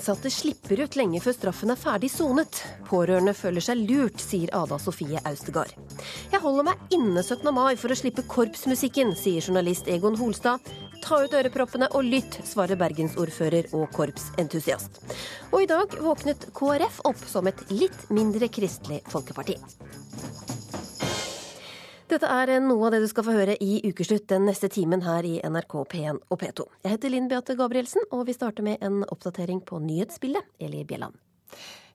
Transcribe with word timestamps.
Innsatte 0.00 0.30
slipper 0.32 0.80
ut 0.80 0.96
lenge 0.96 1.20
før 1.20 1.34
straffen 1.36 1.70
er 1.74 1.76
ferdig 1.76 2.08
sonet. 2.08 2.62
Pårørende 2.88 3.34
føler 3.36 3.60
seg 3.60 3.82
lurt, 3.84 4.16
sier 4.22 4.48
Ada 4.56 4.78
Sofie 4.80 5.20
Austegard. 5.28 5.74
Jeg 6.32 6.40
holder 6.40 6.70
meg 6.70 6.94
inne 6.96 7.20
17. 7.20 7.44
mai 7.52 7.76
for 7.76 7.92
å 7.92 7.98
slippe 7.98 8.24
korpsmusikken, 8.24 9.12
sier 9.12 9.44
journalist 9.44 9.90
Egon 9.92 10.16
Holstad. 10.16 10.64
Ta 11.04 11.20
ut 11.20 11.36
øreproppene 11.36 11.90
og 11.92 12.08
lytt, 12.08 12.40
svarer 12.48 12.80
bergensordfører 12.80 13.74
og 13.76 13.92
korpsentusiast. 13.92 15.02
Og 15.52 15.66
i 15.66 15.68
dag 15.68 15.92
våknet 16.00 16.48
KrF 16.56 17.02
opp 17.10 17.20
som 17.28 17.52
et 17.52 17.60
litt 17.68 18.08
mindre 18.08 18.48
kristelig 18.48 19.02
folkeparti. 19.12 19.58
Dette 22.10 22.26
er 22.26 22.50
noe 22.58 22.88
av 22.88 22.90
det 22.90 23.04
du 23.04 23.06
skal 23.06 23.22
få 23.22 23.36
høre 23.36 23.54
i 23.62 23.76
Ukeslutt 23.86 24.24
den 24.32 24.48
neste 24.48 24.66
timen 24.66 25.04
her 25.04 25.22
i 25.22 25.36
NRK 25.46 25.74
P1 25.92 26.16
og 26.26 26.38
P2. 26.40 26.64
Jeg 26.82 26.96
heter 26.96 27.12
Linn 27.12 27.28
Beate 27.30 27.54
Gabrielsen, 27.54 28.02
og 28.10 28.24
vi 28.26 28.34
starter 28.34 28.66
med 28.66 28.82
en 28.82 29.04
oppdatering 29.06 29.60
på 29.62 29.78
nyhetsbildet. 29.78 30.48
Eli 30.58 30.82
Bjelland. 30.88 31.14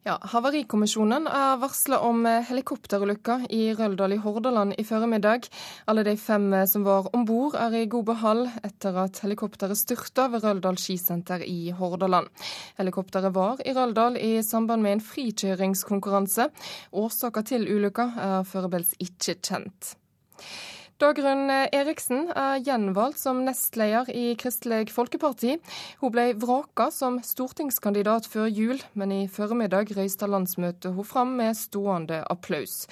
Ja, 0.07 0.13
Havarikommisjonen 0.31 1.27
er 1.27 1.57
varsla 1.59 1.97
om 2.07 2.21
helikopterulykka 2.47 3.41
i 3.57 3.73
Røldal 3.75 4.15
i 4.15 4.19
Hordaland 4.23 4.77
i 4.79 4.85
formiddag. 4.87 5.49
Alle 5.91 6.05
de 6.07 6.13
fem 6.15 6.47
som 6.71 6.87
var 6.87 7.11
om 7.11 7.27
bord 7.27 7.59
er 7.59 7.75
i 7.81 7.83
god 7.91 8.07
behold 8.13 8.45
etter 8.63 9.01
at 9.03 9.19
helikopteret 9.25 9.81
styrta 9.81 10.29
ved 10.31 10.47
Røldal 10.47 10.79
skisenter 10.79 11.43
i 11.43 11.73
Hordaland. 11.75 12.31
Helikopteret 12.79 13.35
var 13.35 13.59
i 13.67 13.75
Røldal 13.75 14.15
i 14.21 14.31
samband 14.47 14.87
med 14.87 14.95
en 14.95 15.05
frikjøringskonkurranse. 15.11 16.47
Årsaka 16.95 17.43
til 17.51 17.67
ulykka 17.67 18.09
er 18.29 18.47
foreløpig 18.47 19.09
ikke 19.09 19.39
kjent. 19.41 19.95
Dagrun 20.95 21.49
Eriksen 21.51 22.29
er 22.31 22.61
gjenvalgt 22.63 23.19
som 23.19 23.41
nestleder 23.43 24.07
i 24.15 24.29
Kristelig 24.39 24.93
Folkeparti. 24.95 25.57
Hun 25.99 26.13
ble 26.13 26.29
vraka 26.39 26.87
som 26.95 27.17
stortingskandidat 27.19 28.29
før 28.31 28.47
jul, 28.47 28.79
men 28.95 29.11
i 29.11 29.19
formiddag 29.27 29.91
røysta 29.97 30.29
landsmøtet 30.31 30.95
hun 30.95 31.09
fram 31.09 31.35
med 31.41 31.59
stående 31.59 32.21
applaus. 32.31 32.85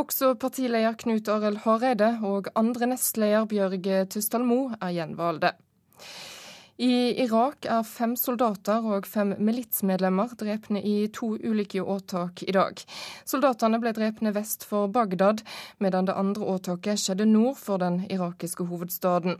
Også 0.00 0.32
partileder 0.40 0.96
Knut 1.04 1.28
Arild 1.28 1.60
Hareide 1.66 2.14
og 2.24 2.48
andre 2.56 2.94
nestleder 2.94 3.44
Bjørg 3.52 3.92
Tysdal 4.16 4.48
Moe 4.48 4.72
er 4.80 4.96
gjenvalgte. 4.96 5.52
I 6.80 7.12
Irak 7.20 7.66
er 7.68 7.82
fem 7.84 8.14
soldater 8.16 8.86
og 8.88 9.04
fem 9.04 9.34
militsmedlemmer 9.36 10.30
drepne 10.40 10.80
i 10.80 10.94
to 11.12 11.34
ulike 11.36 11.82
åtak 11.84 12.40
i 12.46 12.54
dag. 12.56 12.80
Soldatene 13.28 13.76
ble 13.82 13.92
drepne 13.98 14.32
vest 14.32 14.64
for 14.64 14.88
Bagdad, 14.88 15.42
medan 15.76 16.08
det 16.08 16.16
andre 16.16 16.48
åtaket 16.54 17.02
skjedde 17.02 17.28
nord 17.28 17.60
for 17.60 17.84
den 17.84 18.00
irakiske 18.08 18.64
hovedstaden. 18.72 19.36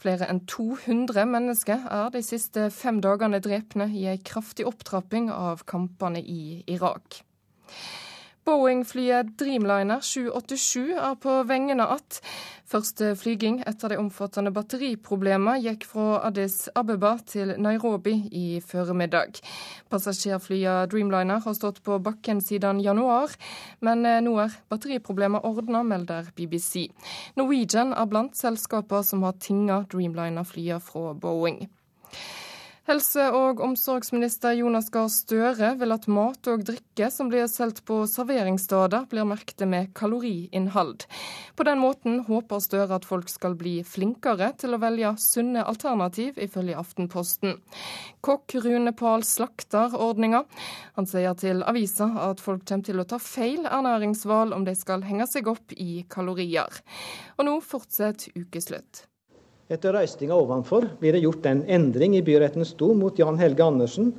Flere 0.00 0.30
enn 0.32 0.40
200 0.48 1.28
mennesker 1.28 1.84
er 1.92 2.08
de 2.16 2.24
siste 2.24 2.70
fem 2.72 3.02
dagene 3.04 3.42
drepne 3.44 3.90
i 3.92 4.08
ei 4.08 4.16
kraftig 4.24 4.64
opptrapping 4.72 5.28
av 5.28 5.66
kampene 5.68 6.24
i 6.24 6.62
Irak. 6.72 7.20
Boeing-flyet 8.48 9.34
Dreamliner 9.36 10.00
787 10.00 10.94
er 10.96 11.14
på 11.20 11.42
vengene 11.44 11.86
att. 11.86 12.22
Første 12.64 13.10
flyging 13.16 13.58
etter 13.68 13.92
de 13.92 13.98
omfattende 14.00 14.52
batteriproblemene 14.56 15.58
gikk 15.60 15.84
fra 15.88 16.22
Addis 16.24 16.56
Abeba 16.76 17.10
til 17.28 17.52
Nairobi 17.60 18.14
i 18.32 18.46
formiddag. 18.64 19.36
Passasjerflyet 19.92 20.88
Dreamliner 20.92 21.44
har 21.44 21.56
stått 21.56 21.82
på 21.84 22.00
bakken 22.00 22.40
siden 22.40 22.80
januar, 22.80 23.36
men 23.84 24.08
nå 24.24 24.34
er 24.40 24.56
batteriproblemer 24.72 25.44
ordna, 25.44 25.84
melder 25.84 26.32
BBC. 26.36 26.88
Norwegian 27.36 27.92
er 27.92 28.08
blant 28.08 28.36
selskaper 28.36 29.04
som 29.04 29.28
har 29.28 29.36
tinga 29.36 29.82
Dreamliner-flyene 29.92 30.80
fra 30.80 31.12
Boeing. 31.12 31.66
Helse- 32.88 33.26
og 33.36 33.58
omsorgsminister 33.60 34.54
Jonas 34.56 34.86
Gahr 34.88 35.10
Støre 35.12 35.74
vil 35.76 35.92
at 35.92 36.06
mat 36.08 36.48
og 36.48 36.62
drikke 36.64 37.10
som 37.12 37.28
blir 37.28 37.44
solgt 37.52 37.82
på 37.84 37.98
serveringssteder, 38.08 39.02
blir 39.10 39.26
merket 39.28 39.66
med 39.68 39.90
kaloriinnhold. 39.98 41.04
På 41.52 41.66
den 41.68 41.82
måten 41.82 42.22
håper 42.24 42.62
Støre 42.64 42.96
at 42.96 43.04
folk 43.04 43.28
skal 43.28 43.58
bli 43.60 43.82
flinkere 43.84 44.54
til 44.56 44.72
å 44.72 44.80
velge 44.80 45.10
sunne 45.20 45.66
alternativ, 45.68 46.40
ifølge 46.40 46.78
Aftenposten. 46.80 47.60
Kokk 48.24 48.56
Rune 48.64 48.94
Pahl 48.96 49.26
slakter 49.28 49.92
ordninga. 49.92 50.46
Han 50.96 51.10
sier 51.12 51.36
til 51.36 51.60
avisa 51.68 52.08
at 52.30 52.40
folk 52.40 52.64
kommer 52.64 52.88
til 52.88 53.04
å 53.04 53.08
ta 53.12 53.20
feil 53.20 53.68
ernæringsvalg 53.68 54.56
om 54.56 54.64
de 54.64 54.72
skal 54.80 55.04
henge 55.04 55.28
seg 55.28 55.52
opp 55.52 55.76
i 55.76 56.06
kalorier. 56.08 56.80
Og 57.36 57.50
nå 57.52 57.60
fortsetter 57.60 58.32
ukeslutt. 58.32 59.04
Etter 59.68 59.92
røystinga 59.92 60.32
ovenfor 60.32 60.86
blir 61.00 61.12
det 61.12 61.20
gjort 61.26 61.44
en 61.50 61.60
endring 61.68 62.14
i 62.16 62.24
byrettens 62.24 62.70
dom 62.80 63.02
mot 63.02 63.18
Jan 63.20 63.36
Helge 63.36 63.66
Andersen, 63.66 64.14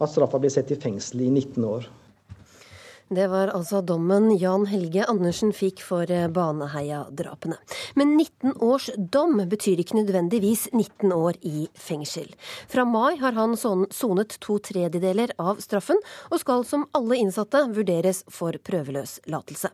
at 0.00 0.10
straffa 0.10 0.40
blir 0.42 0.50
satt 0.50 0.72
i 0.74 0.78
fengsel 0.80 1.22
i 1.22 1.30
19 1.30 1.66
år. 1.68 1.86
Det 3.10 3.24
var 3.26 3.50
altså 3.50 3.80
dommen 3.82 4.28
Jan 4.38 4.68
Helge 4.70 5.02
Andersen 5.10 5.50
fikk 5.50 5.80
for 5.82 6.06
eh, 6.14 6.28
Baneheia-drapene. 6.30 7.56
Men 7.98 8.12
19 8.14 8.52
års 8.62 8.84
dom 8.94 9.40
betyr 9.50 9.80
ikke 9.82 9.96
nødvendigvis 9.98 10.68
19 10.70 11.10
år 11.16 11.40
i 11.42 11.64
fengsel. 11.74 12.28
Fra 12.70 12.84
mai 12.86 13.16
har 13.18 13.34
han 13.34 13.56
sonet 13.58 14.36
to 14.38 14.60
tredjedeler 14.62 15.32
av 15.42 15.58
straffen, 15.58 15.98
og 16.30 16.38
skal 16.38 16.62
som 16.68 16.84
alle 16.94 17.18
innsatte 17.18 17.64
vurderes 17.74 18.20
for 18.30 18.54
prøveløslatelse. 18.54 19.72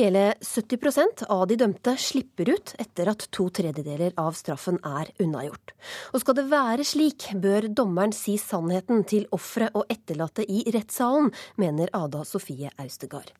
Hele 0.00 0.24
70% 0.40 1.26
av 1.28 1.44
de 1.52 1.60
dømte 1.60 1.98
slipper 2.00 2.54
ut 2.54 2.74
etter 2.80 3.12
at 3.12 3.28
to 3.28 3.50
tredjedeler 3.60 4.16
av 4.16 4.32
straffen 4.40 4.80
er 4.80 5.12
unnagjort. 5.20 5.76
Og 6.14 6.24
skal 6.24 6.40
det 6.40 6.46
være 6.48 6.88
slik, 6.88 7.28
bør 7.44 7.68
dommeren 7.68 8.16
si 8.16 8.38
sannheten 8.40 9.04
til 9.04 9.28
ofre 9.36 9.68
og 9.76 9.84
etterlatte 9.92 10.48
i 10.48 10.64
rettssalen, 10.72 11.28
mener 11.60 11.92
Ada 11.92 12.24
Sofie 12.24 12.69
Austegard. 12.78 13.32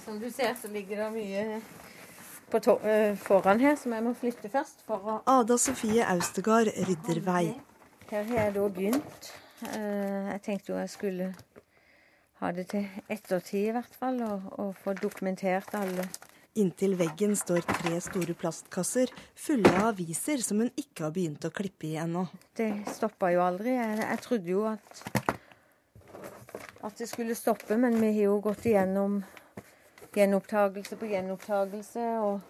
Som 0.00 0.18
du 0.18 0.30
ser, 0.30 0.54
så 0.56 0.70
ligger 0.72 1.04
det 1.04 1.08
mye 1.12 1.60
på 2.52 2.60
uh, 2.80 3.12
foran 3.20 3.60
her 3.60 3.76
som 3.76 3.92
jeg 3.92 4.04
må 4.04 4.14
flytte 4.16 4.48
først. 4.52 4.84
For 4.88 5.04
å 5.04 5.18
Ada 5.28 5.58
Sofie 5.60 6.04
Austegard 6.14 6.72
rydder 6.88 7.20
vei. 7.26 7.44
Her 8.10 8.26
har 8.28 8.38
jeg 8.46 8.54
da 8.56 8.66
begynt. 8.80 9.32
Uh, 9.62 10.32
jeg 10.32 10.42
tenkte 10.48 10.72
jo 10.72 10.80
jeg 10.80 10.92
skulle 10.92 11.30
ha 12.42 12.50
det 12.56 12.66
til 12.72 12.88
ettertid 13.12 13.68
i 13.68 13.74
hvert 13.76 13.96
fall, 14.00 14.18
og, 14.26 14.52
og 14.58 14.76
få 14.82 14.96
dokumentert 14.98 15.76
alle 15.78 16.08
Inntil 16.52 16.98
veggen 17.00 17.32
står 17.32 17.62
tre 17.64 17.96
store 18.04 18.34
plastkasser 18.36 19.08
fulle 19.40 19.70
av 19.72 19.94
aviser 19.94 20.42
som 20.44 20.58
hun 20.60 20.68
ikke 20.76 21.06
har 21.06 21.14
begynt 21.14 21.46
å 21.48 21.50
klippe 21.54 21.86
i 21.88 21.94
ennå. 21.96 22.26
Det 22.52 22.68
stoppa 22.92 23.30
jo 23.32 23.40
aldri. 23.40 23.72
Jeg, 23.78 24.02
jeg 24.02 24.20
trodde 24.26 24.52
jo 24.52 24.66
at, 24.68 25.00
at 26.82 26.98
det 26.98 27.06
skulle 27.06 27.34
stoppe, 27.38 27.76
men 27.78 28.00
vi 28.00 28.10
har 28.16 28.24
jo 28.26 28.40
gått 28.42 28.66
igjennom 28.66 29.20
gjenopptagelse 30.14 30.98
på 30.98 31.10
gjenopptagelse. 31.12 32.06
og 32.20 32.40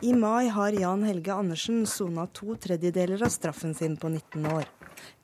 I 0.00 0.14
mai 0.16 0.48
har 0.48 0.72
Jan 0.72 1.04
Helge 1.04 1.32
Andersen 1.32 1.84
sona 1.86 2.26
to 2.26 2.56
tredjedeler 2.56 3.22
av 3.22 3.32
straffen 3.32 3.74
sin 3.74 3.96
på 3.96 4.08
19 4.08 4.46
år. 4.46 4.64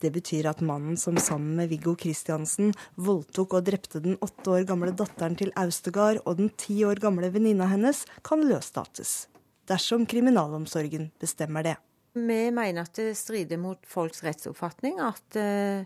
Det 0.01 0.11
betyr 0.13 0.49
at 0.51 0.61
mannen 0.61 0.97
som 1.01 1.17
sammen 1.17 1.57
med 1.57 1.71
Viggo 1.71 1.95
Kristiansen 1.97 2.73
voldtok 3.01 3.57
og 3.57 3.65
drepte 3.65 4.03
den 4.05 4.19
åtte 4.21 4.53
år 4.53 4.67
gamle 4.69 4.93
datteren 4.97 5.37
til 5.41 5.53
Austegard 5.57 6.21
og 6.25 6.37
den 6.41 6.51
ti 6.61 6.83
år 6.85 7.01
gamle 7.01 7.31
venninna 7.33 7.69
hennes, 7.71 8.05
kan 8.25 8.45
løslates. 8.45 9.29
Dersom 9.71 10.07
kriminalomsorgen 10.09 11.11
bestemmer 11.21 11.65
det. 11.65 11.77
Vi 12.13 12.41
mener 12.51 12.83
at 12.83 12.97
det 12.99 13.15
strider 13.17 13.61
mot 13.61 13.79
folks 13.87 14.25
rettsoppfatning 14.27 14.99
at 15.05 15.39
uh, 15.39 15.85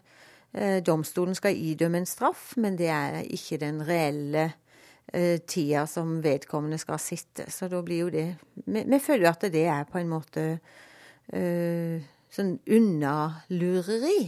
domstolen 0.87 1.35
skal 1.35 1.57
idømme 1.59 1.99
en 1.99 2.07
straff, 2.07 2.53
men 2.63 2.77
det 2.79 2.87
er 2.95 3.25
ikke 3.27 3.59
den 3.59 3.81
reelle 3.83 4.45
uh, 5.11 5.39
tida 5.47 5.83
som 5.91 6.21
vedkommende 6.23 6.79
skal 6.79 7.01
sitte. 7.03 7.49
Så 7.51 7.69
da 7.73 7.83
blir 7.83 8.05
jo 8.05 8.11
det 8.15 8.29
Vi, 8.65 8.99
føler 9.03 9.31
at 9.31 9.47
det 9.53 9.65
er 9.67 9.89
på 9.91 9.99
en 9.99 10.13
måte 10.13 10.45
uh, 11.35 11.97
sånn 12.31 12.57
unnalureri. 12.67 14.21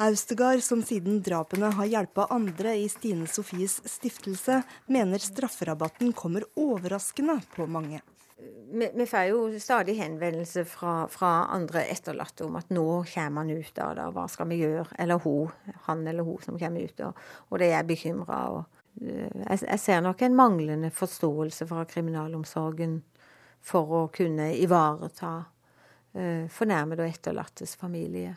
Austegard, 0.00 0.60
som 0.62 0.82
siden 0.82 1.22
drapene 1.26 1.72
har 1.74 1.86
hjulpet 1.90 2.30
andre 2.30 2.76
i 2.78 2.84
Stine 2.86 3.26
Sofies 3.26 3.80
stiftelse, 3.82 4.60
mener 4.86 5.18
strafferabatten 5.18 6.12
kommer 6.14 6.46
overraskende 6.54 7.40
på 7.56 7.66
mange. 7.66 7.98
Vi, 8.70 9.06
får 9.10 9.26
jo 9.32 9.40
stadig 9.58 9.96
henvendelser 9.98 10.68
fra, 10.70 11.08
fra, 11.10 11.32
andre 11.50 11.82
etterlatte 11.90 12.46
om 12.46 12.60
at 12.60 12.70
nå 12.70 12.86
kommer 13.10 13.42
han 13.42 13.50
ut 13.50 13.82
av 13.82 13.96
det, 13.98 14.06
hva 14.14 14.30
skal 14.30 14.52
vi 14.52 14.62
gjøre? 14.62 14.86
Eller 15.02 15.18
hun, 15.26 15.50
han 15.90 16.06
eller 16.06 16.30
hun 16.30 16.46
som 16.46 16.62
kommer 16.62 16.86
ut, 16.86 17.02
og, 17.02 17.18
og 17.50 17.58
de 17.58 17.74
er 17.74 17.90
bekymra. 17.90 18.40
jeg 19.02 19.82
ser 19.82 20.06
nok 20.06 20.22
en 20.22 20.38
manglende 20.38 20.94
forståelse 20.94 21.66
fra 21.66 21.82
kriminalomsorgen 21.90 23.00
for 23.58 24.04
å 24.04 24.08
kunne 24.14 24.52
ivareta 24.62 25.40
fornærmede 26.14 27.02
og 27.02 27.16
etterlattes 27.18 27.74
familie. 27.74 28.36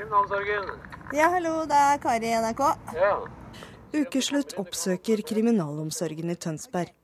Kriminalomsorgen. 0.00 0.68
Ja, 1.12 1.26
hallo, 1.28 1.66
det 1.68 1.76
er 1.76 1.98
Kari 2.00 2.30
i 2.30 2.36
NRK. 2.40 2.60
Ja. 2.96 3.10
Ukeslutt 3.92 4.54
oppsøker 4.56 5.20
kriminalomsorgen 5.28 6.32
i 6.32 6.36
Tønsberg. 6.40 6.94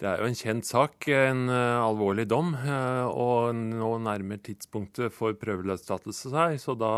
Det 0.00 0.08
er 0.08 0.22
jo 0.22 0.30
en 0.30 0.38
kjent 0.38 0.64
sak, 0.64 1.10
en 1.12 1.44
uh, 1.52 1.84
alvorlig 1.84 2.24
dom. 2.32 2.54
Uh, 2.56 3.04
og 3.12 3.52
nå 3.58 3.92
nærmer 4.06 4.40
tidspunktet 4.48 5.12
for 5.12 5.36
prøveløslatelse 5.36 6.32
seg, 6.32 6.56
så 6.62 6.72
da, 6.80 6.94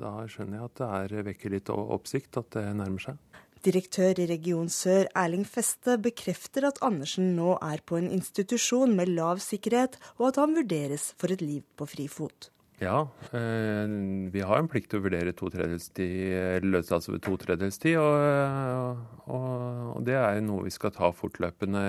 da, 0.00 0.16
skjønner 0.24 0.62
jeg 0.62 0.70
at 0.70 0.80
det 0.80 0.90
er, 1.02 1.16
vekker 1.28 1.56
litt 1.58 1.72
oppsikt 1.76 2.40
at 2.40 2.52
det 2.56 2.66
nærmer 2.80 3.10
seg. 3.10 3.40
Direktør 3.68 4.24
i 4.24 4.30
Region 4.30 4.72
Sør 4.72 5.08
Erling 5.12 5.44
Feste 5.44 6.00
bekrefter 6.00 6.64
at 6.70 6.80
Andersen 6.86 7.34
nå 7.36 7.58
er 7.60 7.84
på 7.84 8.00
en 8.00 8.08
institusjon 8.08 8.96
med 8.96 9.12
lav 9.20 9.44
sikkerhet, 9.44 10.00
og 10.16 10.30
at 10.32 10.46
han 10.46 10.56
vurderes 10.56 11.10
for 11.20 11.34
et 11.34 11.44
liv 11.44 11.66
på 11.76 11.92
frifot. 11.98 12.54
Ja, 12.78 13.08
eh, 13.32 13.88
vi 14.30 14.42
har 14.46 14.60
en 14.60 14.68
plikt 14.70 14.92
til 14.92 15.00
å 15.00 15.04
vurdere 15.08 15.34
to 15.34 15.48
løslatelse 15.50 17.10
ved 17.10 17.22
to 17.26 17.34
tredjedelstid. 17.42 17.96
Og, 17.98 19.00
og, 19.26 19.48
og, 19.96 20.04
det 20.06 20.14
er 20.14 20.38
noe 20.46 20.68
vi 20.68 20.74
skal 20.74 20.94
ta 20.94 21.10
fortløpende 21.10 21.82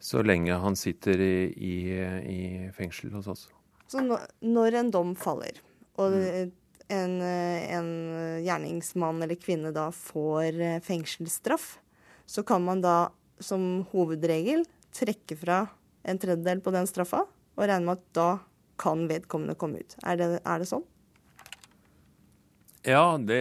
så 0.00 0.20
lenge 0.24 0.56
han 0.60 0.76
sitter 0.76 1.20
i, 1.20 1.34
i, 1.56 1.74
i 1.96 2.40
fengsel 2.76 3.12
hos 3.16 3.28
oss. 3.32 3.46
Så 3.90 4.04
når 4.04 4.76
en 4.78 4.92
dom 4.92 5.14
faller, 5.18 5.56
og 6.00 6.14
mm. 6.14 6.52
en, 6.94 7.16
en 7.24 7.90
gjerningsmann 8.44 9.24
eller 9.24 9.36
-kvinne 9.40 9.72
da 9.76 9.88
får 9.92 10.80
fengselsstraff, 10.86 11.78
så 12.24 12.44
kan 12.46 12.64
man 12.64 12.84
da 12.84 13.10
som 13.40 13.84
hovedregel 13.92 14.64
trekke 14.94 15.36
fra 15.36 15.64
en 16.04 16.20
tredjedel 16.20 16.60
på 16.60 16.72
den 16.72 16.86
straffa, 16.88 17.24
og 17.56 17.66
regne 17.66 17.88
med 17.88 17.98
at 17.98 18.06
da 18.16 18.28
kan 18.80 19.04
vedkommende 19.10 19.58
komme 19.60 19.84
ut. 19.84 19.98
Er 20.02 20.18
det, 20.20 20.32
er 20.40 20.62
det 20.62 20.70
sånn? 20.70 20.86
Ja, 22.88 23.18
det, 23.20 23.40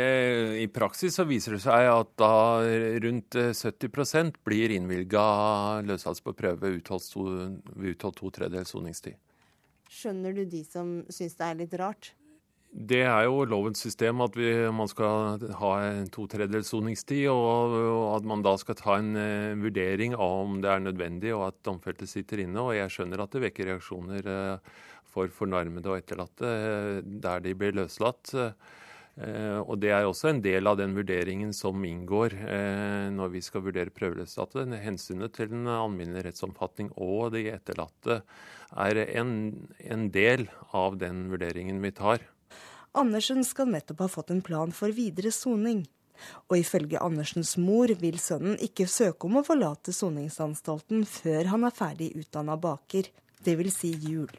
i 0.59 0.68
praksis 0.68 1.15
så 1.15 1.24
viser 1.24 1.56
det 1.56 1.62
seg 1.63 1.88
at 1.88 2.09
da 2.19 2.59
rundt 3.06 3.38
70 3.39 3.88
eh, 4.19 4.31
blir 4.44 4.74
innvilga 4.75 5.24
løslatelse 5.88 6.25
på 6.25 6.36
prøve 6.41 6.74
utholdt 6.75 7.07
to, 7.13 7.25
utholdt 7.80 8.19
to 8.19 8.31
tredjedels 8.36 8.75
soningstid. 8.75 9.15
Skjønner 9.89 10.36
du 10.36 10.44
de 10.45 10.59
som 10.68 11.00
syns 11.07 11.39
det 11.39 11.47
er 11.47 11.62
litt 11.63 11.77
rart? 11.80 12.12
Det 12.69 13.00
er 13.01 13.24
jo 13.25 13.47
lovens 13.50 13.80
system 13.81 14.19
at 14.21 14.36
vi, 14.38 14.51
man 14.75 14.91
skal 14.91 15.39
ha 15.57 15.71
en 15.88 16.12
to 16.13 16.27
tredjedels 16.30 16.69
soningstid, 16.69 17.24
og, 17.31 17.74
og, 17.80 18.03
at 18.19 18.27
man 18.30 18.44
da 18.45 18.53
skal 18.62 18.77
ta 18.77 19.00
en 19.00 19.15
uh, 19.18 19.57
vurdering 19.57 20.13
av 20.13 20.44
om 20.44 20.59
det 20.62 20.69
er 20.69 20.83
nødvendig 20.83 21.33
og 21.33 21.47
at 21.47 21.57
domfelte 21.65 22.06
sitter 22.12 22.44
inne. 22.44 22.62
Og 22.62 22.75
jeg 22.77 22.94
skjønner 22.94 23.24
at 23.24 23.33
det 23.33 23.41
vekker 23.47 23.71
reaksjoner 23.71 24.30
uh, 24.30 24.77
for 25.14 25.32
fornærmede 25.34 25.92
og 25.92 26.00
etterlatte 26.02 26.50
eh, 26.50 27.00
der 27.24 27.42
de 27.44 27.56
blir 27.58 27.76
løslatt. 27.78 28.34
Eh, 29.20 29.60
og 29.60 29.80
Det 29.82 29.92
er 29.92 30.08
også 30.08 30.30
en 30.32 30.42
del 30.42 30.70
av 30.70 30.78
den 30.80 30.96
vurderingen 30.96 31.52
som 31.56 31.84
inngår 31.84 32.36
eh, 32.40 33.10
når 33.12 33.34
vi 33.36 33.44
skal 33.44 33.66
vurdere 33.66 33.94
prøveløslatte. 33.94 34.68
Hensynet 34.80 35.36
til 35.36 35.52
den 35.52 35.68
alminnelige 35.68 36.30
rettsomfatning 36.30 36.94
og 36.96 37.34
de 37.36 37.50
etterlatte 37.52 38.22
er 38.78 39.04
en, 39.20 39.32
en 39.80 40.10
del 40.14 40.48
av 40.72 41.00
den 41.02 41.28
vurderingen 41.34 41.82
vi 41.84 41.92
tar. 41.98 42.24
Andersen 42.98 43.44
skal 43.46 43.70
nettopp 43.70 44.06
ha 44.06 44.10
fått 44.10 44.32
en 44.34 44.44
plan 44.46 44.72
for 44.74 44.94
videre 44.96 45.34
soning. 45.36 45.84
Og 46.50 46.58
ifølge 46.60 47.00
Andersens 47.00 47.56
mor 47.62 47.92
vil 48.02 48.20
sønnen 48.20 48.58
ikke 48.64 48.90
søke 48.90 49.28
om 49.30 49.40
å 49.40 49.46
forlate 49.48 49.94
soningsanstalten 49.96 51.06
før 51.08 51.52
han 51.54 51.68
er 51.68 51.76
ferdig 51.76 52.12
utdanna 52.20 52.58
baker, 52.60 53.08
dvs. 53.46 53.78
Si 53.80 53.94
jul. 54.04 54.32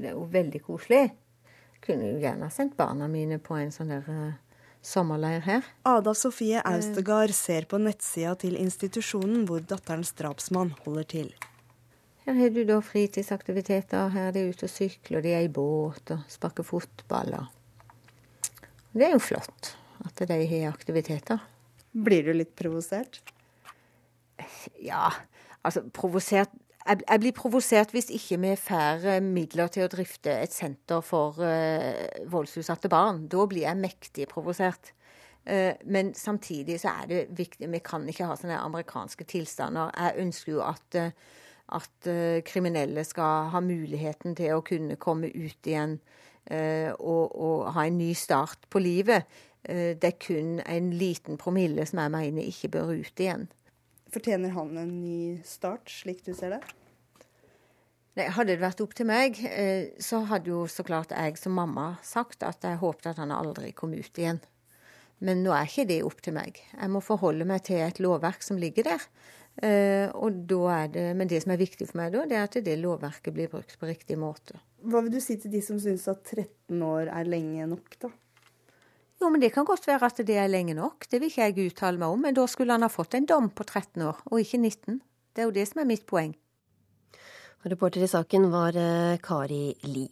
Det 0.00 0.10
er 0.10 0.16
jo 0.16 0.28
veldig 0.32 0.62
koselig. 0.64 1.10
Kunne 1.84 2.12
jo 2.12 2.20
gjerne 2.20 2.48
sendt 2.52 2.76
barna 2.78 3.08
mine 3.08 3.40
på 3.42 3.56
en 3.56 3.72
sånn 3.72 3.92
der 3.92 4.08
uh, 4.08 4.32
sommerleir 4.84 5.44
her. 5.44 5.68
Ada 5.88 6.14
Sofie 6.16 6.62
Austegard 6.66 7.32
ser 7.36 7.68
på 7.70 7.80
nettsida 7.80 8.34
til 8.40 8.58
institusjonen 8.60 9.46
hvor 9.48 9.64
datterens 9.64 10.12
drapsmann 10.18 10.74
holder 10.84 11.08
til. 11.14 11.30
Her 12.26 12.36
har 12.36 12.52
du 12.52 12.62
da 12.68 12.78
fritidsaktiviteter. 12.84 14.12
Her 14.12 14.28
er 14.28 14.36
de 14.36 14.44
ute 14.52 14.68
og 14.68 14.72
sykler, 14.72 15.24
de 15.24 15.34
er 15.34 15.46
i 15.46 15.52
båt 15.52 16.12
og 16.14 16.24
sparker 16.30 16.66
fotball. 16.66 17.36
Det 18.92 19.06
er 19.06 19.14
jo 19.16 19.22
flott 19.22 19.74
at 20.04 20.24
de 20.28 20.40
har 20.52 20.70
aktiviteter. 20.70 21.40
Blir 21.90 22.28
du 22.28 22.34
litt 22.36 22.52
provosert? 22.58 23.20
Ja, 24.80 25.10
altså 25.66 25.82
provosert 25.92 26.52
jeg, 26.86 27.02
jeg 27.04 27.20
blir 27.22 27.34
provosert 27.36 27.92
hvis 27.94 28.08
ikke 28.14 28.38
vi 28.42 28.54
får 28.58 29.04
eh, 29.08 29.24
midler 29.24 29.70
til 29.72 29.86
å 29.86 29.90
drifte 29.92 30.32
et 30.44 30.54
senter 30.54 31.02
for 31.04 31.40
uh, 31.42 32.06
voldsutsatte 32.30 32.90
barn. 32.92 33.26
Da 33.30 33.44
blir 33.48 33.66
jeg 33.66 33.80
mektig 33.80 34.28
provosert. 34.30 34.92
Uh, 35.48 35.76
men 35.84 36.14
samtidig 36.16 36.80
så 36.82 36.94
er 37.02 37.10
det 37.10 37.20
viktig 37.36 37.68
Vi 37.72 37.82
kan 37.84 38.08
ikke 38.08 38.28
ha 38.28 38.38
sånne 38.38 38.60
amerikanske 38.60 39.26
tilstander. 39.28 39.92
Jeg 39.96 40.26
ønsker 40.26 40.54
jo 40.56 40.64
at, 40.64 40.96
uh, 40.96 41.12
at 41.76 42.10
kriminelle 42.48 43.04
skal 43.06 43.52
ha 43.52 43.60
muligheten 43.62 44.34
til 44.38 44.56
å 44.56 44.64
kunne 44.66 44.98
komme 44.98 45.30
ut 45.30 45.68
igjen 45.70 46.00
og, 46.50 47.36
og, 47.36 47.68
ha 47.76 47.84
en 47.86 47.98
ny 48.00 48.08
start 48.18 48.64
på 48.72 48.80
livet. 48.82 49.28
det 49.62 50.08
er 50.08 50.16
kun 50.18 50.56
en 50.64 50.88
liten 50.90 51.36
promille 51.38 51.84
som 51.86 52.00
jeg 52.02 52.10
mener 52.10 52.48
ikke 52.48 52.72
bør 52.74 52.90
ut 52.96 53.22
igjen. 53.22 53.44
Fortjener 54.10 54.54
han 54.56 54.76
en 54.78 54.94
ny 55.02 55.40
start, 55.46 55.90
slik 55.90 56.24
du 56.26 56.32
ser 56.34 56.56
det? 56.56 56.60
Nei, 58.18 58.26
Hadde 58.34 58.56
det 58.56 58.62
vært 58.64 58.80
opp 58.82 58.94
til 58.98 59.06
meg, 59.06 59.38
eh, 59.46 59.92
så 60.02 60.24
hadde 60.26 60.50
jo 60.50 60.64
så 60.70 60.82
klart 60.86 61.14
jeg 61.14 61.38
som 61.38 61.54
mamma 61.54 61.92
sagt 62.02 62.42
at 62.46 62.66
jeg 62.66 62.80
håpet 62.80 63.12
at 63.12 63.20
han 63.22 63.34
aldri 63.34 63.70
kom 63.76 63.94
ut 63.94 64.18
igjen. 64.18 64.40
Men 65.20 65.44
nå 65.44 65.52
er 65.54 65.68
ikke 65.68 65.86
det 65.86 66.00
opp 66.02 66.22
til 66.24 66.34
meg. 66.34 66.58
Jeg 66.72 66.90
må 66.90 67.02
forholde 67.04 67.46
meg 67.46 67.62
til 67.68 67.82
et 67.84 68.00
lovverk 68.00 68.42
som 68.42 68.58
ligger 68.58 68.88
der. 68.88 69.04
Eh, 69.60 70.08
og 70.16 70.42
da 70.48 70.60
er 70.78 70.90
det, 70.94 71.04
men 71.18 71.28
det 71.28 71.42
som 71.44 71.52
er 71.52 71.60
viktig 71.60 71.90
for 71.90 72.00
meg 72.00 72.14
da, 72.14 72.24
det 72.26 72.38
er 72.38 72.48
at 72.48 72.58
det 72.64 72.78
lovverket 72.80 73.34
blir 73.36 73.50
brukt 73.52 73.76
på 73.78 73.88
riktig 73.90 74.16
måte. 74.18 74.58
Hva 74.80 75.02
vil 75.04 75.12
du 75.12 75.20
si 75.22 75.36
til 75.38 75.52
de 75.52 75.60
som 75.64 75.78
syns 75.82 76.06
at 76.08 76.24
13 76.24 76.80
år 76.86 77.10
er 77.12 77.28
lenge 77.28 77.66
nok, 77.68 77.98
da? 78.00 78.12
Jo, 79.20 79.28
men 79.28 79.40
Det 79.40 79.52
kan 79.52 79.64
godt 79.68 79.86
være 79.86 80.06
at 80.06 80.16
det 80.26 80.36
er 80.36 80.48
lenge 80.48 80.74
nok, 80.74 81.04
det 81.10 81.20
vil 81.20 81.28
ikke 81.28 81.42
jeg 81.42 81.72
uttale 81.72 81.98
meg 82.00 82.08
om. 82.08 82.20
Men 82.24 82.34
da 82.34 82.46
skulle 82.48 82.72
han 82.72 82.82
ha 82.82 82.88
fått 82.88 83.14
en 83.14 83.26
dom 83.28 83.50
på 83.50 83.64
13 83.64 84.02
år, 84.02 84.22
og 84.30 84.40
ikke 84.40 84.58
19. 84.58 85.02
Det 85.36 85.42
er 85.42 85.50
jo 85.50 85.56
det 85.58 85.66
som 85.68 85.82
er 85.82 85.90
mitt 85.90 86.06
poeng. 86.08 86.32
Reporter 87.62 88.00
i 88.02 88.08
saken 88.08 88.46
var 88.50 88.76
eh, 88.76 89.18
Kari 89.20 89.74
Li. 89.82 90.06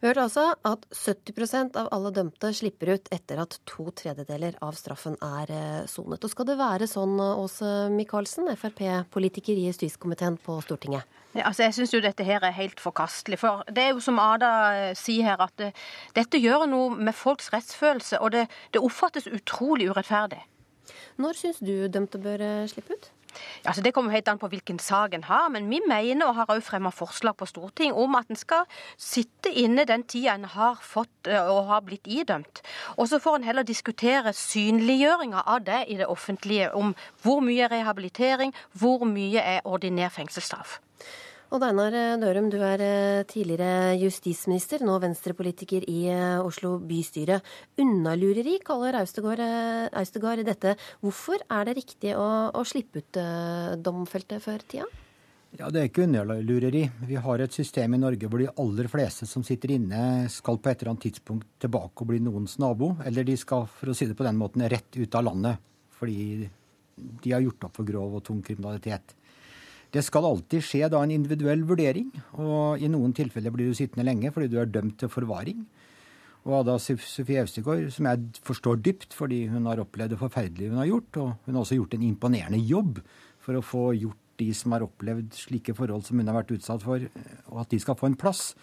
Vi 0.00 0.08
hørte 0.08 0.24
altså 0.24 0.46
at 0.66 0.86
70% 0.90 1.76
av 1.78 1.86
alle 1.94 2.10
dømte 2.10 2.50
slipper 2.56 2.96
ut 2.96 3.10
etter 3.14 3.38
at 3.38 3.60
to 3.68 3.92
tredjedeler 3.94 4.56
av 4.64 4.74
straffen 4.74 5.14
er 5.22 5.52
eh, 5.54 5.84
sonet. 5.86 6.26
Og 6.26 6.32
skal 6.32 6.48
det 6.48 6.56
være 6.58 6.88
sånn, 6.90 7.14
Åse 7.20 7.70
Michaelsen, 7.94 8.50
Frp-politiker 8.58 9.54
i 9.54 9.68
justiskomiteen 9.68 10.40
på 10.42 10.58
Stortinget? 10.66 11.06
Ja, 11.36 11.44
altså 11.52 11.68
jeg 11.68 11.76
syns 11.76 11.94
jo 11.94 12.02
dette 12.02 12.26
her 12.26 12.42
er 12.42 12.56
helt 12.58 12.82
forkastelig. 12.82 13.38
For 13.38 13.62
det 13.70 13.86
er 13.86 13.94
jo 13.94 14.02
som 14.02 14.18
Ada 14.18 14.50
eh, 14.74 14.90
sier 14.98 15.30
her, 15.30 15.46
at 15.46 15.54
det, 15.62 15.70
dette 16.18 16.42
gjør 16.42 16.66
noe 16.72 16.98
med 16.98 17.14
folks 17.14 17.52
rettsfølelse. 17.54 18.18
Og 18.18 18.34
det, 18.34 18.48
det 18.74 18.82
oppfattes 18.82 19.30
utrolig 19.30 19.86
urettferdig. 19.92 20.42
Når 21.22 21.38
syns 21.38 21.62
du 21.62 21.86
dømte 21.86 22.18
bør 22.18 22.42
slippe 22.66 22.98
ut? 22.98 23.12
Altså, 23.64 23.82
det 23.82 23.92
kommer 23.94 24.14
helt 24.14 24.28
an 24.28 24.40
på 24.40 24.50
hvilken 24.52 24.78
sak 24.78 25.14
en 25.14 25.24
har, 25.28 25.48
men 25.52 25.68
vi 25.70 25.80
mener 25.88 26.26
og 26.26 26.34
har 26.38 26.50
også 26.50 26.70
fremmet 26.70 26.96
forslag 26.96 27.36
på 27.36 27.48
Stortinget 27.48 27.98
om 27.98 28.14
at 28.18 28.30
en 28.30 28.38
skal 28.38 28.66
sitte 28.98 29.52
inne 29.52 29.86
den 29.88 30.04
tida 30.08 30.34
en 30.34 30.48
har 30.50 30.80
fått 30.82 31.30
og 31.30 31.64
har 31.70 31.84
blitt 31.86 32.06
idømt. 32.10 32.62
Og 32.96 33.08
så 33.08 33.20
får 33.22 33.40
en 33.40 33.48
heller 33.48 33.66
diskutere 33.66 34.34
synliggjøringa 34.36 35.44
av 35.46 35.64
det 35.66 35.84
i 35.88 35.98
det 36.00 36.08
offentlige, 36.10 36.72
om 36.74 36.94
hvor 37.22 37.42
mye 37.44 37.66
er 37.66 37.74
rehabilitering, 37.74 38.54
hvor 38.72 39.04
mye 39.08 39.40
er 39.40 39.66
ordinær 39.68 40.12
fengselsstraff. 40.14 40.80
Odd 41.50 41.64
Einar 41.66 41.94
Dørum, 42.22 42.46
du 42.46 42.60
er 42.62 42.78
eh, 42.84 43.24
tidligere 43.26 43.96
justisminister, 43.98 44.84
nå 44.86 44.94
venstrepolitiker 45.02 45.82
i 45.90 46.04
eh, 46.12 46.36
Oslo 46.38 46.76
bystyre. 46.78 47.40
Unnalureri 47.82 48.60
kaller 48.62 49.00
eh, 49.00 49.88
Austegard 49.98 50.44
dette. 50.46 50.76
Hvorfor 51.02 51.42
er 51.50 51.66
det 51.66 51.74
riktig 51.80 52.14
å, 52.14 52.28
å 52.54 52.62
slippe 52.62 53.02
ut 53.02 53.20
domfeltet 53.82 54.46
før 54.46 54.62
tida? 54.62 54.86
Ja, 55.58 55.72
Det 55.74 55.80
er 55.80 55.90
ikke 55.90 56.06
unnalureri. 56.06 56.84
Vi 57.10 57.18
har 57.18 57.42
et 57.42 57.58
system 57.58 57.98
i 57.98 58.02
Norge 58.06 58.30
hvor 58.30 58.38
de 58.38 58.52
aller 58.54 58.92
fleste 58.92 59.26
som 59.26 59.42
sitter 59.42 59.74
inne, 59.74 60.30
skal 60.30 60.62
på 60.62 60.70
et 60.70 60.78
eller 60.78 60.94
annet 60.94 61.08
tidspunkt 61.08 61.50
tilbake 61.58 62.06
og 62.06 62.12
bli 62.12 62.22
noens 62.22 62.60
nabo. 62.62 62.94
Eller 63.02 63.26
de 63.26 63.34
skal, 63.34 63.66
for 63.66 63.90
å 63.90 63.98
si 63.98 64.06
det 64.06 64.14
på 64.14 64.28
den 64.28 64.38
måten, 64.38 64.62
rett 64.70 64.94
ut 64.94 65.18
av 65.18 65.26
landet. 65.26 65.58
Fordi 65.98 66.46
de 66.94 67.34
har 67.34 67.42
gjort 67.42 67.66
opp 67.66 67.82
for 67.82 67.90
grov 67.90 68.20
og 68.20 68.28
tung 68.30 68.38
kriminalitet. 68.46 69.16
Det 69.90 70.02
skal 70.06 70.26
alltid 70.28 70.62
skje 70.62 70.88
da 70.92 71.00
en 71.02 71.12
individuell 71.14 71.64
vurdering, 71.66 72.10
og 72.38 72.78
i 72.78 72.90
noen 72.90 73.14
tilfeller 73.16 73.50
blir 73.54 73.70
du 73.70 73.78
sittende 73.78 74.06
lenge 74.06 74.30
fordi 74.34 74.50
du 74.52 74.58
er 74.62 74.70
dømt 74.70 75.00
til 75.02 75.10
forvaring. 75.10 75.64
Og 76.46 76.60
Ada 76.62 76.78
Sofie 76.80 77.42
Austegård, 77.42 77.90
som 77.92 78.06
jeg 78.08 78.42
forstår 78.46 78.78
dypt, 78.80 79.12
fordi 79.16 79.42
hun 79.50 79.66
har 79.68 79.82
opplevd 79.82 80.14
det 80.14 80.20
forferdelige 80.22 80.72
hun 80.72 80.80
har 80.80 80.88
gjort, 80.88 81.18
og 81.20 81.32
hun 81.44 81.56
har 81.56 81.64
også 81.64 81.80
gjort 81.80 81.96
en 81.98 82.06
imponerende 82.06 82.60
jobb 82.64 83.02
for 83.44 83.58
å 83.58 83.64
få 83.64 83.84
gjort 83.98 84.20
de 84.40 84.48
som 84.56 84.72
har 84.72 84.86
opplevd 84.86 85.34
slike 85.36 85.74
forhold 85.76 86.06
som 86.06 86.20
hun 86.20 86.30
har 86.30 86.38
vært 86.38 86.54
utsatt 86.56 86.84
for, 86.84 87.02
og 87.50 87.58
at 87.60 87.74
de 87.74 87.80
skal 87.82 87.98
få 87.98 88.08
en 88.08 88.20
plass 88.20 88.54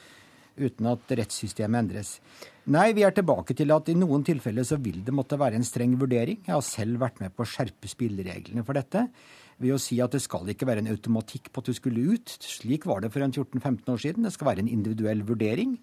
uten 0.58 0.88
at 0.90 1.12
rettssystemet 1.20 1.84
endres. 1.84 2.16
Nei, 2.74 2.90
vi 2.98 3.04
er 3.06 3.14
tilbake 3.14 3.54
til 3.54 3.70
at 3.76 3.92
i 3.92 3.98
noen 3.98 4.24
tilfeller 4.26 4.66
så 4.66 4.80
vil 4.82 5.04
det 5.06 5.14
måtte 5.14 5.38
være 5.38 5.60
en 5.60 5.68
streng 5.68 5.94
vurdering. 6.02 6.40
Jeg 6.48 6.56
har 6.56 6.66
selv 6.66 7.04
vært 7.04 7.22
med 7.22 7.36
på 7.36 7.46
å 7.46 7.52
skjerpe 7.52 7.92
spillereglene 7.92 8.66
for 8.66 8.80
dette 8.80 9.06
ved 9.64 9.74
å 9.74 9.80
si 9.82 9.98
at 10.04 10.14
det 10.14 10.22
skal 10.24 10.50
ikke 10.52 10.68
være 10.70 10.84
en 10.84 10.92
automatikk 10.94 11.50
på 11.52 11.64
at 11.64 11.72
du 11.72 11.78
skulle 11.78 12.14
ut. 12.14 12.38
Slik 12.44 12.86
var 12.90 13.02
det 13.04 13.12
for 13.14 13.26
en 13.26 13.34
14-15 13.34 13.94
år 13.94 14.04
siden. 14.04 14.28
Det 14.28 14.36
skal 14.36 14.52
være 14.52 14.66
en 14.66 14.72
individuell 14.72 15.24
vurdering. 15.28 15.78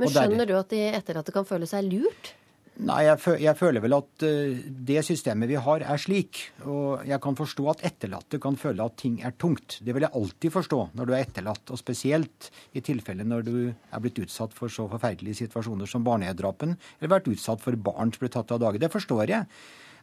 Men 0.00 0.12
skjønner 0.12 0.48
du 0.48 0.56
at 0.58 0.70
de 0.72 0.84
etterlatte 0.90 1.34
kan 1.34 1.48
føle 1.48 1.68
seg 1.68 1.86
lurt? 1.90 2.34
Nei, 2.80 3.02
jeg, 3.04 3.18
jeg, 3.42 3.52
føler 3.58 3.82
vel 3.84 3.92
at 3.92 4.22
uh, 4.24 4.60
det 4.88 5.02
systemet 5.04 5.50
vi 5.50 5.58
har, 5.60 5.82
er 5.84 6.00
slik. 6.00 6.40
Og 6.64 7.02
jeg 7.08 7.20
kan 7.20 7.36
forstå 7.36 7.66
at 7.74 7.82
etterlatte 7.90 8.40
kan 8.40 8.56
føle 8.60 8.86
at 8.86 8.96
ting 9.00 9.18
er 9.26 9.34
tungt. 9.36 9.76
Det 9.84 9.92
vil 9.92 10.06
jeg 10.06 10.16
alltid 10.16 10.54
forstå 10.54 10.78
når 10.96 11.10
du 11.10 11.12
er 11.12 11.26
etterlatt, 11.26 11.64
og 11.68 11.80
spesielt 11.80 12.48
i 12.72 12.82
tilfelle 12.84 13.26
når 13.26 13.44
du 13.44 13.54
er 13.68 14.02
blitt 14.02 14.22
utsatt 14.24 14.56
for 14.56 14.72
så 14.72 14.88
forferdelige 14.88 15.42
situasjoner 15.42 15.90
som 15.90 16.06
barnedrapen, 16.06 16.78
eller 16.98 17.14
vært 17.18 17.28
utsatt 17.34 17.60
for 17.60 17.76
barn 17.76 18.14
som 18.14 18.24
ble 18.24 18.32
tatt 18.32 18.56
av 18.56 18.62
dage. 18.64 18.80
Det 18.80 18.92
forstår 18.92 19.34
jeg. 19.34 19.50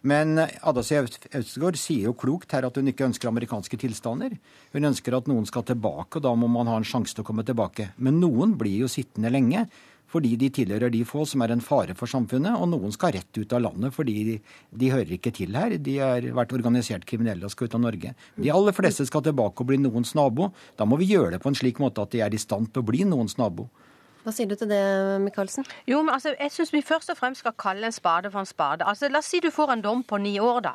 Men 0.01 0.37
Adasi 0.37 0.97
Austegård 0.99 1.79
sier 1.79 2.09
jo 2.09 2.15
klokt 2.17 2.53
her 2.53 2.67
at 2.67 2.77
hun 2.77 2.91
ikke 2.91 3.07
ønsker 3.07 3.31
amerikanske 3.31 3.79
tilstander. 3.81 4.37
Hun 4.75 4.89
ønsker 4.91 5.17
at 5.17 5.29
noen 5.29 5.47
skal 5.49 5.65
tilbake, 5.67 6.19
og 6.19 6.25
da 6.25 6.33
må 6.37 6.49
man 6.51 6.69
ha 6.69 6.77
en 6.77 6.87
sjanse 6.87 7.17
til 7.17 7.25
å 7.25 7.29
komme 7.29 7.45
tilbake. 7.47 7.91
Men 7.97 8.19
noen 8.21 8.57
blir 8.59 8.83
jo 8.85 8.91
sittende 8.91 9.33
lenge 9.33 9.67
fordi 10.07 10.37
de 10.39 10.47
tilhører 10.55 10.91
de 10.91 11.01
få 11.03 11.25
som 11.27 11.41
er 11.43 11.51
en 11.51 11.63
fare 11.63 11.91
for 11.97 12.07
samfunnet, 12.07 12.55
og 12.55 12.69
noen 12.71 12.93
skal 12.95 13.11
rett 13.17 13.39
ut 13.39 13.53
av 13.53 13.65
landet 13.65 13.95
fordi 13.95 14.15
de, 14.23 14.35
de 14.71 14.91
hører 14.93 15.17
ikke 15.17 15.33
til 15.35 15.57
her. 15.57 15.75
De 15.83 15.97
har 15.99 16.29
vært 16.37 16.55
organisert 16.55 17.03
kriminelle 17.07 17.43
og 17.43 17.51
skal 17.51 17.67
ut 17.67 17.75
av 17.75 17.83
Norge. 17.83 18.13
De 18.39 18.53
aller 18.53 18.77
fleste 18.77 19.05
skal 19.09 19.25
tilbake 19.25 19.63
og 19.63 19.67
bli 19.67 19.81
noens 19.83 20.15
nabo. 20.15 20.53
Da 20.79 20.87
må 20.87 20.99
vi 21.01 21.09
gjøre 21.11 21.35
det 21.35 21.41
på 21.43 21.51
en 21.51 21.59
slik 21.59 21.81
måte 21.83 22.05
at 22.05 22.15
de 22.15 22.23
er 22.23 22.33
i 22.33 22.39
stand 22.39 22.71
til 22.71 22.85
å 22.85 22.87
bli 22.87 23.03
noens 23.07 23.35
nabo. 23.41 23.67
Hva 24.27 24.33
sier 24.35 24.49
du 24.51 24.57
til 24.59 24.67
det, 24.67 24.77
Michaelsen? 25.23 25.63
Jo, 25.87 26.01
men 26.03 26.11
altså, 26.11 26.33
Jeg 26.35 26.51
syns 26.51 26.73
vi 26.73 26.81
først 26.83 27.09
og 27.13 27.15
fremst 27.15 27.39
skal 27.39 27.53
kalle 27.55 27.87
en 27.87 27.93
spade 27.95 28.27
for 28.31 28.43
en 28.43 28.49
spade. 28.49 28.83
Altså, 28.83 29.07
La 29.07 29.21
oss 29.23 29.29
si 29.31 29.39
du 29.39 29.47
får 29.55 29.71
en 29.71 29.83
dom 29.85 30.01
på 30.03 30.17
ni 30.19 30.33
år, 30.43 30.59
da. 30.65 30.73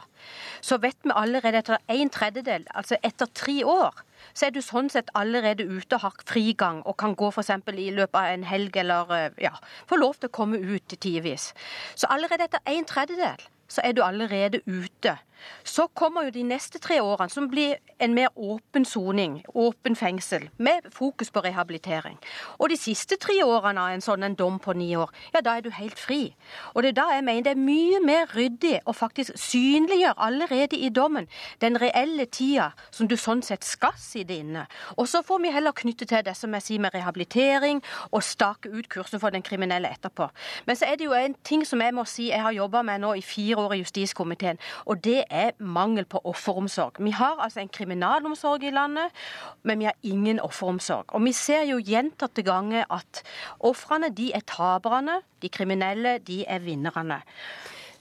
Så 0.64 0.78
vet 0.80 0.96
vi 1.04 1.12
allerede 1.12 1.60
etter 1.60 1.76
en 1.92 2.08
tredjedel, 2.08 2.64
altså 2.74 2.96
etter 3.04 3.28
tre 3.34 3.58
år, 3.68 4.00
så 4.32 4.46
er 4.46 4.54
du 4.56 4.62
sånn 4.64 4.88
sett 4.88 5.12
allerede 5.14 5.66
ute 5.68 5.98
og 5.98 6.06
har 6.06 6.24
frigang 6.24 6.80
og 6.86 6.96
kan 6.96 7.12
gå 7.12 7.28
f.eks. 7.28 7.50
i 7.76 7.90
løpet 7.92 8.16
av 8.22 8.30
en 8.32 8.48
helg 8.48 8.78
eller 8.80 9.12
eh, 9.18 9.40
ja, 9.44 9.52
få 9.84 10.00
lov 10.00 10.16
til 10.16 10.32
å 10.32 10.36
komme 10.40 10.56
ut 10.56 10.96
tidvis. 10.96 11.50
Så 11.94 12.08
allerede 12.08 12.48
etter 12.48 12.64
en 12.72 12.88
tredjedel 12.88 13.44
så 13.68 13.84
er 13.84 13.92
du 13.92 14.00
allerede 14.00 14.62
ute. 14.64 15.18
Så 15.64 15.86
kommer 15.94 16.26
jo 16.26 16.34
de 16.34 16.42
neste 16.46 16.78
tre 16.82 17.00
årene, 17.02 17.30
som 17.30 17.48
blir 17.50 17.76
en 18.02 18.14
mer 18.14 18.28
åpen 18.36 18.84
soning, 18.84 19.42
åpen 19.54 19.96
fengsel, 19.96 20.48
med 20.56 20.88
fokus 20.92 21.30
på 21.30 21.42
rehabilitering. 21.44 22.18
Og 22.58 22.68
de 22.72 22.76
siste 22.76 23.16
tre 23.20 23.38
årene 23.44 23.80
av 23.80 23.94
en 23.94 24.04
sånn 24.04 24.26
en 24.26 24.36
dom 24.38 24.58
på 24.62 24.74
ni 24.76 24.92
år, 24.96 25.10
ja, 25.34 25.40
da 25.40 25.56
er 25.56 25.64
du 25.64 25.70
helt 25.70 25.98
fri. 25.98 26.34
Og 26.74 26.82
det 26.82 26.92
er 26.92 26.98
da 27.00 27.06
jeg 27.14 27.24
mener 27.24 27.46
det 27.46 27.54
er 27.54 27.62
mye 27.62 28.00
mer 28.04 28.32
ryddig 28.36 28.80
å 28.86 28.94
faktisk 28.96 29.38
synliggjøre 29.38 30.18
allerede 30.18 30.78
i 30.78 30.90
dommen 30.94 31.28
den 31.62 31.78
reelle 31.80 32.26
tida 32.26 32.72
som 32.90 33.08
du 33.08 33.16
sånn 33.16 33.42
sett 33.42 33.64
skal 33.66 33.94
sitte 33.98 34.34
inne. 34.34 34.66
Og 34.96 35.08
så 35.08 35.22
får 35.26 35.42
vi 35.42 35.52
heller 35.54 35.76
knytte 35.76 36.08
til 36.08 36.24
det 36.26 36.36
som 36.38 36.54
jeg 36.56 36.66
sier 36.66 36.82
med 36.82 36.94
rehabilitering, 36.94 37.82
og 38.10 38.22
stake 38.26 38.70
ut 38.70 38.88
kursen 38.92 39.20
for 39.20 39.34
den 39.34 39.42
kriminelle 39.42 39.90
etterpå. 39.92 40.28
Men 40.66 40.78
så 40.78 40.88
er 40.88 40.98
det 40.98 41.06
jo 41.06 41.16
en 41.16 41.34
ting 41.44 41.64
som 41.66 41.80
jeg 41.82 41.94
må 41.94 42.04
si 42.08 42.30
jeg 42.30 42.42
har 42.42 42.54
jobba 42.56 42.82
med 42.86 43.02
nå 43.02 43.14
i 43.18 43.24
fire 43.24 43.58
år 43.62 43.76
i 43.76 43.82
justiskomiteen, 43.82 44.60
og 44.86 45.02
det 45.04 45.24
er 45.32 45.56
mangel 45.58 46.06
på 46.08 46.20
offeromsorg. 46.28 47.00
Vi 47.02 47.14
har 47.16 47.40
altså 47.40 47.62
en 47.62 47.72
kriminalomsorg 47.72 48.64
i 48.68 48.72
landet, 48.74 49.10
men 49.64 49.82
vi 49.82 49.88
har 49.88 49.98
ingen 50.06 50.40
offeromsorg. 50.44 51.10
Og 51.16 51.24
vi 51.24 51.34
ser 51.36 51.64
jo 51.70 51.80
gjentatte 51.82 52.44
ganger 52.46 52.86
at 52.92 53.22
ofrene 53.64 54.12
de 54.12 54.30
er 54.36 54.44
taperne, 54.46 55.20
de 55.42 55.50
kriminelle 55.52 56.18
de 56.26 56.42
er 56.46 56.62
vinnerne. 56.64 57.22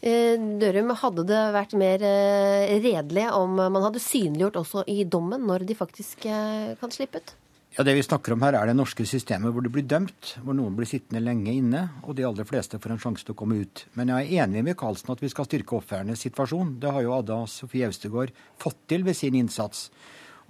Eh, 0.02 0.34
Dørum, 0.62 0.96
hadde 0.98 1.28
det 1.30 1.42
vært 1.54 1.76
mer 1.78 2.02
eh, 2.02 2.72
redelig 2.82 3.28
om 3.38 3.60
man 3.62 3.84
hadde 3.86 4.02
synliggjort 4.02 4.58
også 4.64 4.86
i 4.90 5.04
dommen 5.06 5.46
når 5.46 5.68
de 5.70 5.78
faktisk 5.78 6.26
eh, 6.26 6.74
kan 6.82 6.94
slippe 6.94 7.22
ut? 7.22 7.36
Ja, 7.78 7.84
Det 7.84 7.94
vi 7.96 8.04
snakker 8.04 8.34
om 8.34 8.42
her, 8.44 8.52
er 8.60 8.68
det 8.68 8.76
norske 8.76 9.06
systemet 9.08 9.54
hvor 9.56 9.64
du 9.64 9.70
blir 9.72 9.86
dømt, 9.88 10.34
hvor 10.44 10.52
noen 10.58 10.74
blir 10.76 10.90
sittende 10.90 11.22
lenge 11.24 11.54
inne, 11.56 11.86
og 12.04 12.18
de 12.18 12.26
aller 12.28 12.44
fleste 12.44 12.76
får 12.84 12.92
en 12.92 13.00
sjanse 13.00 13.24
til 13.24 13.32
å 13.32 13.38
komme 13.40 13.62
ut. 13.64 13.86
Men 13.96 14.12
jeg 14.12 14.28
er 14.28 14.44
enig 14.44 14.66
med 14.68 14.76
Karlsen 14.76 15.14
at 15.14 15.24
vi 15.24 15.30
skal 15.32 15.48
styrke 15.48 15.78
ofrenes 15.78 16.20
situasjon. 16.20 16.74
Det 16.84 16.92
har 16.92 17.06
jo 17.06 17.14
Ada 17.16 17.38
Sofie 17.48 17.88
Austegård 17.88 18.36
fått 18.60 18.82
til 18.92 19.08
ved 19.08 19.16
sin 19.16 19.40
innsats. 19.40 19.88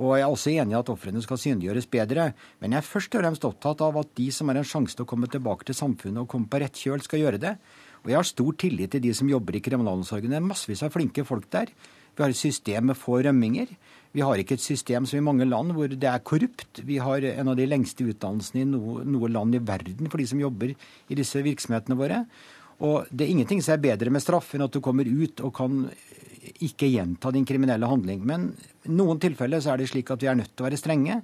Og 0.01 0.16
jeg 0.18 0.25
er 0.25 0.34
også 0.34 0.56
enig 0.56 0.74
i 0.74 0.80
at 0.80 0.90
ofrene 0.90 1.22
skal 1.22 1.38
synliggjøres 1.44 1.92
bedre. 1.94 2.32
Men 2.58 2.74
jeg 2.74 2.82
er 2.82 2.90
først 2.90 3.13
og 3.13 3.22
fremst 3.22 3.48
opptatt 3.51 3.86
av 3.86 4.01
at 4.01 4.18
de 4.18 4.28
som 4.34 4.50
har 4.50 4.58
en 4.58 4.72
sjanse 4.74 4.98
til 4.98 5.06
å 5.06 5.12
komme 5.13 5.30
tilbake 5.30 5.70
til 5.70 5.78
samfunnet 5.78 6.24
og 6.24 6.32
komme 6.34 6.50
på 6.50 6.66
rett 6.66 6.86
kjøl, 6.88 7.06
skal 7.06 7.22
gjøre 7.22 7.44
det. 7.46 7.54
Og 8.01 8.10
jeg 8.10 8.18
har 8.18 8.32
stor 8.34 8.58
tillit 8.66 8.98
til 8.98 9.06
de 9.06 9.13
som 9.13 9.30
jobber 9.30 9.62
i 9.62 9.62
kriminalomsorgen. 9.62 10.34
Det 10.34 10.42
er 10.42 10.50
massevis 10.50 10.82
av 10.82 10.98
flinke 10.98 11.22
folk 11.28 11.46
der. 11.54 11.70
Vi 12.15 12.24
har 12.24 12.34
et 12.34 12.39
system 12.39 12.91
med 12.91 13.00
få 13.00 13.22
rømminger. 13.25 13.72
Vi 14.12 14.24
har 14.25 14.39
ikke 14.41 14.58
et 14.58 14.63
system 14.63 15.06
som 15.08 15.20
i 15.22 15.24
mange 15.24 15.48
land 15.48 15.72
hvor 15.75 15.91
det 15.91 16.08
er 16.10 16.24
korrupt. 16.27 16.82
Vi 16.84 17.00
har 17.00 17.24
en 17.32 17.51
av 17.53 17.60
de 17.60 17.68
lengste 17.70 18.03
utdannelsene 18.03 18.65
i 18.65 18.68
noe, 18.68 19.06
noe 19.08 19.30
land 19.32 19.56
i 19.56 19.63
verden 19.63 20.12
for 20.12 20.20
de 20.20 20.27
som 20.27 20.41
jobber 20.41 20.74
i 20.74 21.18
disse 21.18 21.39
virksomhetene 21.46 22.00
våre. 22.00 22.25
Og 22.84 23.08
det 23.12 23.25
er 23.25 23.36
ingenting 23.36 23.62
som 23.63 23.77
er 23.77 23.86
bedre 23.86 24.12
med 24.12 24.24
straff 24.24 24.56
enn 24.56 24.65
at 24.65 24.74
du 24.74 24.82
kommer 24.84 25.08
ut 25.08 25.44
og 25.46 25.53
kan 25.56 25.86
ikke 26.65 26.89
gjenta 26.89 27.32
din 27.32 27.46
kriminelle 27.48 27.88
handling. 27.88 28.25
Men 28.27 28.50
i 28.84 28.91
noen 28.91 29.22
tilfeller 29.22 29.63
så 29.63 29.74
er 29.74 29.82
det 29.82 29.91
slik 29.94 30.12
at 30.12 30.24
vi 30.24 30.30
er 30.32 30.39
nødt 30.39 30.51
til 30.56 30.65
å 30.65 30.68
være 30.68 30.82
strenge. 30.82 31.22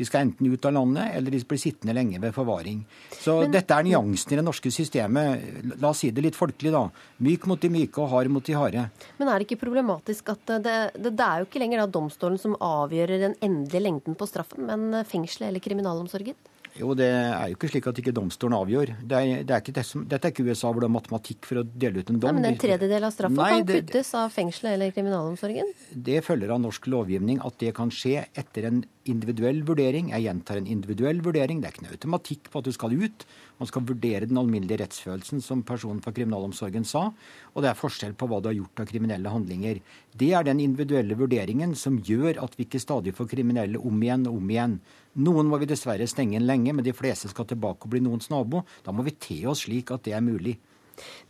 De 0.00 0.06
skal 0.08 0.24
enten 0.24 0.48
ut 0.48 0.64
av 0.64 0.72
landet, 0.72 1.10
eller 1.12 1.34
de 1.34 1.42
blir 1.44 1.60
sittende 1.60 1.92
lenge 1.92 2.16
ved 2.22 2.32
forvaring. 2.32 2.78
Så 3.12 3.34
Men, 3.42 3.52
dette 3.52 3.76
er 3.76 3.84
nyansen 3.84 4.32
i 4.32 4.38
det 4.38 4.44
norske 4.46 4.72
systemet. 4.72 5.42
La 5.76 5.90
oss 5.90 6.00
si 6.00 6.08
det 6.14 6.24
litt 6.24 6.38
folkelig, 6.38 6.72
da. 6.72 6.86
Myk 7.20 7.44
mot 7.50 7.60
de 7.60 7.68
myke 7.74 8.00
og 8.00 8.08
hard 8.14 8.32
mot 8.32 8.46
de 8.46 8.56
harde. 8.56 8.86
Men 9.20 9.28
er 9.28 9.36
det 9.36 9.50
ikke 9.50 9.60
problematisk 9.66 10.32
at 10.32 10.54
det, 10.64 10.72
det, 10.96 11.12
det 11.12 11.26
er 11.26 11.42
jo 11.42 11.50
ikke 11.50 11.60
lenger 11.60 11.82
da 11.82 11.90
domstolen 11.98 12.40
som 12.40 12.56
avgjør 12.56 13.12
den 13.26 13.36
endelige 13.44 13.84
lengden 13.84 14.16
på 14.16 14.30
straffen, 14.30 14.64
men 14.70 15.04
fengselet 15.04 15.50
eller 15.50 15.64
kriminalomsorgen? 15.68 16.38
Jo, 16.78 16.92
det 16.94 17.08
er 17.10 17.50
jo 17.50 17.56
ikke 17.56 17.70
slik 17.72 17.88
at 17.90 17.98
ikke 17.98 18.14
domstolen 18.14 18.54
avgjør. 18.54 18.92
Det 19.02 19.18
er, 19.18 19.42
det 19.46 19.54
er 19.56 19.62
ikke 19.64 19.74
det 19.74 19.84
som, 19.88 20.04
dette 20.06 20.28
er 20.28 20.34
ikke 20.34 20.46
USA 20.46 20.70
hvor 20.70 20.84
det 20.84 20.88
er 20.90 20.94
matematikk 20.94 21.48
for 21.48 21.62
å 21.62 21.64
dele 21.66 22.04
ut 22.04 22.12
en 22.12 22.20
dom. 22.22 22.30
Nei, 22.30 22.36
men 22.38 22.52
En 22.52 22.60
tredjedel 22.62 23.08
av 23.08 23.14
straffa 23.14 23.48
kan 23.54 23.66
kuttes 23.66 24.12
av 24.18 24.30
fengselet 24.34 24.76
eller 24.76 24.94
kriminalomsorgen? 24.94 25.74
Det 25.90 26.20
følger 26.26 26.54
av 26.54 26.62
norsk 26.62 26.86
lovgivning 26.92 27.42
at 27.46 27.58
det 27.62 27.74
kan 27.76 27.90
skje 27.94 28.24
etter 28.38 28.70
en 28.70 28.82
individuell 29.10 29.62
vurdering. 29.66 30.10
Jeg 30.14 30.26
gjentar 30.26 30.60
en 30.60 30.68
individuell 30.70 31.22
vurdering. 31.24 31.60
Det 31.60 31.70
er 31.70 31.74
ikke 31.74 31.86
noe 31.86 31.96
automatikk 31.96 32.50
på 32.52 32.60
at 32.60 32.68
du 32.68 32.74
skal 32.76 32.94
ut. 32.94 33.26
Man 33.60 33.68
skal 33.68 33.84
vurdere 33.88 34.28
den 34.28 34.40
alminnelige 34.40 34.80
rettsfølelsen, 34.84 35.42
som 35.44 35.64
personen 35.66 36.02
fra 36.04 36.14
kriminalomsorgen 36.16 36.86
sa. 36.88 37.08
Og 37.54 37.64
det 37.64 37.72
er 37.72 37.80
forskjell 37.80 38.14
på 38.18 38.28
hva 38.30 38.40
du 38.40 38.50
har 38.50 38.58
gjort 38.58 38.84
av 38.84 38.90
kriminelle 38.92 39.32
handlinger. 39.32 39.82
Det 40.20 40.30
er 40.36 40.46
den 40.46 40.62
individuelle 40.62 41.18
vurderingen 41.18 41.74
som 41.78 41.98
gjør 42.06 42.42
at 42.44 42.56
vi 42.58 42.68
ikke 42.68 42.82
stadig 42.82 43.16
får 43.16 43.32
kriminelle 43.34 43.80
om 43.80 44.02
igjen 44.04 44.28
og 44.30 44.38
om 44.38 44.52
igjen. 44.54 44.80
Noen 45.20 45.50
må 45.50 45.58
vi 45.60 45.68
dessverre 45.68 46.06
stenge 46.08 46.38
inn 46.38 46.46
lenge, 46.48 46.72
men 46.72 46.86
de 46.86 46.94
fleste 46.96 47.28
skal 47.28 47.48
tilbake 47.48 47.84
og 47.84 47.92
bli 47.92 48.00
noens 48.04 48.30
nabo. 48.32 48.62
Da 48.86 48.94
må 48.94 49.04
vi 49.04 49.16
te 49.20 49.42
oss 49.50 49.66
slik 49.66 49.92
at 49.92 50.06
det 50.06 50.14
er 50.16 50.24
mulig. 50.24 50.56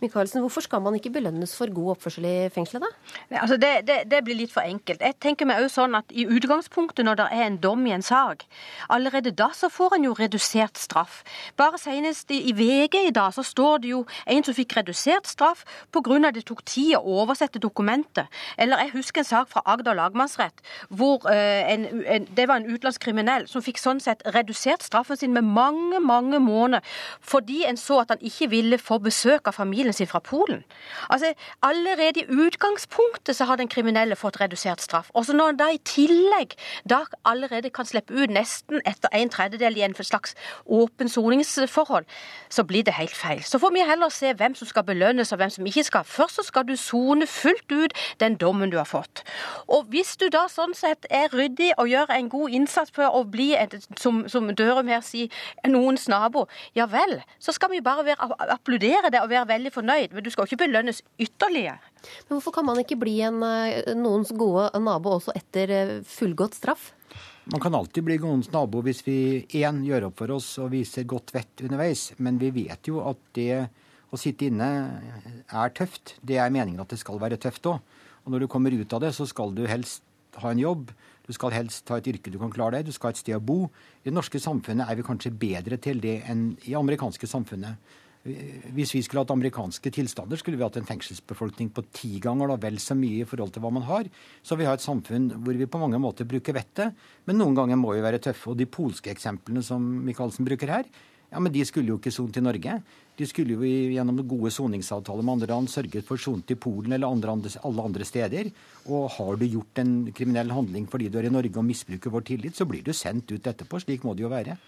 Michaelsen, 0.01 0.41
hvorfor 0.41 0.65
skal 0.65 0.81
man 0.81 0.95
ikke 0.97 1.13
belønnes 1.13 1.53
for 1.57 1.71
god 1.73 1.95
oppførsel 1.95 2.25
i 2.27 2.35
fengselet, 2.53 2.85
da? 2.85 3.41
Altså 3.41 3.57
det, 3.61 3.71
det, 3.87 3.97
det, 4.11 4.23
blir 4.25 4.37
litt 4.39 4.53
for 4.53 4.65
enkelt. 4.65 5.01
Jeg 5.01 5.17
tenker 5.23 5.47
meg 5.49 5.61
også 5.63 5.81
sånn 5.81 5.97
at 5.97 6.11
I 6.11 6.27
utgangspunktet, 6.29 7.05
når 7.07 7.21
det 7.21 7.27
er 7.31 7.45
en 7.47 7.59
dom 7.63 7.85
i 7.87 7.93
en 7.95 8.05
sak, 8.05 8.45
allerede 8.89 9.33
da 9.37 9.51
så 9.55 9.69
får 9.71 9.97
en 9.97 10.07
jo 10.09 10.15
redusert 10.17 10.79
straff. 10.79 11.21
Bare 11.59 11.79
senest 11.81 12.31
i, 12.33 12.53
VG 12.55 12.97
i 13.07 13.13
dag 13.15 13.33
så 13.35 13.43
står 13.45 13.83
det 13.83 13.93
jo 13.93 14.03
en 14.25 14.45
som 14.45 14.57
fikk 14.57 14.75
redusert 14.77 15.29
straff 15.29 15.63
pga. 15.91 16.31
det 16.31 16.45
tok 16.45 16.63
tid 16.65 16.95
å 16.97 17.21
oversette 17.21 17.59
dokumentet. 17.59 18.27
Eller 18.57 18.85
jeg 18.85 18.95
husker 18.97 19.21
en 19.21 19.31
sak 19.31 19.49
fra 19.51 19.63
Agder 19.65 19.95
lagmannsrett 19.97 20.61
hvor 20.89 21.25
uh, 21.27 21.61
en, 21.71 21.85
en, 22.05 22.27
det 22.35 22.47
var 22.47 22.61
en 22.61 22.67
utenlandsk 22.67 23.01
kriminell 23.05 23.47
som 23.47 23.63
fikk 23.63 23.79
sånn 23.81 24.01
sett 24.03 24.23
redusert 24.35 24.83
straffen 24.83 25.17
sin 25.17 25.33
med 25.33 25.47
mange, 25.47 25.99
mange 26.03 26.39
måneder 26.41 26.85
fordi 27.21 27.63
en 27.67 27.79
så 27.79 28.01
at 28.01 28.13
han 28.13 28.25
ikke 28.25 28.49
ville 28.51 28.79
få 28.81 28.99
besøk 29.03 29.47
av 29.47 29.57
familien 29.61 29.95
sin 29.95 30.09
fra 30.09 30.19
Polen. 30.19 30.65
Altså, 31.09 31.33
Allerede 31.61 32.19
i 32.19 32.25
utgangspunktet 32.25 33.35
så 33.35 33.45
har 33.45 33.55
den 33.55 33.67
kriminelle 33.69 34.15
fått 34.15 34.39
redusert 34.41 34.81
straff. 34.81 35.09
Og 35.13 35.25
så 35.25 35.33
når 35.33 35.45
han 35.45 35.59
da 35.59 35.67
i 35.71 35.79
tillegg 35.85 36.55
da 36.89 37.03
allerede 37.25 37.69
kan 37.69 37.85
slippe 37.85 38.13
ut 38.13 38.33
nesten 38.33 38.81
etter 38.85 39.13
en 39.13 39.29
tredjedel 39.29 39.77
i 39.77 39.83
en 39.85 39.95
slags 39.95 40.33
åpen 40.65 41.09
soningsforhold, 41.09 42.05
så 42.49 42.63
blir 42.63 42.83
det 42.83 42.95
helt 42.97 43.15
feil. 43.15 43.43
Så 43.43 43.59
får 43.61 43.73
vi 43.75 43.85
heller 43.85 44.09
se 44.09 44.33
hvem 44.33 44.55
som 44.57 44.67
skal 44.67 44.85
belønnes 44.87 45.31
og 45.31 45.41
hvem 45.41 45.53
som 45.53 45.67
ikke 45.69 45.83
skal. 45.87 46.07
Først 46.07 46.39
så 46.39 46.45
skal 46.47 46.67
du 46.67 46.75
sone 46.75 47.27
fullt 47.27 47.71
ut 47.71 47.93
den 48.19 48.35
dommen 48.41 48.71
du 48.71 48.77
har 48.77 48.89
fått. 48.89 49.23
Og 49.67 49.85
hvis 49.93 50.15
du 50.17 50.27
da 50.33 50.47
sånn 50.51 50.73
sett 50.77 51.05
er 51.09 51.29
ryddig 51.33 51.71
og 51.77 51.91
gjør 51.91 52.15
en 52.15 52.29
god 52.31 52.57
innsats 52.57 52.91
på 52.95 53.05
å 53.05 53.23
bli, 53.23 53.51
et, 53.55 53.77
som, 53.99 54.23
som 54.31 54.49
Dørum 54.55 54.89
her 54.91 55.05
sier, 55.05 55.29
noens 55.67 56.07
nabo, 56.11 56.47
ja 56.75 56.87
vel, 56.89 57.19
så 57.39 57.53
skal 57.55 57.71
vi 57.71 57.83
bare 57.85 58.05
være, 58.09 58.31
applaudere 58.57 59.11
det 59.13 59.21
og 59.21 59.29
være 59.31 59.50
veldig 59.51 59.73
fornøyd. 59.75 60.15
Men 60.15 60.25
du 60.25 60.31
skal 60.33 60.47
ikke 60.47 60.63
belønnes 60.63 61.03
ytterligere. 61.21 61.77
Men 62.25 62.37
hvorfor 62.37 62.55
kan 62.55 62.67
man 62.67 62.81
ikke 62.81 62.99
bli 62.99 63.19
en, 63.27 63.43
eh, 63.43 63.93
noens 63.99 64.33
gode 64.33 64.69
nabo 64.79 65.17
også 65.19 65.35
etter 65.37 66.01
fullgått 66.07 66.57
straff? 66.57 66.91
Man 67.51 67.61
kan 67.61 67.75
alltid 67.75 68.05
bli 68.05 68.19
noens 68.21 68.51
nabo 68.53 68.83
hvis 68.85 69.01
vi 69.03 69.17
én 69.59 69.81
gjør 69.83 70.09
opp 70.09 70.19
for 70.21 70.31
oss 70.35 70.53
og 70.61 70.71
viser 70.75 71.07
godt 71.09 71.33
vett 71.35 71.63
underveis. 71.65 72.11
Men 72.19 72.37
vi 72.41 72.51
vet 72.63 72.87
jo 72.87 73.01
at 73.09 73.19
det 73.33 73.67
å 74.11 74.19
sitte 74.19 74.47
inne 74.51 74.67
er 75.47 75.73
tøft. 75.75 76.17
Det 76.21 76.37
er 76.37 76.53
meningen 76.53 76.83
at 76.83 76.91
det 76.91 76.99
skal 77.01 77.19
være 77.21 77.39
tøft 77.41 77.67
òg. 77.71 77.79
Og 78.25 78.33
når 78.33 78.43
du 78.43 78.51
kommer 78.51 78.75
ut 78.75 78.93
av 78.93 79.01
det, 79.01 79.13
så 79.17 79.25
skal 79.29 79.55
du 79.57 79.63
helst 79.69 80.03
ha 80.39 80.51
en 80.51 80.61
jobb. 80.61 80.91
Du 81.25 81.33
skal 81.35 81.53
helst 81.55 81.89
ha 81.91 81.97
et 81.99 82.09
yrke 82.11 82.31
du 82.31 82.37
kan 82.41 82.51
klare 82.53 82.77
deg. 82.77 82.89
Du 82.89 82.95
skal 82.95 83.09
ha 83.09 83.15
et 83.15 83.21
sted 83.21 83.37
å 83.37 83.43
bo. 83.43 83.65
I 84.01 84.09
det 84.09 84.15
norske 84.15 84.41
samfunnet 84.41 84.89
er 84.89 84.99
vi 84.99 85.07
kanskje 85.07 85.33
bedre 85.33 85.79
til 85.81 86.01
det 86.03 86.19
enn 86.29 86.51
i 86.61 86.71
det 86.71 86.79
amerikanske 86.79 87.29
samfunnet. 87.29 87.79
Hvis 88.21 88.91
vi 88.93 88.99
skulle 89.01 89.23
hatt 89.23 89.31
amerikanske 89.33 89.89
tilstander, 89.95 90.37
skulle 90.37 90.59
vi 90.59 90.65
hatt 90.65 90.75
en 90.77 90.85
fengselsbefolkning 90.85 91.71
på 91.73 91.83
ti 91.89 92.19
ganger 92.21 92.51
da 92.51 92.57
vel 92.61 92.77
så 92.81 92.93
mye 92.97 93.23
i 93.23 93.27
forhold 93.27 93.55
til 93.55 93.63
hva 93.63 93.71
man 93.73 93.87
har. 93.87 94.09
Så 94.45 94.57
vi 94.59 94.67
har 94.67 94.77
et 94.77 94.83
samfunn 94.83 95.31
hvor 95.41 95.57
vi 95.57 95.65
på 95.65 95.81
mange 95.81 95.97
måter 96.01 96.29
bruker 96.29 96.53
vettet, 96.53 96.93
men 97.25 97.41
noen 97.41 97.57
ganger 97.57 97.81
må 97.81 97.95
vi 97.95 98.03
være 98.05 98.21
tøffe. 98.21 98.51
Og 98.53 98.59
de 98.59 98.69
polske 98.69 99.09
eksemplene 99.09 99.65
som 99.65 99.81
Michaelsen 100.05 100.45
bruker 100.45 100.69
her, 100.69 100.91
ja, 101.31 101.39
men 101.39 101.53
de 101.53 101.63
skulle 101.65 101.93
jo 101.93 101.97
ikke 101.97 102.11
sone 102.11 102.33
til 102.35 102.43
Norge. 102.43 102.75
De 103.17 103.25
skulle 103.27 103.55
jo 103.55 103.63
gjennom 103.63 104.19
gode 104.27 104.51
soningsavtaler 104.51 105.23
med 105.23 105.37
andre 105.37 105.49
land 105.53 105.69
sørget 105.71 106.05
for 106.05 106.19
sone 106.19 106.43
til 106.45 106.59
Polen 106.59 106.91
eller 106.91 107.07
andre, 107.07 107.37
alle 107.63 107.85
andre 107.87 108.05
steder. 108.05 108.49
Og 108.91 109.07
har 109.15 109.39
du 109.39 109.45
gjort 109.47 109.81
en 109.81 109.93
kriminell 110.13 110.51
handling 110.51 110.89
fordi 110.91 111.07
du 111.09 111.17
er 111.21 111.29
i 111.29 111.33
Norge 111.33 111.55
og 111.57 111.65
misbruker 111.65 112.11
vår 112.11 112.27
tillit, 112.27 112.59
så 112.59 112.67
blir 112.67 112.83
du 112.83 112.91
sendt 112.93 113.31
ut 113.31 113.47
etterpå. 113.47 113.79
Slik 113.79 114.03
må 114.05 114.13
det 114.13 114.27
jo 114.27 114.33
være. 114.33 114.59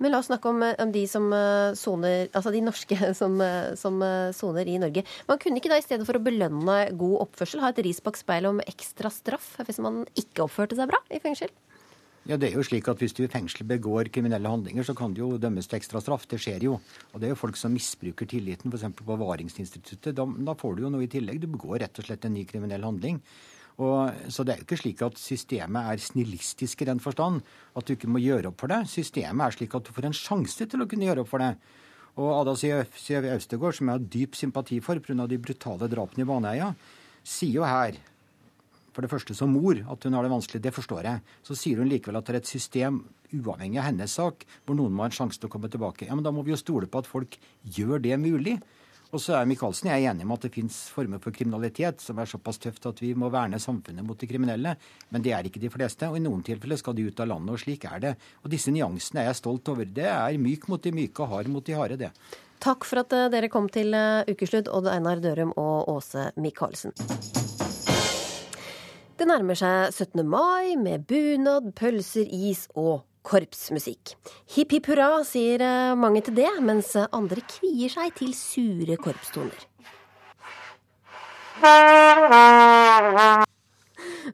Men 0.00 0.14
la 0.14 0.20
oss 0.22 0.30
snakke 0.30 0.48
om, 0.48 0.62
om 0.64 0.92
de 0.94 1.02
som 1.08 1.26
eh, 1.36 1.72
soner, 1.76 2.30
altså 2.32 2.52
de 2.54 2.62
norske 2.64 2.96
som 3.20 3.40
eh, 3.44 3.72
eh, 3.76 4.28
soner 4.36 4.68
i 4.68 4.78
Norge. 4.80 5.04
Man 5.28 5.40
kunne 5.42 5.60
ikke 5.60 5.72
da 5.72 5.80
i 5.80 5.84
stedet 5.84 6.06
for 6.08 6.16
å 6.16 6.24
belønne 6.24 6.78
god 6.96 7.16
oppførsel 7.26 7.60
ha 7.64 7.72
et 7.74 7.82
ris 7.84 8.00
bak 8.04 8.16
speilet 8.20 8.48
om 8.50 8.62
ekstra 8.64 9.12
straff 9.12 9.52
hvis 9.66 9.82
man 9.84 10.06
ikke 10.18 10.46
oppførte 10.46 10.78
seg 10.78 10.88
bra 10.90 11.02
i 11.12 11.20
fengsel? 11.22 11.52
Ja, 12.28 12.36
det 12.36 12.50
er 12.50 12.58
jo 12.58 12.64
slik 12.66 12.88
at 12.90 13.00
Hvis 13.00 13.14
du 13.16 13.22
i 13.24 13.30
fengsel 13.32 13.64
begår 13.68 14.10
kriminelle 14.12 14.48
handlinger, 14.48 14.84
så 14.84 14.94
kan 14.96 15.14
du 15.16 15.22
jo 15.22 15.30
dømmes 15.40 15.68
til 15.68 15.78
ekstra 15.78 16.02
straff. 16.04 16.26
Det 16.28 16.38
skjer 16.40 16.66
jo. 16.68 16.74
Og 17.12 17.20
det 17.20 17.28
er 17.28 17.32
jo 17.32 17.40
folk 17.40 17.56
som 17.56 17.72
misbruker 17.72 18.28
tilliten, 18.28 18.72
f.eks. 18.72 18.92
på 18.98 19.16
Varingsinstituttet. 19.22 20.12
Da, 20.16 20.26
da, 20.28 20.54
får 20.56 20.76
du 20.76 20.84
jo 20.84 20.92
noe 20.92 21.06
i 21.06 21.10
tillegg. 21.10 21.40
Du 21.40 21.48
begår 21.48 21.80
rett 21.84 22.00
og 22.00 22.06
slett 22.06 22.28
en 22.28 22.36
ny 22.36 22.44
kriminell 22.48 22.84
handling. 22.84 23.22
Og, 23.80 24.12
så 24.28 24.44
det 24.44 24.52
er 24.52 24.60
jo 24.60 24.66
ikke 24.66 24.80
slik 24.82 25.02
at 25.06 25.20
systemet 25.20 25.86
er 25.88 26.02
snillistisk 26.04 26.82
i 26.82 26.88
den 26.90 27.00
forstand 27.00 27.40
at 27.78 27.86
du 27.86 27.94
ikke 27.94 28.10
må 28.12 28.20
gjøre 28.20 28.50
opp 28.50 28.60
for 28.60 28.72
det. 28.72 28.82
Systemet 28.92 29.46
er 29.46 29.56
slik 29.56 29.76
at 29.76 29.86
du 29.86 29.94
får 29.96 30.10
en 30.10 30.16
sjanse 30.16 30.66
til 30.68 30.84
å 30.84 30.88
kunne 30.90 31.08
gjøre 31.08 31.24
opp 31.24 31.30
for 31.32 31.40
det. 31.40 31.54
Og 32.20 32.32
Ada 32.34 32.56
Siv 32.58 33.28
Austegård, 33.30 33.78
som 33.78 33.88
jeg 33.88 33.96
har 33.96 34.08
dyp 34.12 34.36
sympati 34.36 34.80
for 34.84 35.00
pga. 35.00 35.26
de 35.26 35.38
brutale 35.38 35.88
drapene 35.88 36.26
i 36.26 36.28
Baneheia, 36.28 36.74
sier 37.24 37.60
jo 37.60 37.64
her 37.64 37.96
for 38.90 39.06
det 39.06 39.10
første 39.12 39.36
som 39.38 39.52
mor 39.54 39.78
at 39.78 40.04
hun 40.04 40.16
har 40.18 40.26
det 40.26 40.32
vanskelig, 40.32 40.60
det 40.62 40.74
forstår 40.74 41.06
jeg. 41.06 41.22
Så 41.46 41.56
sier 41.56 41.80
hun 41.80 41.88
likevel 41.88 42.18
at 42.18 42.26
det 42.26 42.34
er 42.34 42.40
et 42.42 42.50
system, 42.50 43.04
uavhengig 43.30 43.78
av 43.78 43.86
hennes 43.86 44.12
sak, 44.12 44.44
hvor 44.66 44.76
noen 44.76 44.92
må 44.92 45.04
ha 45.04 45.10
en 45.10 45.14
sjanse 45.14 45.38
til 45.38 45.46
å 45.48 45.52
komme 45.52 45.70
tilbake. 45.70 46.08
Ja, 46.08 46.16
Men 46.18 46.26
da 46.26 46.32
må 46.34 46.42
vi 46.42 46.50
jo 46.50 46.58
stole 46.58 46.90
på 46.90 46.98
at 46.98 47.08
folk 47.08 47.38
gjør 47.64 48.02
det 48.02 48.18
mulig. 48.18 48.58
Og 49.10 49.18
så 49.18 49.34
er 49.34 49.48
Michaelsen 49.50 49.88
og 49.88 49.96
jeg 49.96 50.04
er 50.04 50.12
enige 50.12 50.26
om 50.28 50.34
at 50.36 50.44
det 50.44 50.52
fins 50.54 50.76
former 50.94 51.18
for 51.22 51.34
kriminalitet 51.34 52.02
som 52.04 52.18
er 52.22 52.28
såpass 52.30 52.60
tøft 52.62 52.86
at 52.86 53.00
vi 53.02 53.10
må 53.18 53.30
verne 53.32 53.58
samfunnet 53.58 54.06
mot 54.06 54.18
de 54.18 54.28
kriminelle. 54.30 54.76
Men 55.10 55.24
det 55.24 55.32
er 55.34 55.48
ikke 55.48 55.62
de 55.62 55.72
fleste, 55.72 56.06
og 56.06 56.18
i 56.18 56.22
noen 56.22 56.44
tilfeller 56.46 56.78
skal 56.78 56.94
de 56.94 57.08
ut 57.08 57.22
av 57.22 57.32
landet, 57.32 57.56
og 57.56 57.62
slik 57.64 57.88
er 57.90 58.04
det. 58.04 58.14
Og 58.44 58.54
disse 58.54 58.70
nyansene 58.70 59.24
er 59.24 59.30
jeg 59.32 59.40
stolt 59.40 59.72
over. 59.72 59.88
Det 59.98 60.06
er 60.06 60.38
myk 60.38 60.68
mot 60.70 60.82
de 60.82 60.94
myke 60.94 61.26
og 61.26 61.34
hard 61.34 61.50
mot 61.50 61.66
de 61.66 61.74
harde, 61.74 61.98
det. 62.04 62.12
Takk 62.62 62.86
for 62.86 63.02
at 63.02 63.14
eh, 63.16 63.28
dere 63.32 63.50
kom 63.50 63.66
til 63.72 63.94
eh, 63.96 64.30
Ukeslutt, 64.30 64.70
Odd 64.70 64.86
Einar 64.92 65.22
Dørum 65.24 65.54
og 65.58 65.90
Åse 65.90 66.30
Michaelsen. 66.38 66.94
Det 69.20 69.26
nærmer 69.28 69.58
seg 69.58 69.90
17. 69.90 70.22
mai 70.24 70.76
med 70.80 71.02
bunad, 71.10 71.72
pølser, 71.76 72.28
is 72.30 72.68
og 72.78 73.02
korpsmusikk. 73.26 74.14
Hipp 74.54 74.74
hipp 74.76 74.88
hurra, 74.90 75.24
sier 75.26 75.62
eh, 75.64 75.94
mange 75.98 76.22
til 76.26 76.36
det, 76.38 76.50
mens 76.64 76.94
andre 77.00 77.44
kvier 77.48 77.92
seg 77.92 78.14
til 78.18 78.34
sure 78.36 78.96
korpstoner. 79.00 79.66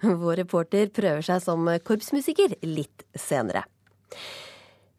Vår 0.02 0.36
reporter 0.42 0.90
prøver 0.94 1.24
seg 1.26 1.42
som 1.42 1.66
korpsmusiker 1.86 2.54
litt 2.66 3.06
senere. 3.18 3.64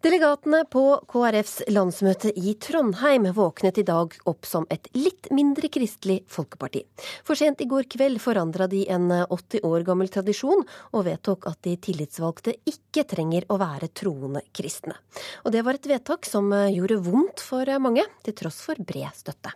Delegatene 0.06 0.60
på 0.70 0.82
KrFs 1.10 1.64
landsmøte 1.74 2.30
i 2.38 2.52
Trondheim 2.62 3.24
våknet 3.34 3.80
i 3.82 3.84
dag 3.86 4.14
opp 4.30 4.46
som 4.46 4.68
et 4.70 4.86
litt 4.94 5.32
mindre 5.34 5.72
kristelig 5.74 6.20
folkeparti. 6.30 6.84
For 7.26 7.40
sent 7.40 7.64
i 7.66 7.68
går 7.70 7.88
kveld 7.90 8.22
forandra 8.22 8.68
de 8.70 8.84
en 8.94 9.10
80 9.10 9.66
år 9.66 9.86
gammel 9.88 10.12
tradisjon, 10.14 10.62
og 10.94 11.08
vedtok 11.08 11.48
at 11.50 11.58
de 11.66 11.74
tillitsvalgte 11.82 12.54
ikke 12.70 13.08
trenger 13.10 13.48
å 13.50 13.58
være 13.58 13.90
troende 13.90 14.44
kristne. 14.54 14.94
Og 15.42 15.56
det 15.56 15.64
var 15.66 15.80
et 15.80 15.90
vedtak 15.90 16.30
som 16.30 16.54
gjorde 16.54 17.00
vondt 17.08 17.42
for 17.42 17.72
mange, 17.82 18.06
til 18.22 18.38
tross 18.38 18.62
for 18.68 18.78
bred 18.78 19.10
støtte. 19.18 19.56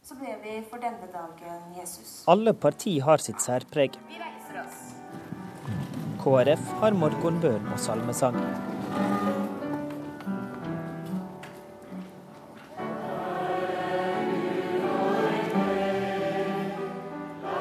Så 0.00 0.16
ble 0.16 0.32
vi 0.40 0.62
for 0.70 0.80
denne 0.80 1.10
dagen, 1.12 1.60
Jesus. 1.76 2.22
Alle 2.30 2.56
parti 2.56 2.94
har 3.04 3.20
sitt 3.20 3.44
særpreg. 3.44 4.00
KrF 6.24 6.72
har 6.80 6.96
morgenbønn 6.96 7.68
og 7.74 7.78
salmesang. 7.84 8.40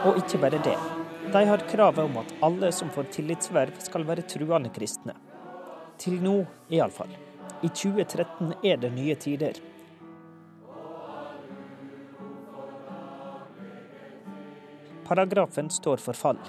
Og 0.05 0.19
ikke 0.21 0.39
bare 0.41 0.61
det. 0.63 0.75
De 1.33 1.45
har 1.49 1.63
kravet 1.69 2.03
om 2.05 2.19
at 2.21 2.33
alle 2.45 2.71
som 2.71 2.91
får 2.93 3.09
tillitsverv, 3.15 3.79
skal 3.81 4.05
være 4.05 4.25
truende 4.29 4.69
kristne. 4.73 5.15
Til 5.97 6.19
nå, 6.21 6.35
iallfall. 6.69 7.15
I 7.65 7.71
2013 7.71 8.53
er 8.63 8.77
det 8.77 8.91
nye 8.93 9.15
tider. 9.15 9.57
Paragrafen 15.05 15.69
står 15.73 16.01
for 16.01 16.17
fall 16.17 16.39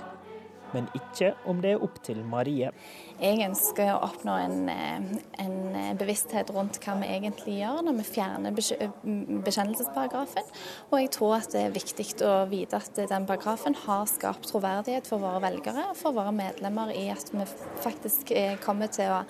men 0.77 0.89
ikke 0.97 1.33
om 1.49 1.61
det 1.63 1.75
er 1.75 1.85
opp 1.85 2.01
til 2.05 2.23
Marie. 2.27 2.71
Jeg 3.17 3.41
ønsker 3.47 3.95
å 3.95 4.01
oppnå 4.05 4.35
en, 4.45 4.69
eh, 4.69 5.01
en 5.41 5.97
bevissthet 5.97 6.51
rundt 6.53 6.77
hva 6.85 6.97
vi 7.01 7.09
egentlig 7.09 7.59
gjør 7.63 7.83
når 7.87 7.97
vi 8.01 8.05
fjerner 8.11 8.53
bekjennelsesparagrafen. 8.53 10.51
Og 10.91 10.99
jeg 11.01 11.11
tror 11.17 11.37
at 11.39 11.49
det 11.55 11.63
er 11.65 11.75
viktig 11.75 12.07
å 12.27 12.35
vite 12.51 12.77
at 12.77 13.01
den 13.09 13.27
paragrafen 13.29 13.75
har 13.87 14.05
skapt 14.11 14.51
troverdighet 14.51 15.09
for 15.09 15.23
våre 15.23 15.41
velgere 15.41 15.89
og 15.91 15.97
for 15.97 16.17
våre 16.17 16.35
medlemmer 16.37 16.93
i 16.93 17.09
at 17.15 17.33
vi 17.33 17.47
faktisk 17.85 18.33
eh, 18.37 18.57
kommer 18.61 18.93
til 18.93 19.09
å 19.15 19.23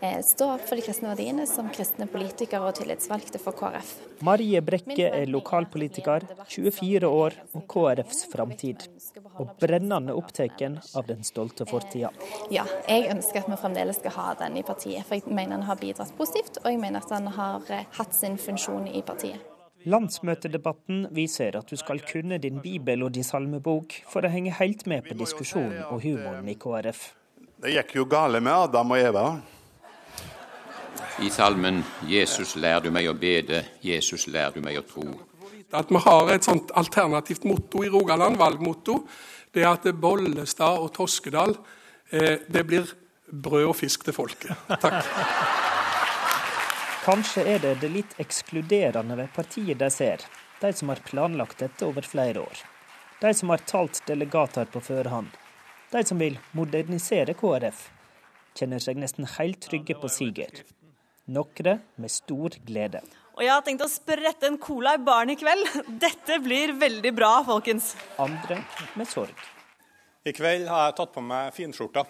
eh, 0.00 0.22
stå 0.24 0.54
opp 0.56 0.64
for 0.68 0.80
de 0.80 0.86
kristne 0.86 1.12
verdiene 1.12 1.46
som 1.50 1.68
kristne 1.68 2.08
politikere 2.08 2.64
og 2.64 2.78
tillitsvalgte 2.80 3.42
for 3.42 3.52
KrF. 3.58 3.92
Marie 4.24 4.62
Brekke 4.64 5.10
er 5.12 5.28
lokalpolitiker, 5.28 6.24
24 6.48 7.04
år 7.04 7.36
og 7.52 7.66
KrFs 7.68 8.24
framtid. 8.32 8.88
Og 9.36 9.52
brennende 9.60 10.14
opptatt 10.16 10.62
av 10.96 11.06
den 11.08 11.24
stolte 11.24 11.66
fortida. 11.68 12.10
Ja, 12.52 12.64
jeg 12.88 13.10
ønsker 13.12 13.25
at 13.34 13.48
vi 13.50 13.56
fremdeles 13.58 13.98
skal 13.98 14.14
ha 14.14 14.34
den 14.38 14.56
i 14.60 14.62
partiet. 14.62 15.06
For 15.08 15.18
jeg 15.18 15.26
mener 15.26 15.56
den 15.56 15.66
har 15.66 15.78
bidratt 15.80 16.14
positivt, 16.16 16.60
og 16.62 16.70
jeg 16.70 16.78
mener 16.80 17.02
at 17.02 17.10
den 17.10 17.26
har 17.34 17.62
eh, 17.74 17.86
hatt 17.98 18.14
sin 18.14 18.38
funksjon 18.38 18.86
i 18.86 19.02
partiet. 19.02 19.42
Landsmøtedebatten 19.86 21.06
viser 21.14 21.58
at 21.58 21.68
du 21.70 21.76
skal 21.78 22.00
kunne 22.02 22.38
din 22.42 22.58
bibel 22.62 23.04
og 23.06 23.12
din 23.14 23.24
salmebok 23.26 24.00
for 24.10 24.26
å 24.26 24.30
henge 24.32 24.54
helt 24.58 24.86
med 24.90 25.06
på 25.06 25.14
diskusjonen 25.18 25.84
og 25.90 26.02
humoren 26.02 26.48
i 26.50 26.56
KrF. 26.58 27.04
Det 27.62 27.70
gikk 27.70 27.94
jo 28.00 28.06
gale 28.10 28.40
med 28.42 28.52
Adam 28.52 28.90
og 28.96 28.98
Eva. 28.98 29.26
I 31.22 31.30
salmen 31.30 31.84
'Jesus 32.02 32.56
lær 32.56 32.82
du 32.82 32.90
meg 32.90 33.06
å 33.08 33.14
bede, 33.14 33.62
Jesus 33.80 34.26
lær 34.26 34.50
du 34.52 34.60
meg 34.60 34.76
å 34.76 34.82
tro'. 34.82 35.14
At 35.72 35.88
vi 35.90 36.02
har 36.02 36.34
et 36.34 36.44
sånt 36.44 36.70
alternativt 36.74 37.44
motto 37.44 37.84
i 37.84 37.88
Rogaland, 37.88 38.36
valgmotto, 38.36 39.00
det 39.54 39.62
er 39.62 39.72
at 39.72 39.86
Bollestad 40.00 40.82
og 40.82 40.92
Toskedal 40.92 41.56
eh, 42.10 42.38
det 42.48 42.66
blir 42.66 42.90
brød 43.32 43.70
og 43.70 43.76
fisk 43.76 44.04
til 44.06 44.16
folket. 44.16 44.52
Takk. 44.68 45.10
Kanskje 47.06 47.44
er 47.46 47.60
det 47.62 47.74
det 47.82 47.90
litt 47.92 48.14
ekskluderende 48.22 49.16
ved 49.18 49.32
partiet 49.34 49.78
de 49.78 49.90
ser. 49.90 50.24
de 50.60 50.72
som 50.72 50.88
har 50.88 51.02
planlagt 51.04 51.58
dette 51.58 51.84
over 51.86 52.02
flere 52.02 52.40
år. 52.40 52.62
De 53.20 53.34
som 53.34 53.50
har 53.52 53.58
talt 53.58 54.00
delegater 54.06 54.64
på 54.64 54.80
førehånd. 54.80 55.28
De 55.92 56.04
som 56.06 56.18
vil 56.18 56.38
modernisere 56.52 57.34
KrF, 57.34 57.90
kjenner 58.56 58.80
seg 58.82 58.96
nesten 58.96 59.28
helt 59.36 59.60
trygge 59.60 59.94
på 60.00 60.08
siger. 60.08 60.64
Noen 61.26 61.80
med 61.96 62.10
stor 62.10 62.56
glede. 62.66 63.02
Og 63.36 63.44
jeg 63.44 63.52
har 63.52 63.62
tenkt 63.62 63.84
å 63.84 63.90
sprette 63.92 64.48
en 64.48 64.58
cola 64.58 64.94
i 64.96 65.02
baren 65.04 65.30
i 65.30 65.36
kveld. 65.36 65.66
Dette 66.06 66.38
blir 66.40 66.72
veldig 66.80 67.12
bra, 67.14 67.32
folkens. 67.44 67.94
Andre 68.18 68.62
med 68.96 69.08
sorg. 69.10 69.34
I 70.26 70.32
kveld 70.34 70.66
har 70.66 70.88
jeg 70.88 70.96
tatt 70.98 71.12
på 71.12 71.22
meg 71.22 71.52
finskjorta. 71.54 72.06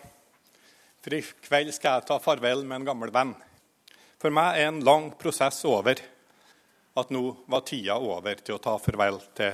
For 1.06 1.14
i 1.14 1.22
kveld 1.22 1.68
skal 1.70 2.00
jeg 2.00 2.08
ta 2.08 2.16
farvel 2.18 2.64
med 2.66 2.80
en 2.80 2.86
gammel 2.88 3.12
venn. 3.14 3.28
For 4.18 4.34
meg 4.34 4.56
er 4.58 4.72
en 4.72 4.80
lang 4.82 5.12
prosess 5.14 5.60
over. 5.62 6.00
At 6.98 7.12
nå 7.14 7.20
var 7.46 7.62
tida 7.68 7.94
over 8.02 8.42
til 8.42 8.56
å 8.56 8.62
ta 8.64 8.72
farvel 8.82 9.20
til 9.38 9.52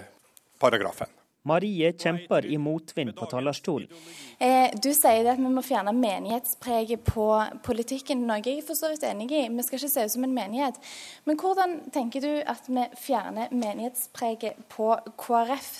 paragrafen. 0.62 1.12
Marie 1.45 1.91
kjemper 1.93 2.49
i 2.49 2.57
motvind 2.57 3.12
på 3.19 3.29
talerstolen. 3.29 3.93
Eh, 4.41 4.73
du 4.81 4.88
sier 4.97 5.29
at 5.29 5.43
vi 5.43 5.53
må 5.53 5.61
fjerne 5.67 5.93
menighetspreget 5.93 7.05
på 7.05 7.29
politikken, 7.67 8.25
noe 8.31 8.41
jeg 8.41 8.62
er 8.62 8.65
for 8.65 8.79
så 8.79 8.88
vidt 8.95 9.05
enig 9.11 9.29
i. 9.35 9.45
Vi 9.53 9.69
skal 9.69 9.83
ikke 9.83 9.93
se 9.93 10.09
ut 10.09 10.17
som 10.17 10.25
en 10.25 10.37
menighet. 10.38 10.81
Men 11.29 11.37
hvordan 11.43 11.83
tenker 11.93 12.25
du 12.25 12.33
at 12.49 12.65
vi 12.71 12.88
fjerner 13.05 13.53
menighetspreget 13.53 14.71
på 14.73 14.95
KrF, 15.21 15.73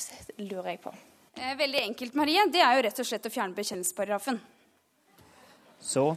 lurer 0.43 0.75
jeg 0.75 0.85
på. 0.85 0.99
Eh, 1.39 1.57
veldig 1.57 1.87
enkelt, 1.89 2.19
Marie. 2.19 2.51
Det 2.53 2.61
er 2.61 2.77
jo 2.77 2.91
rett 2.91 3.07
og 3.07 3.15
slett 3.15 3.31
å 3.31 3.39
fjerne 3.41 3.57
bekjennelsesparagrafen. 3.57 4.43
Så 5.83 6.17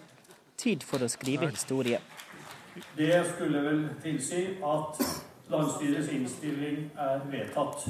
tid 0.62 0.84
for 0.86 1.01
å 1.01 1.10
skrive 1.10 1.49
historie. 1.49 1.99
Det 2.95 3.17
skulle 3.34 3.62
vel 3.65 3.82
tilsi 4.04 4.43
at 4.63 4.99
landsstyrets 5.49 6.12
innstilling 6.13 6.91
er 6.99 7.23
vedtatt. 7.32 7.88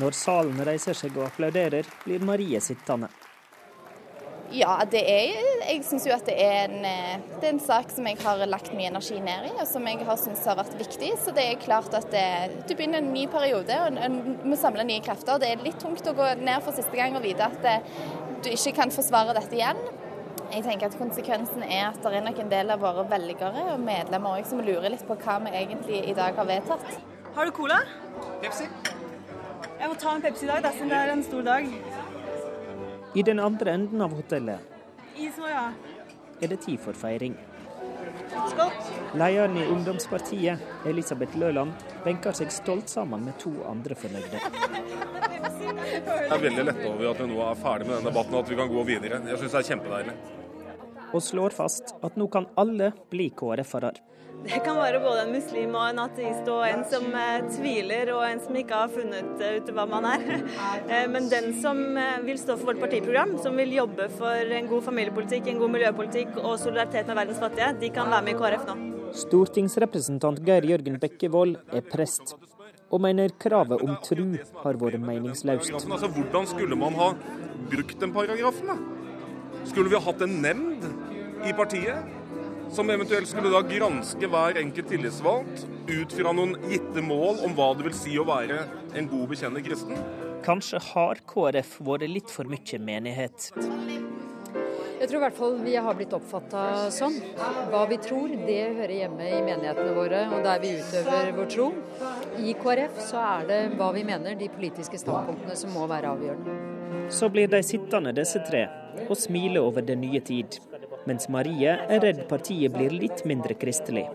Når 0.00 0.14
salen 0.14 0.62
reiser 0.62 0.94
seg 0.94 1.16
og 1.18 1.26
applauderer, 1.26 1.88
blir 2.04 2.22
Marie 2.22 2.60
sittende. 2.62 3.10
Ja, 4.50 4.80
det 4.90 5.00
er, 5.06 5.36
jeg 5.62 5.84
syns 5.86 6.08
jo 6.08 6.14
at 6.14 6.26
det 6.26 6.34
er, 6.42 6.64
en, 6.66 6.82
eh, 6.82 7.20
det 7.36 7.46
er, 7.46 7.52
en, 7.52 7.60
sak 7.62 7.92
som 7.94 8.06
jeg 8.08 8.18
har 8.18 8.40
lagt 8.50 8.72
mye 8.74 8.88
energi 8.90 9.20
ned 9.22 9.46
i, 9.46 9.52
og 9.54 9.68
som 9.70 9.86
jeg 9.86 10.02
har 10.08 10.18
syntes 10.18 10.42
har 10.50 10.58
vært 10.58 10.74
viktig. 10.80 11.12
Så 11.22 11.34
det 11.36 11.44
er 11.46 11.60
klart 11.62 11.94
at 11.94 12.08
det, 12.10 12.24
du 12.66 12.74
begynner 12.74 12.98
en 12.98 13.12
ny 13.14 13.28
periode, 13.30 13.76
og 13.84 14.00
en 14.02 14.18
må 14.42 14.58
samle 14.58 14.82
nye 14.88 15.04
krefter. 15.06 15.38
Det 15.38 15.52
er 15.52 15.62
litt 15.62 15.78
tungt 15.82 16.02
å 16.10 16.16
gå 16.18 16.32
ned 16.42 16.66
for 16.66 16.74
siste 16.74 16.98
gang 16.98 17.14
og 17.14 17.22
vite 17.22 17.46
at 17.46 17.62
det, 17.62 17.76
du 18.42 18.50
ikke 18.50 18.74
kan 18.80 18.94
forsvare 18.94 19.38
dette 19.38 19.54
igjen. 19.54 19.78
Jeg 20.50 20.66
tenker 20.66 20.90
at 20.90 20.98
Konsekvensen 20.98 21.62
er 21.62 21.92
at 21.92 22.02
det 22.02 22.16
er 22.18 22.26
nok 22.26 22.42
en 22.42 22.50
del 22.50 22.74
av 22.74 22.82
våre 22.82 23.06
velgere 23.06 23.68
og 23.70 23.84
medlemmer 23.86 24.40
også, 24.40 24.56
som 24.56 24.66
lurer 24.66 24.90
litt 24.90 25.06
på 25.06 25.14
hva 25.22 25.38
vi 25.46 25.54
egentlig 25.60 26.02
i 26.10 26.16
dag 26.18 26.34
har 26.34 26.50
vedtatt. 26.50 26.96
Har 27.36 27.46
du 27.46 27.54
cola? 27.54 27.84
Pepsi. 28.42 28.66
Jeg 29.78 29.88
må 29.88 29.94
ta 29.94 30.16
en 30.16 30.26
Pepsi 30.26 30.48
i 30.48 30.50
dag, 30.50 30.64
dersom 30.66 30.90
det 30.90 30.98
er 30.98 31.14
en 31.14 31.22
stor 31.28 31.46
dag. 31.46 31.70
I 33.14 33.22
den 33.22 33.40
andre 33.42 33.72
enden 33.74 34.02
av 34.02 34.12
hotellet 34.14 34.58
er 36.40 36.48
det 36.48 36.56
tid 36.62 36.78
for 36.80 36.96
feiring. 36.96 37.34
Skål. 38.30 38.70
Lederen 39.18 39.56
i 39.58 39.64
Ungdomspartiet, 39.66 40.62
Elisabeth 40.86 41.36
Løland, 41.38 41.74
benker 42.04 42.32
seg 42.38 42.52
stolt 42.54 42.88
sammen 42.88 43.26
med 43.26 43.36
to 43.42 43.52
andre 43.68 43.98
fornøyde. 43.98 44.40
Jeg 45.60 46.30
er 46.30 46.44
veldig 46.44 46.64
letta 46.70 46.86
over 46.88 47.10
at 47.10 47.20
vi 47.20 47.28
nå 47.32 47.42
er 47.44 47.58
ferdig 47.60 47.88
med 47.90 47.96
den 47.98 48.08
debatten 48.08 48.36
og 48.38 48.44
at 48.44 48.52
vi 48.54 48.60
kan 48.62 48.70
gå 48.72 48.86
videre. 48.88 49.20
Jeg 49.28 49.42
syns 49.42 49.56
det 49.56 49.60
er 49.60 49.68
kjempedeilig. 49.74 50.16
Og 51.10 51.24
slår 51.24 51.56
fast 51.56 51.96
at 52.06 52.16
nå 52.20 52.28
kan 52.30 52.46
alle 52.60 52.92
bli 53.10 53.30
KrF-ere. 53.34 53.96
Det 54.40 54.60
kan 54.64 54.78
være 54.78 55.02
både 55.04 55.26
en 55.26 55.34
muslim 55.34 55.74
og 55.76 55.82
en 55.84 55.98
ateist 56.00 56.46
og 56.48 56.62
en 56.64 56.80
som 56.88 57.04
eh, 57.12 57.42
tviler 57.52 58.08
og 58.14 58.22
en 58.24 58.38
som 58.40 58.56
ikke 58.56 58.78
har 58.82 58.92
funnet 58.92 59.42
ut 59.42 59.72
hva 59.76 59.84
man 59.90 60.08
er. 60.14 60.26
Eh, 60.90 61.06
men 61.12 61.28
den 61.30 61.52
som 61.62 61.78
eh, 61.98 62.22
vil 62.24 62.38
stå 62.40 62.56
for 62.58 62.72
vårt 62.72 62.80
partiprogram, 62.82 63.36
som 63.42 63.54
vil 63.60 63.74
jobbe 63.76 64.08
for 64.16 64.54
en 64.56 64.70
god 64.70 64.82
familiepolitikk, 64.86 65.50
en 65.52 65.60
god 65.60 65.72
miljøpolitikk 65.76 66.38
og 66.40 66.56
solidaritet 66.58 67.10
med 67.10 67.18
verdens 67.20 67.42
fattige, 67.42 67.68
de 67.82 67.90
kan 67.94 68.10
være 68.10 68.26
med 68.26 68.34
i 68.34 68.38
KrF 68.40 68.64
nå. 68.70 68.76
Stortingsrepresentant 69.20 70.40
Geir 70.46 70.66
Jørgen 70.66 70.98
Bekkevold 71.02 71.58
er 71.76 71.84
prest, 71.86 72.34
og 72.90 73.04
mener 73.04 73.34
kravet 73.44 73.84
om 73.86 73.94
tru 74.06 74.24
har 74.64 74.80
vært 74.82 75.04
meningsløst. 75.04 75.76
Altså, 75.78 76.10
hvordan 76.16 76.48
skulle 76.50 76.78
man 76.80 76.98
ha 76.98 77.12
brukt 77.70 78.00
den 78.02 78.16
paragrafen? 78.16 78.72
da? 78.72 78.99
Skulle 79.64 79.90
vi 79.92 80.00
hatt 80.06 80.24
en 80.24 80.40
nemnd 80.42 80.88
i 81.46 81.52
partiet? 81.56 82.20
som 82.70 82.90
eventuelt 82.90 83.28
skulle 83.28 83.50
da 83.50 83.60
granske 83.66 84.28
hver 84.30 84.58
enkelt 84.60 84.88
tillitsvalgt 84.92 85.64
ut 85.90 86.12
fra 86.14 86.32
noen 86.36 86.54
gitte 86.70 87.02
mål 87.02 87.42
om 87.46 87.54
hva 87.58 87.72
det 87.74 87.88
vil 87.88 87.96
si 87.98 88.14
å 88.20 88.26
være 88.28 88.60
en 88.94 89.08
god 89.10 89.32
bekjennende 89.32 89.64
kristen? 89.66 89.98
Kanskje 90.46 90.78
har 90.92 91.18
KrF 91.28 91.80
vært 91.84 92.06
litt 92.08 92.30
for 92.30 92.48
mye 92.48 92.78
menighet? 92.78 93.50
Jeg 95.00 95.08
tror 95.08 95.16
i 95.16 95.22
hvert 95.24 95.36
fall 95.38 95.56
vi 95.64 95.74
har 95.80 95.96
blitt 95.96 96.12
oppfatta 96.14 96.62
sånn. 96.94 97.16
Hva 97.72 97.86
vi 97.90 97.96
tror, 98.04 98.30
det 98.46 98.58
hører 98.76 98.94
hjemme 98.98 99.30
i 99.32 99.40
menighetene 99.42 99.94
våre 99.96 100.26
og 100.28 100.44
der 100.44 100.60
vi 100.62 100.74
utøver 100.76 101.32
vår 101.38 101.48
tro. 101.54 101.70
I 102.38 102.54
KrF 102.60 103.00
så 103.08 103.24
er 103.24 103.48
det 103.48 103.60
hva 103.80 103.90
vi 103.96 104.04
mener, 104.06 104.36
de 104.38 104.50
politiske 104.52 105.00
standpunktene, 105.00 105.56
som 105.58 105.74
må 105.74 105.88
være 105.90 106.12
avgjørende. 106.12 106.58
Så 107.10 107.32
blir 107.32 107.50
de 107.50 107.62
sittende, 107.66 108.12
disse 108.14 108.44
tre, 108.46 108.66
og 109.08 109.16
smiler 109.18 109.62
over 109.64 109.84
den 109.86 110.02
nye 110.04 110.20
tid 110.24 110.60
mens 111.08 111.28
Marie 111.32 111.72
er 111.88 112.02
redd 112.04 112.26
partiet 112.28 112.74
blir 112.74 112.92
litt 112.92 113.24
mindre 113.28 113.56
kristelig. 113.58 114.06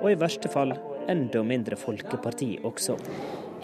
Og 0.00 0.10
i 0.12 0.18
verste 0.18 0.50
fall 0.52 0.74
enda 1.10 1.42
mindre 1.44 1.76
folkeparti 1.76 2.56
også. 2.64 2.96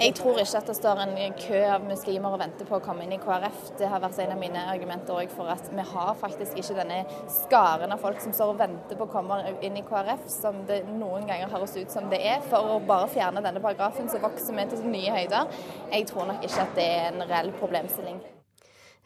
Jeg 0.00 0.14
tror 0.16 0.38
ikke 0.40 0.60
at 0.62 0.68
det 0.70 0.74
står 0.78 1.00
en 1.02 1.34
kø 1.36 1.58
av 1.74 1.82
muslimer 1.84 2.32
og 2.32 2.40
venter 2.40 2.68
på 2.68 2.78
å 2.78 2.84
komme 2.84 3.04
inn 3.04 3.12
i 3.12 3.18
KrF. 3.20 3.58
Det 3.76 3.88
har 3.90 4.00
vært 4.00 4.20
en 4.22 4.32
av 4.32 4.40
mine 4.40 4.62
argumenter 4.72 5.28
for 5.34 5.52
at 5.52 5.68
vi 5.74 5.84
har 5.90 6.14
faktisk 6.20 6.56
ikke 6.56 6.78
denne 6.78 7.02
skaren 7.34 7.92
av 7.92 8.00
folk 8.00 8.22
som 8.24 8.32
står 8.32 8.54
og 8.54 8.62
venter 8.62 8.96
på 8.96 9.04
å 9.04 9.12
komme 9.12 9.42
inn 9.60 9.76
i 9.76 9.84
KrF, 9.84 10.24
som 10.32 10.62
det 10.70 10.82
noen 10.88 11.28
ganger 11.28 11.52
høres 11.52 11.76
ut 11.76 11.92
som 11.92 12.08
det 12.12 12.22
er. 12.32 12.40
For 12.48 12.76
å 12.76 12.80
bare 12.80 13.12
fjerne 13.12 13.44
denne 13.44 13.60
paragrafen, 13.60 14.08
så 14.08 14.24
vokser 14.24 14.56
vi 14.56 14.68
til 14.72 14.88
nye 14.88 15.16
høyder. 15.20 15.56
Jeg 15.92 16.08
tror 16.08 16.32
nok 16.32 16.48
ikke 16.48 16.64
at 16.64 16.76
det 16.80 16.92
er 16.96 17.08
en 17.12 17.26
reell 17.28 17.52
problemstilling. 17.60 18.22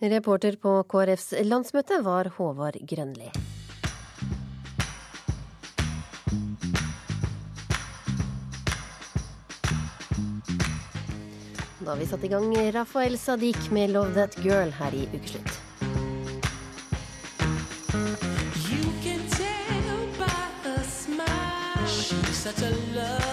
Reporter 0.00 0.57
på 0.57 0.83
KrFs 0.90 1.33
landsmøte 1.46 2.00
var 2.02 2.28
Håvard 2.37 2.78
Grønli. 2.83 3.30
Da 11.85 11.92
har 11.92 12.00
vi 12.00 12.09
satt 12.09 12.24
i 12.24 12.33
gang 12.33 12.48
Rafael 12.74 13.18
Sadiq 13.18 13.70
med 13.70 13.90
'Love 13.90 14.14
That 14.14 14.37
Girl' 14.42 14.72
her 14.72 14.94
i 14.94 15.07
Ukeslutt. 15.14 15.61
such 22.44 22.62
a 22.62 22.70
love 22.94 23.23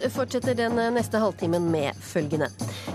til 0.00 0.12
fortsetter 0.12 0.56
den 0.58 0.76
neste 0.94 1.20
halvtimen 1.20 1.70
med 1.72 1.96
følgende. 2.00 2.48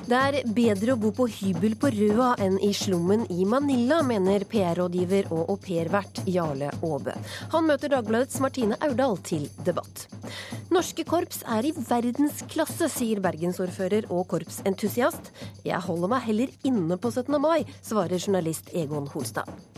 Det 0.07 0.17
er 0.17 0.37
bedre 0.55 0.95
å 0.95 0.99
bo 0.99 1.11
på 1.15 1.27
hybel 1.31 1.75
på 1.79 1.91
Røa 1.93 2.33
enn 2.41 2.57
i 2.63 2.71
slummen 2.75 3.25
i 3.33 3.45
Manila, 3.47 4.01
mener 4.05 4.45
PR-rådgiver 4.49 5.31
og 5.31 5.53
aupairvert 5.53 6.23
Jarle 6.29 6.71
Aabe. 6.81 7.15
Han 7.53 7.67
møter 7.69 7.93
Dagbladets 7.93 8.39
Martine 8.43 8.77
Aurdal 8.83 9.17
til 9.27 9.47
debatt. 9.65 10.07
Norske 10.73 11.05
korps 11.07 11.43
er 11.49 11.67
i 11.67 11.73
verdensklasse, 11.75 12.89
sier 12.91 13.21
bergensordfører 13.23 14.09
og 14.11 14.27
korpsentusiast. 14.33 15.33
Jeg 15.67 15.83
holder 15.87 16.15
meg 16.15 16.25
heller 16.29 16.55
inne 16.67 16.99
på 17.01 17.13
17. 17.13 17.37
mai, 17.41 17.61
svarer 17.81 18.19
journalist 18.19 18.73
Egon 18.73 19.09
Holstad. 19.11 19.70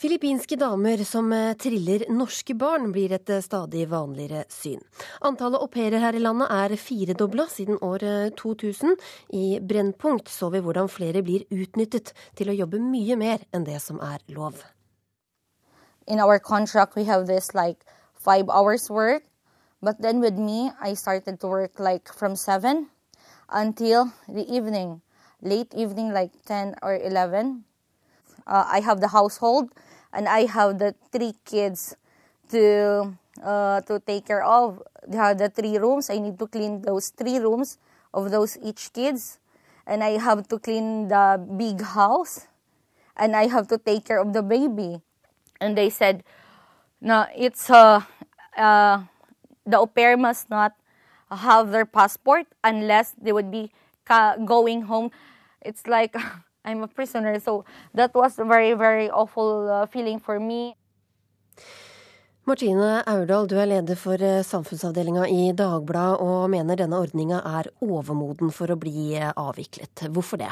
Filippinske 0.00 0.56
damer 0.56 1.02
som 1.04 1.26
eh, 1.36 1.52
triller 1.60 2.06
norske 2.08 2.54
barn, 2.56 2.86
blir 2.88 3.12
et 3.12 3.28
eh, 3.28 3.42
stadig 3.44 3.82
vanligere 3.90 4.46
syn. 4.48 4.80
Antallet 5.28 5.60
au 5.60 5.68
pairer 5.68 6.00
her 6.00 6.16
i 6.16 6.22
landet 6.24 6.48
er 6.48 6.72
firedobla 6.80 7.44
siden 7.52 7.76
år 7.84 8.06
2000. 8.38 8.94
Eh, 8.96 9.36
I 9.36 9.58
Brennpunkt 9.60 10.32
så 10.32 10.48
vi 10.54 10.62
hvordan 10.64 10.88
flere 10.88 11.20
blir 11.20 11.44
utnyttet 11.52 12.14
til 12.32 12.48
å 12.48 12.56
jobbe 12.56 12.80
mye 12.80 13.18
mer 13.20 13.44
enn 13.52 13.66
det 13.68 13.76
som 13.84 14.00
er 14.00 14.24
lov. 14.32 14.62
In 16.08 16.16
our 16.24 16.40
contract 16.40 16.96
we 16.96 17.04
have 17.04 17.28
this 17.28 17.52
like 17.52 17.84
five 18.16 18.48
hours 18.48 18.88
work, 18.88 19.28
but 19.84 20.00
then 20.00 20.24
with 20.24 20.40
me 20.40 20.72
I 20.80 20.96
started 20.96 21.36
to 21.44 21.46
work 21.46 21.76
like 21.76 22.08
from 22.08 22.40
seven 22.40 22.88
until 23.52 24.08
the 24.26 24.48
evening, 24.48 25.02
late 25.42 25.76
evening 25.76 26.14
like 26.16 26.32
10 26.48 26.76
or 26.80 26.96
11. 26.96 27.66
Uh, 28.46 28.64
I 28.64 28.80
have 28.80 29.02
the 29.02 29.12
household 29.12 29.68
and 30.12 30.28
I 30.28 30.46
have 30.46 30.78
the 30.78 30.94
three 31.12 31.34
kids 31.44 31.96
to 32.50 33.16
uh, 33.42 33.80
to 33.82 34.00
take 34.00 34.26
care 34.26 34.42
of. 34.42 34.82
They 35.06 35.16
have 35.16 35.38
the 35.38 35.48
three 35.48 35.78
rooms. 35.78 36.10
I 36.10 36.18
need 36.18 36.38
to 36.38 36.46
clean 36.46 36.82
those 36.82 37.10
three 37.10 37.38
rooms 37.38 37.78
of 38.12 38.30
those 38.30 38.58
each 38.62 38.92
kids, 38.92 39.38
and 39.86 40.02
I 40.02 40.18
have 40.18 40.48
to 40.48 40.58
clean 40.58 41.08
the 41.08 41.38
big 41.38 41.80
house, 41.82 42.46
and 43.16 43.36
I 43.36 43.46
have 43.46 43.68
to 43.68 43.78
take 43.78 44.04
care 44.04 44.18
of 44.18 44.32
the 44.32 44.42
baby. 44.42 45.00
And 45.60 45.76
they 45.76 45.90
said, 45.90 46.24
no, 47.00 47.26
it's 47.36 47.68
uh, 47.70 48.00
uh, 48.56 49.04
the 49.66 49.78
au 49.78 49.86
pair 49.86 50.16
must 50.16 50.50
not 50.50 50.72
have 51.30 51.70
their 51.70 51.86
passport 51.86 52.46
unless 52.64 53.14
they 53.20 53.32
would 53.32 53.50
be 53.50 53.70
going 54.44 54.82
home. 54.82 55.10
It's 55.62 55.86
like 55.86 56.16
I'm 56.64 56.82
a 56.82 56.88
prisoner. 56.88 57.38
So 57.40 57.64
that 57.94 58.14
was 58.14 58.38
a 58.38 58.44
very, 58.44 58.74
very 58.74 59.10
awful 59.10 59.68
uh, 59.70 59.86
feeling 59.86 60.18
for 60.20 60.38
me. 60.40 60.76
Martine 62.44 63.02
Aurdal, 63.06 63.46
du 63.46 63.58
er 63.60 63.66
leder 63.66 63.96
for 63.96 64.22
eh, 64.22 64.40
samfunnsavdelinga 64.42 65.26
i 65.28 65.52
Dagbladet 65.54 66.22
og 66.24 66.48
mener 66.50 66.80
denne 66.80 66.98
ordninga 66.98 67.42
er 67.46 67.68
overmoden 67.84 68.50
for 68.50 68.72
å 68.72 68.78
bli 68.80 69.12
eh, 69.14 69.28
avviklet. 69.36 70.08
Hvorfor 70.10 70.40
det? 70.40 70.50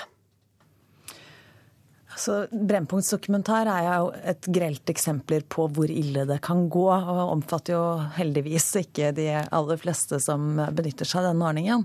Så 2.19 2.35
Brennpunkts 2.51 3.13
dokumentar 3.15 3.69
er 3.71 3.87
jo 3.87 4.09
et 4.33 4.49
grelt 4.51 4.91
eksempler 4.91 5.45
på 5.51 5.69
hvor 5.75 5.91
ille 5.93 6.25
det 6.29 6.41
kan 6.45 6.65
gå, 6.73 6.87
og 6.91 7.21
omfatter 7.31 7.77
jo 7.77 7.83
heldigvis 8.17 8.67
ikke 8.83 9.13
de 9.17 9.29
aller 9.39 9.79
fleste 9.81 10.19
som 10.23 10.59
benytter 10.75 11.09
seg 11.09 11.23
av 11.23 11.31
denne 11.31 11.47
ordningen. 11.51 11.85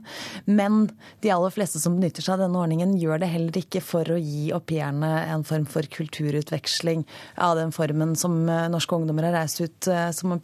Men 0.49 0.87
de 1.23 1.33
aller 1.35 1.53
fleste 1.53 1.81
som 1.83 1.99
benytter 1.99 2.25
seg 2.25 2.37
av 2.37 2.47
denne 2.47 2.63
ordningen, 2.63 2.95
gjør 2.97 3.21
det 3.21 3.29
heller 3.33 3.59
ikke 3.61 3.83
for 3.85 4.09
å 4.09 4.19
gi 4.19 4.49
au 4.55 4.61
en 4.73 5.45
form 5.45 5.67
for 5.69 5.85
kulturutveksling 5.85 7.05
av 7.37 7.59
den 7.59 7.73
formen 7.75 8.15
som 8.17 8.41
norske 8.47 8.97
ungdommer 8.97 9.29
har 9.29 9.37
reist 9.43 9.61
ut 9.61 9.91
eh, 9.91 10.09
som 10.15 10.33
au. 10.33 10.41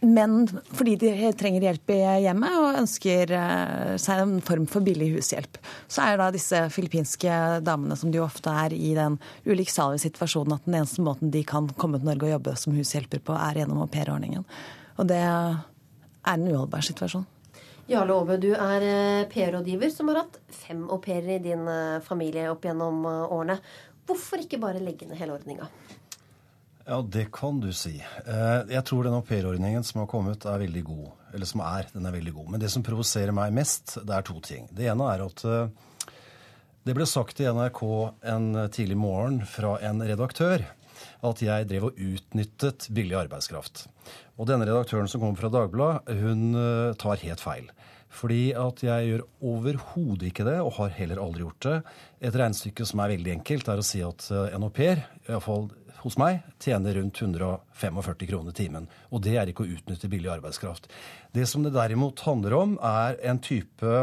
Men 0.00 0.46
fordi 0.72 0.94
de 0.96 1.10
trenger 1.36 1.66
hjelp 1.66 1.90
i 1.92 1.98
hjemmet 2.24 2.54
og 2.56 2.78
ønsker 2.80 3.32
eh, 3.36 3.96
seg 4.00 4.22
en 4.22 4.38
form 4.44 4.64
for 4.70 4.84
billig 4.84 5.10
hushjelp. 5.18 5.58
Så 5.92 6.06
er 6.06 6.16
da 6.16 6.30
disse 6.32 6.62
filippinske 6.72 7.34
damene, 7.66 7.98
som 8.00 8.12
de 8.12 8.22
ofte 8.24 8.52
er, 8.62 8.72
i 8.72 8.94
den 8.96 9.18
ulykksalige 9.44 10.06
situasjonen 10.06 10.56
at 10.56 10.64
den 10.64 10.78
eneste 10.78 11.04
måten 11.04 11.32
de 11.34 11.44
kan 11.44 11.68
komme 11.76 12.00
til 12.00 12.08
Norge 12.08 12.30
og 12.30 12.32
jobbe 12.38 12.56
som 12.62 12.78
hushjelper 12.78 13.20
på, 13.26 13.36
er 13.36 13.60
gjennom 13.60 13.82
aupairordningen. 13.84 14.48
Og 14.96 15.12
det 15.12 15.20
er 15.20 15.60
en 16.32 16.48
uholdbar 16.48 16.86
situasjon. 16.86 17.28
Jarle 17.90 18.16
Aabø, 18.16 18.40
du 18.40 18.54
er 18.54 18.86
eh, 18.86 19.28
PR-rådgiver 19.28 19.92
som 19.92 20.08
har 20.08 20.22
hatt 20.22 20.40
fem 20.62 20.86
au 20.88 21.00
pairer 21.02 21.36
i 21.36 21.44
din 21.44 21.68
eh, 21.68 22.00
familie 22.06 22.48
opp 22.48 22.64
gjennom 22.64 23.04
årene. 23.04 23.60
Hvorfor 24.08 24.40
ikke 24.40 24.62
bare 24.62 24.80
legge 24.80 25.04
ned 25.06 25.20
hele 25.20 25.36
ordninga? 25.36 25.68
Ja, 26.86 27.02
det 27.02 27.26
kan 27.32 27.60
du 27.60 27.68
si. 27.76 27.98
Eh, 28.00 28.60
jeg 28.72 28.82
tror 28.88 29.04
den 29.04 29.16
aupairordningen 29.18 29.84
som 29.84 30.00
har 30.02 30.08
kommet, 30.10 30.46
er 30.48 30.62
veldig 30.62 30.82
god. 30.86 31.10
Eller 31.34 31.46
som 31.46 31.62
er, 31.64 31.90
den 31.92 32.08
er 32.08 32.16
veldig 32.16 32.32
god. 32.38 32.48
Men 32.54 32.62
det 32.62 32.70
som 32.72 32.84
provoserer 32.86 33.36
meg 33.36 33.54
mest, 33.54 33.98
det 34.00 34.16
er 34.16 34.26
to 34.26 34.40
ting. 34.44 34.66
Det 34.74 34.88
ene 34.90 35.08
er 35.12 35.24
at 35.26 35.44
eh, 35.44 36.16
det 36.88 36.96
ble 36.96 37.06
sagt 37.06 37.42
i 37.42 37.48
NRK 37.52 37.82
en 38.32 38.46
tidlig 38.72 38.96
morgen 38.96 39.42
fra 39.46 39.76
en 39.84 40.00
redaktør 40.00 40.64
at 41.24 41.42
jeg 41.44 41.68
drev 41.68 41.90
og 41.90 42.00
utnyttet 42.00 42.88
billig 42.96 43.16
arbeidskraft. 43.20 43.84
Og 44.40 44.48
denne 44.48 44.66
redaktøren 44.68 45.08
som 45.08 45.20
kommer 45.20 45.36
fra 45.40 45.52
Dagbladet, 45.52 46.16
hun 46.24 46.56
eh, 46.56 46.96
tar 47.00 47.20
helt 47.26 47.44
feil. 47.44 47.68
Fordi 48.10 48.50
at 48.58 48.80
jeg 48.82 49.06
gjør 49.06 49.26
overhodet 49.52 50.32
ikke 50.32 50.48
det, 50.48 50.56
og 50.64 50.72
har 50.80 50.96
heller 50.96 51.20
aldri 51.22 51.44
gjort 51.44 51.66
det. 51.68 51.76
Et 52.26 52.34
regnestykke 52.40 52.88
som 52.88 53.04
er 53.04 53.12
veldig 53.12 53.36
enkelt, 53.36 53.68
er 53.70 53.78
å 53.78 53.86
si 53.86 54.00
at 54.02 54.24
en 54.40 54.66
au 54.66 54.72
pair, 54.74 55.04
iallfall 55.28 55.68
hos 56.04 56.16
meg 56.20 56.42
tjener 56.62 56.96
rundt 56.96 57.20
145 57.20 58.26
kroner 58.30 58.56
timen. 58.56 58.88
Og 59.10 59.22
det 59.24 59.36
er 59.38 59.50
ikke 59.50 59.66
å 59.66 59.72
utnytte 59.76 60.10
billig 60.10 60.30
arbeidskraft. 60.32 60.88
Det 61.34 61.46
som 61.48 61.64
det 61.64 61.74
derimot 61.74 62.22
handler 62.26 62.56
om, 62.56 62.76
er 62.82 63.18
en 63.30 63.40
type 63.42 63.96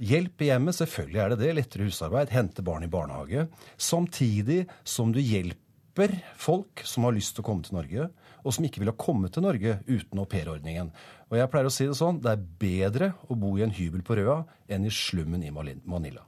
hjelp 0.00 0.42
i 0.42 0.48
hjemmet. 0.50 0.78
Selvfølgelig 0.78 1.22
er 1.22 1.32
det 1.32 1.40
det. 1.42 1.52
Lettere 1.58 1.88
husarbeid. 1.88 2.32
Hente 2.32 2.64
barn 2.64 2.86
i 2.86 2.90
barnehage. 2.92 3.46
Samtidig 3.76 4.64
som 4.84 5.12
du 5.12 5.20
hjelper 5.20 6.18
folk 6.40 6.82
som 6.88 7.04
har 7.04 7.16
lyst 7.16 7.36
til 7.36 7.44
å 7.44 7.48
komme 7.50 7.66
til 7.66 7.76
Norge, 7.76 8.08
og 8.42 8.54
som 8.56 8.64
ikke 8.66 8.80
ville 8.82 8.96
kommet 8.98 9.34
til 9.36 9.44
Norge 9.44 9.76
uten 9.86 10.22
aupairordningen. 10.24 10.90
Og 11.30 11.38
jeg 11.38 11.50
pleier 11.52 11.68
å 11.68 11.74
si 11.74 11.86
det 11.86 11.98
sånn, 11.98 12.18
det 12.24 12.32
er 12.32 12.46
bedre 12.64 13.12
å 13.28 13.36
bo 13.38 13.54
i 13.58 13.64
en 13.66 13.74
hybel 13.76 14.02
på 14.06 14.16
Røa 14.18 14.42
enn 14.72 14.88
i 14.88 14.92
slummen 14.92 15.44
i 15.44 15.52
Manila. 15.52 16.24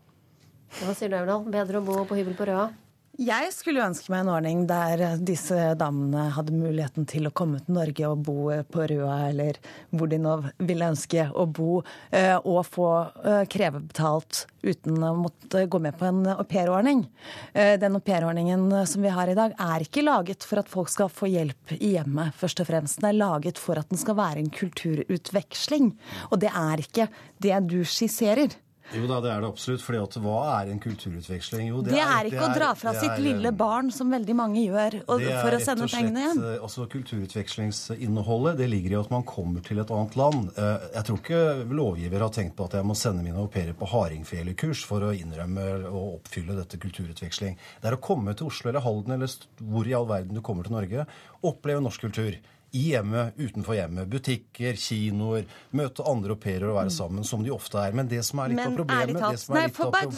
Hva 0.74 0.94
sier 0.94 1.10
du, 1.10 1.16
Aurdal? 1.18 1.46
Bedre 1.54 1.80
å 1.80 1.86
bo 1.86 2.00
på 2.08 2.18
hybel 2.18 2.36
på 2.38 2.48
Røa? 2.50 2.68
Jeg 3.14 3.52
skulle 3.54 3.84
ønske 3.84 4.10
meg 4.10 4.24
en 4.24 4.30
ordning 4.32 4.62
der 4.66 5.20
disse 5.22 5.54
damene 5.78 6.24
hadde 6.34 6.56
muligheten 6.56 7.04
til 7.06 7.28
å 7.28 7.30
komme 7.30 7.60
til 7.62 7.76
Norge 7.76 8.08
og 8.10 8.24
bo 8.26 8.48
på 8.66 8.86
Røa, 8.90 9.28
eller 9.28 9.60
hvor 9.94 10.10
de 10.10 10.18
nå 10.18 10.32
ville 10.58 10.88
ønske 10.90 11.28
å 11.30 11.44
bo, 11.46 11.84
eh, 12.10 12.34
og 12.34 12.64
få 12.66 12.88
eh, 13.22 13.44
kreve 13.46 13.84
betalt 13.84 14.48
uten 14.64 14.98
å 14.98 15.12
måtte 15.20 15.62
gå 15.70 15.78
med 15.84 15.94
på 16.00 16.08
en 16.08 16.24
aupairordning. 16.32 17.04
Eh, 17.52 17.76
den 17.78 18.00
aupairordningen 18.00 18.66
som 18.90 19.06
vi 19.06 19.14
har 19.14 19.30
i 19.30 19.38
dag, 19.38 19.54
er 19.62 19.86
ikke 19.86 20.02
laget 20.02 20.42
for 20.42 20.64
at 20.64 20.72
folk 20.72 20.90
skal 20.90 21.12
få 21.12 21.30
hjelp 21.30 21.76
i 21.78 21.94
hjemmet, 21.94 22.34
først 22.40 22.64
og 22.64 22.70
fremst. 22.72 22.98
Den 22.98 23.12
er 23.12 23.20
laget 23.20 23.62
for 23.62 23.78
at 23.78 23.94
den 23.94 24.00
skal 24.00 24.18
være 24.18 24.42
en 24.42 24.50
kulturutveksling. 24.50 25.92
Og 26.32 26.42
det 26.42 26.50
er 26.50 26.82
ikke 26.82 27.10
det 27.46 27.62
du 27.70 27.78
skisserer. 27.86 28.58
Jo 28.92 29.06
da, 29.08 29.18
det 29.24 29.30
er 29.32 29.40
det 29.40 29.48
absolutt. 29.48 29.82
For 29.84 30.20
hva 30.22 30.40
er 30.58 30.70
en 30.70 30.80
kulturutveksling? 30.82 31.70
Jo, 31.70 31.80
det, 31.84 31.94
det, 31.94 32.02
er, 32.04 32.28
ikke 32.28 32.36
det 32.36 32.44
er, 32.44 32.52
å 32.52 32.58
dra 32.58 32.68
fra 32.76 32.92
sitt 32.98 33.14
er, 33.14 33.22
lille 33.24 33.52
barn, 33.56 33.88
som 33.94 34.12
veldig 34.12 34.36
mange 34.36 34.60
gjør, 34.60 34.98
og, 35.06 35.24
for 35.24 35.56
å 35.56 35.60
sende 35.64 35.88
pengene 35.90 36.26
hjem. 36.26 36.42
Eh, 36.50 36.58
altså 36.68 36.86
Kulturutvekslingsinnholdet 36.92 38.60
det 38.60 38.68
ligger 38.70 38.94
i 38.94 39.00
at 39.00 39.12
man 39.14 39.26
kommer 39.28 39.64
til 39.64 39.80
et 39.82 39.92
annet 39.94 40.18
land. 40.20 40.52
Eh, 40.60 40.88
jeg 40.98 41.08
tror 41.08 41.22
ikke 41.22 41.42
lovgiver 41.80 42.26
har 42.26 42.34
tenkt 42.36 42.56
på 42.58 42.68
at 42.68 42.78
jeg 42.78 42.88
må 42.90 42.98
sende 42.98 43.24
mine 43.24 43.40
au 43.40 43.48
pairer 43.50 43.76
på 43.78 43.88
hardingfelekurs 43.90 44.84
for 44.88 45.08
å 45.08 45.14
innrømme 45.16 45.68
og 45.88 46.20
oppfylle 46.20 46.58
dette 46.60 46.80
kulturutveksling. 46.82 47.56
Det 47.80 47.90
er 47.90 47.98
å 47.98 48.02
komme 48.04 48.36
til 48.36 48.52
Oslo 48.52 48.70
eller 48.70 48.84
Halden 48.84 49.16
eller 49.16 49.38
hvor 49.64 49.88
i 49.88 49.96
all 49.96 50.08
verden 50.10 50.36
du 50.36 50.44
kommer 50.44 50.68
til 50.68 50.76
Norge, 50.76 51.08
oppleve 51.44 51.82
norsk 51.84 52.04
kultur 52.06 52.36
i 52.74 52.90
hjemmet, 52.90 53.36
utenfor 53.38 53.76
hjemmet. 53.78 54.08
Butikker, 54.10 54.74
kinoer, 54.80 55.44
møte 55.78 56.02
andre 56.10 56.34
au 56.34 56.38
pairer 56.40 56.66
og 56.72 56.76
være 56.80 56.90
mm. 56.90 56.96
sammen, 56.96 57.22
som 57.26 57.44
de 57.46 57.50
ofte 57.54 57.78
er. 57.78 57.92
Men 57.94 58.08
det 58.10 58.24
som 58.26 58.40
er 58.42 58.48
litt 58.50 58.58
Men, 58.58 58.72
av 58.72 58.76
problemet 58.80 59.20
det 59.22 59.38
som 59.42 59.54
er 59.54 59.58
Nei, 59.60 59.68
få 59.76 59.84
bare 59.94 60.10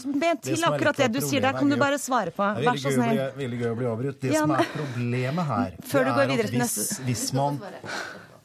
til 0.46 0.60
akkurat 0.70 0.96
det 1.02 1.08
du 1.12 1.20
sier 1.20 1.42
der, 1.44 1.52
kan 1.58 1.68
du 1.68 1.76
bare 1.80 1.98
svare 2.00 2.32
på. 2.36 2.44
Vær 2.64 2.76
så 2.80 2.90
snill. 2.94 3.16
Det 3.20 3.36
veldig 3.42 3.58
gøy 3.60 3.68
å 3.68 3.76
bli 3.80 3.88
avbrutt. 3.90 4.18
Det 4.22 4.32
som 4.36 4.50
er 4.56 4.66
problemet 4.72 5.44
her, 5.50 5.70
Før 5.90 6.00
du 6.08 6.12
går 6.16 6.26
videre 6.32 6.48
til 6.54 6.62
neste 6.64 6.82
hvis 7.06 7.24
man 7.36 7.52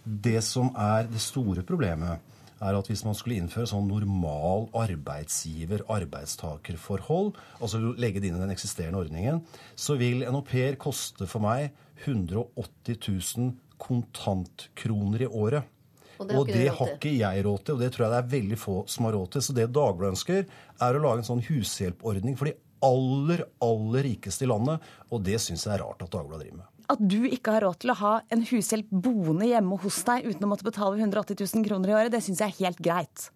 Det 0.04 0.42
som 0.44 0.68
er 0.76 1.08
det 1.08 1.22
store 1.24 1.64
problemet, 1.68 2.14
er 2.62 2.78
at 2.78 2.86
hvis 2.90 3.06
man 3.08 3.16
skulle 3.18 3.40
innføre 3.42 3.68
sånn 3.70 3.88
normal 3.90 4.68
arbeidsgiver-arbeidstakerforhold, 4.78 7.30
altså 7.58 7.78
legge 7.98 8.20
det 8.22 8.28
inn 8.30 8.38
i 8.38 8.44
den 8.44 8.54
eksisterende 8.54 9.02
ordningen, 9.02 9.42
så 9.74 9.98
vil 9.98 10.22
en 10.28 10.38
au 10.38 10.44
pair 10.46 10.78
koste 10.82 11.26
for 11.30 11.42
meg 11.42 11.72
180 12.04 12.98
000 13.08 13.54
kontantkroner 13.82 15.26
i 15.26 15.30
året. 15.30 15.78
Og 16.22 16.28
det, 16.28 16.36
har, 16.36 16.42
og 16.42 16.50
det 16.54 16.66
har 16.78 16.90
ikke 16.94 17.14
jeg 17.18 17.46
råd 17.48 17.64
til, 17.66 17.76
og 17.76 17.82
det 17.82 17.88
tror 17.94 18.06
jeg 18.06 18.14
det 18.14 18.20
er 18.20 18.34
veldig 18.36 18.58
få 18.62 18.76
som 18.94 19.08
har 19.08 19.16
råd 19.18 19.32
til. 19.34 19.46
Så 19.46 19.56
det 19.58 19.72
Dagbladet 19.74 20.14
ønsker, 20.14 20.44
er 20.86 20.98
å 20.98 21.02
lage 21.02 21.24
en 21.24 21.30
sånn 21.32 21.46
hushjelpordning 21.48 22.38
for 22.38 22.52
de 22.52 22.54
aller, 22.86 23.42
aller 23.66 24.06
rikeste 24.06 24.46
i 24.46 24.52
landet. 24.52 24.86
Og 25.10 25.24
det 25.26 25.40
syns 25.42 25.66
jeg 25.66 25.74
er 25.74 25.82
rart 25.82 26.06
at 26.06 26.14
Dagbladet 26.14 26.46
driver 26.46 26.62
med. 26.62 26.81
At 26.90 27.02
du 27.02 27.20
ikke 27.28 27.58
har 27.58 27.66
råd 27.66 27.82
til 27.84 27.94
å 27.94 28.00
ha 28.00 28.14
en 28.34 28.46
hushjelp 28.48 28.90
boende 28.90 29.50
hjemme 29.50 29.78
hos 29.84 30.02
deg 30.08 30.26
uten 30.30 30.48
å 30.48 30.50
måtte 30.52 30.68
betale 30.68 30.98
180 30.98 31.38
000 31.44 31.68
kroner 31.68 31.92
i 31.92 31.96
året, 31.98 32.14
det 32.14 32.24
syns 32.26 32.42
jeg 32.44 32.54
er 32.54 32.60
helt 32.66 32.82
greit. 32.84 33.30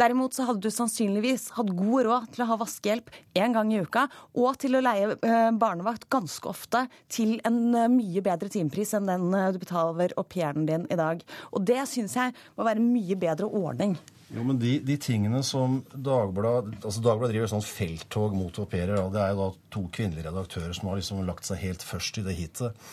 Derimot 0.00 0.34
så 0.34 0.46
hadde 0.48 0.64
du 0.64 0.72
sannsynligvis 0.72 1.50
hatt 1.58 1.72
god 1.76 2.06
råd 2.06 2.28
til 2.34 2.44
å 2.44 2.48
ha 2.50 2.58
vaskehjelp 2.62 3.10
én 3.38 3.56
gang 3.56 3.72
i 3.72 3.82
uka, 3.84 4.06
og 4.38 4.56
til 4.62 4.78
å 4.78 4.84
leie 4.84 5.12
eh, 5.14 5.50
barnevakt 5.60 6.08
ganske 6.12 6.48
ofte 6.50 6.86
til 7.12 7.36
en 7.48 7.60
eh, 7.74 7.90
mye 7.92 8.24
bedre 8.24 8.50
timepris 8.52 8.94
enn 8.96 9.10
den 9.10 9.28
eh, 9.36 9.50
du 9.54 9.60
betaler 9.62 10.14
au 10.16 10.24
pairen 10.24 10.68
din 10.68 10.86
i 10.88 10.98
dag. 10.98 11.20
Og 11.52 11.66
det 11.68 11.82
syns 11.90 12.16
jeg 12.18 12.36
må 12.56 12.68
være 12.68 12.82
en 12.82 12.92
mye 12.94 13.18
bedre 13.20 13.48
ordning. 13.48 13.98
Jo, 14.28 14.42
men 14.44 14.58
de, 14.60 14.74
de 14.84 14.96
tingene 15.00 15.40
som 15.46 15.78
Dagbladet 15.92 16.82
altså 16.82 17.00
Dagblad 17.04 17.32
driver 17.32 17.48
sånn 17.48 17.64
felttog 17.64 18.34
mot 18.36 18.58
au 18.60 18.66
pairer. 18.68 19.00
Det 19.12 19.22
er 19.22 19.32
jo 19.32 19.40
da 19.40 19.48
to 19.72 19.84
kvinnelige 19.94 20.28
redaktører 20.28 20.74
som 20.76 20.90
har 20.90 21.00
liksom 21.00 21.22
lagt 21.28 21.48
seg 21.48 21.62
helt 21.62 21.84
først 21.86 22.20
i 22.20 22.26
det 22.26 22.36
hitet. 22.36 22.90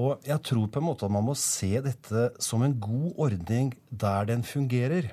Og 0.00 0.22
jeg 0.24 0.40
tror 0.46 0.70
på 0.70 0.80
en 0.80 0.86
måte 0.86 1.04
at 1.04 1.12
man 1.12 1.26
må 1.26 1.34
se 1.36 1.72
dette 1.84 2.30
som 2.40 2.62
en 2.64 2.78
god 2.80 3.20
ordning 3.26 3.74
der 3.90 4.30
den 4.30 4.46
fungerer. 4.46 5.10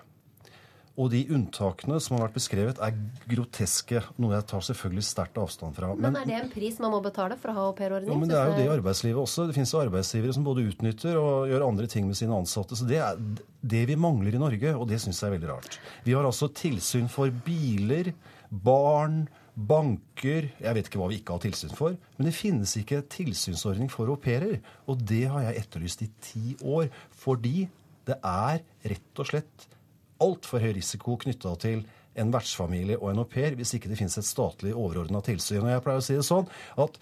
Og 0.97 1.11
de 1.13 1.19
unntakene 1.29 1.99
som 2.01 2.15
har 2.15 2.23
vært 2.25 2.37
beskrevet, 2.39 2.79
er 2.81 2.95
groteske. 3.29 4.01
Noe 4.17 4.33
jeg 4.33 4.47
tar 4.49 4.63
selvfølgelig 4.65 5.05
sterkt 5.05 5.35
avstand 5.37 5.77
fra. 5.77 5.91
Men, 5.93 6.15
men, 6.15 6.17
er 6.23 6.31
det 6.31 6.37
en 6.39 6.53
pris 6.55 6.79
man 6.81 6.95
må 6.95 7.01
betale 7.05 7.37
for 7.37 7.53
å 7.53 7.57
ha 7.57 7.65
aupairordning? 7.69 8.09
Ja, 8.09 8.17
men 8.17 8.31
det 8.31 8.39
er 8.39 8.49
jo 8.49 8.55
det 8.57 8.65
i 8.65 8.71
arbeidslivet 8.73 9.21
også. 9.21 9.45
Det 9.45 9.57
finnes 9.59 9.73
jo 9.75 9.83
arbeidsgivere 9.83 10.33
som 10.33 10.47
både 10.47 10.65
utnytter 10.65 11.19
og 11.21 11.51
gjør 11.51 11.67
andre 11.67 11.85
ting 11.91 12.09
med 12.09 12.17
sine 12.17 12.33
ansatte. 12.33 12.79
Så 12.79 12.89
det 12.89 12.97
er 13.05 13.21
det 13.61 13.83
vi 13.91 13.99
mangler 14.07 14.33
i 14.33 14.41
Norge, 14.41 14.73
og 14.73 14.89
det 14.89 14.97
syns 15.03 15.21
jeg 15.21 15.29
er 15.29 15.37
veldig 15.37 15.51
rart. 15.53 15.77
Vi 16.07 16.17
har 16.17 16.25
altså 16.25 16.49
tilsyn 16.63 17.13
for 17.13 17.29
biler, 17.45 18.09
barn, 18.49 19.27
banker 19.57 20.51
Jeg 20.61 20.75
vet 20.77 20.85
ikke 20.85 20.99
hva 21.01 21.07
vi 21.09 21.17
ikke 21.21 21.37
har 21.37 21.45
tilsyn 21.45 21.77
for. 21.77 21.93
Men 22.17 22.29
det 22.29 22.35
finnes 22.37 22.73
ikke 22.77 23.03
tilsynsordning 23.13 23.89
for 23.93 24.09
au 24.09 24.17
pairer. 24.17 24.59
Og 24.89 25.01
det 25.01 25.25
har 25.29 25.45
jeg 25.45 25.63
etterlyst 25.63 26.05
i 26.05 26.11
ti 26.25 26.57
år. 26.65 26.89
Fordi 27.21 27.67
det 28.07 28.17
er 28.23 28.61
rett 28.93 29.21
og 29.21 29.29
slett 29.29 29.73
altfor 30.23 30.63
høy 30.63 30.73
risiko 30.77 31.17
knytta 31.21 31.55
til 31.61 31.83
en 32.17 32.31
vertsfamilie 32.33 32.97
og 32.97 33.11
en 33.11 33.21
au 33.21 33.27
pair 33.29 33.57
hvis 33.57 33.75
ikke 33.77 33.91
det 33.91 33.99
finnes 33.99 34.17
et 34.17 34.27
statlig 34.27 34.73
overordna 34.73 35.21
tilsyn. 35.25 35.63
Og 35.63 35.71
jeg 35.71 35.83
pleier 35.85 36.01
å 36.01 36.07
si 36.07 36.17
det 36.17 36.25
sånn 36.27 36.49
at 36.81 36.97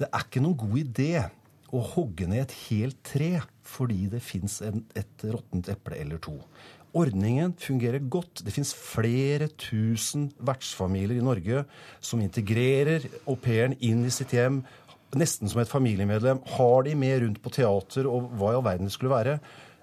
det 0.00 0.08
er 0.08 0.26
ikke 0.26 0.42
noen 0.44 0.58
god 0.60 0.78
idé 0.82 1.12
å 1.72 1.80
hogge 1.94 2.28
ned 2.28 2.44
et 2.44 2.54
helt 2.66 3.00
tre 3.06 3.32
fordi 3.64 4.06
det 4.12 4.20
fins 4.24 4.60
et 4.64 5.24
råttent 5.24 5.70
eple 5.72 5.96
eller 6.02 6.20
to. 6.20 6.36
Ordningen 6.92 7.54
fungerer 7.56 8.04
godt. 8.12 8.42
Det 8.44 8.52
fins 8.52 8.74
flere 8.76 9.48
tusen 9.56 10.28
vertsfamilier 10.44 11.16
i 11.16 11.24
Norge 11.24 11.64
som 12.04 12.20
integrerer 12.20 13.06
au 13.24 13.38
pairen 13.40 13.78
inn 13.80 14.04
i 14.04 14.12
sitt 14.12 14.34
hjem, 14.36 14.60
nesten 15.16 15.48
som 15.48 15.62
et 15.62 15.72
familiemedlem. 15.72 16.42
Har 16.58 16.84
de 16.84 16.92
med 16.98 17.22
rundt 17.24 17.40
på 17.44 17.52
teater 17.56 18.08
og 18.10 18.34
hva 18.36 18.52
i 18.52 18.58
all 18.58 18.66
verden 18.66 18.90
det 18.90 18.96
skulle 18.96 19.14
være. 19.14 19.38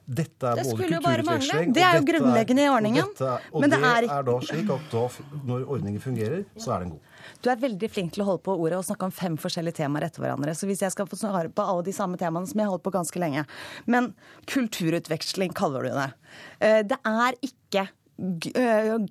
Dette 0.10 0.48
er 0.50 0.58
det 0.58 0.64
både 0.66 0.88
kulturutveksling 0.90 1.74
Det 1.76 1.84
er 1.86 2.00
jo 2.00 2.06
grunnleggende 2.08 2.64
i 2.66 2.70
ordningen. 2.74 3.04
Og, 3.06 3.12
dette 3.14 3.36
og 3.54 3.62
Men 3.62 3.74
det, 3.74 3.80
er 3.80 4.08
er, 4.10 4.24
da 4.26 4.38
slik 4.48 4.72
at 4.74 4.88
da, 4.94 5.04
når 5.46 5.68
ordningen 5.68 6.02
fungerer, 6.02 6.42
så 6.58 6.74
er 6.76 6.86
den 6.86 6.96
god. 6.96 7.06
Du 7.44 7.50
er 7.52 7.60
veldig 7.62 7.90
flink 7.94 8.16
til 8.16 8.24
å 8.24 8.30
holde 8.32 8.44
på 8.48 8.56
ordet 8.56 8.80
og 8.80 8.88
snakke 8.88 9.06
om 9.06 9.14
fem 9.14 9.38
forskjellige 9.40 9.78
temaer 9.84 10.08
etter 10.08 10.24
hverandre. 10.24 10.56
Så 10.58 10.68
hvis 10.68 10.82
jeg 10.82 10.96
skal 10.96 11.08
få 11.08 11.20
svare 11.20 11.52
på 11.54 11.66
alle 11.66 11.86
de 11.86 11.94
samme 11.96 12.18
temaene 12.20 12.50
som 12.50 12.58
jeg 12.60 12.68
har 12.68 12.74
holdt 12.74 12.88
på 12.88 12.96
ganske 12.96 13.22
lenge 13.22 13.46
Men 13.86 14.12
kulturutveksling 14.50 15.54
kaller 15.58 15.86
du 15.86 15.94
det. 15.94 16.10
Eh, 16.60 16.82
Det 16.90 16.98
er 17.06 17.38
ikke 17.46 17.86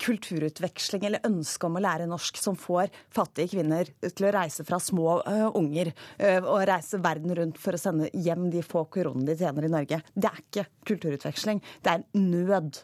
kulturutveksling 0.04 1.06
eller 1.08 1.26
ønske 1.26 1.66
om 1.68 1.78
å 1.78 1.82
lære 1.82 2.08
norsk 2.10 2.40
som 2.40 2.56
får 2.58 2.92
fattige 3.14 3.54
kvinner 3.56 3.88
til 4.04 4.28
å 4.28 4.34
reise 4.34 4.66
fra 4.68 4.80
små 4.82 5.20
eh, 5.22 5.46
unger 5.58 5.92
eh, 6.18 6.42
og 6.42 6.66
reise 6.68 7.00
verden 7.02 7.34
rundt 7.38 7.60
for 7.60 7.76
å 7.76 7.80
sende 7.80 8.10
hjem 8.12 8.50
de 8.52 8.64
få 8.66 8.84
koronene 8.92 9.32
de 9.32 9.38
tjener 9.40 9.68
i 9.68 9.72
Norge. 9.72 10.02
Det 10.14 10.30
er 10.30 10.44
ikke 10.44 10.68
kulturutveksling. 10.92 11.62
Det 11.84 11.94
er 11.94 12.06
nød. 12.18 12.82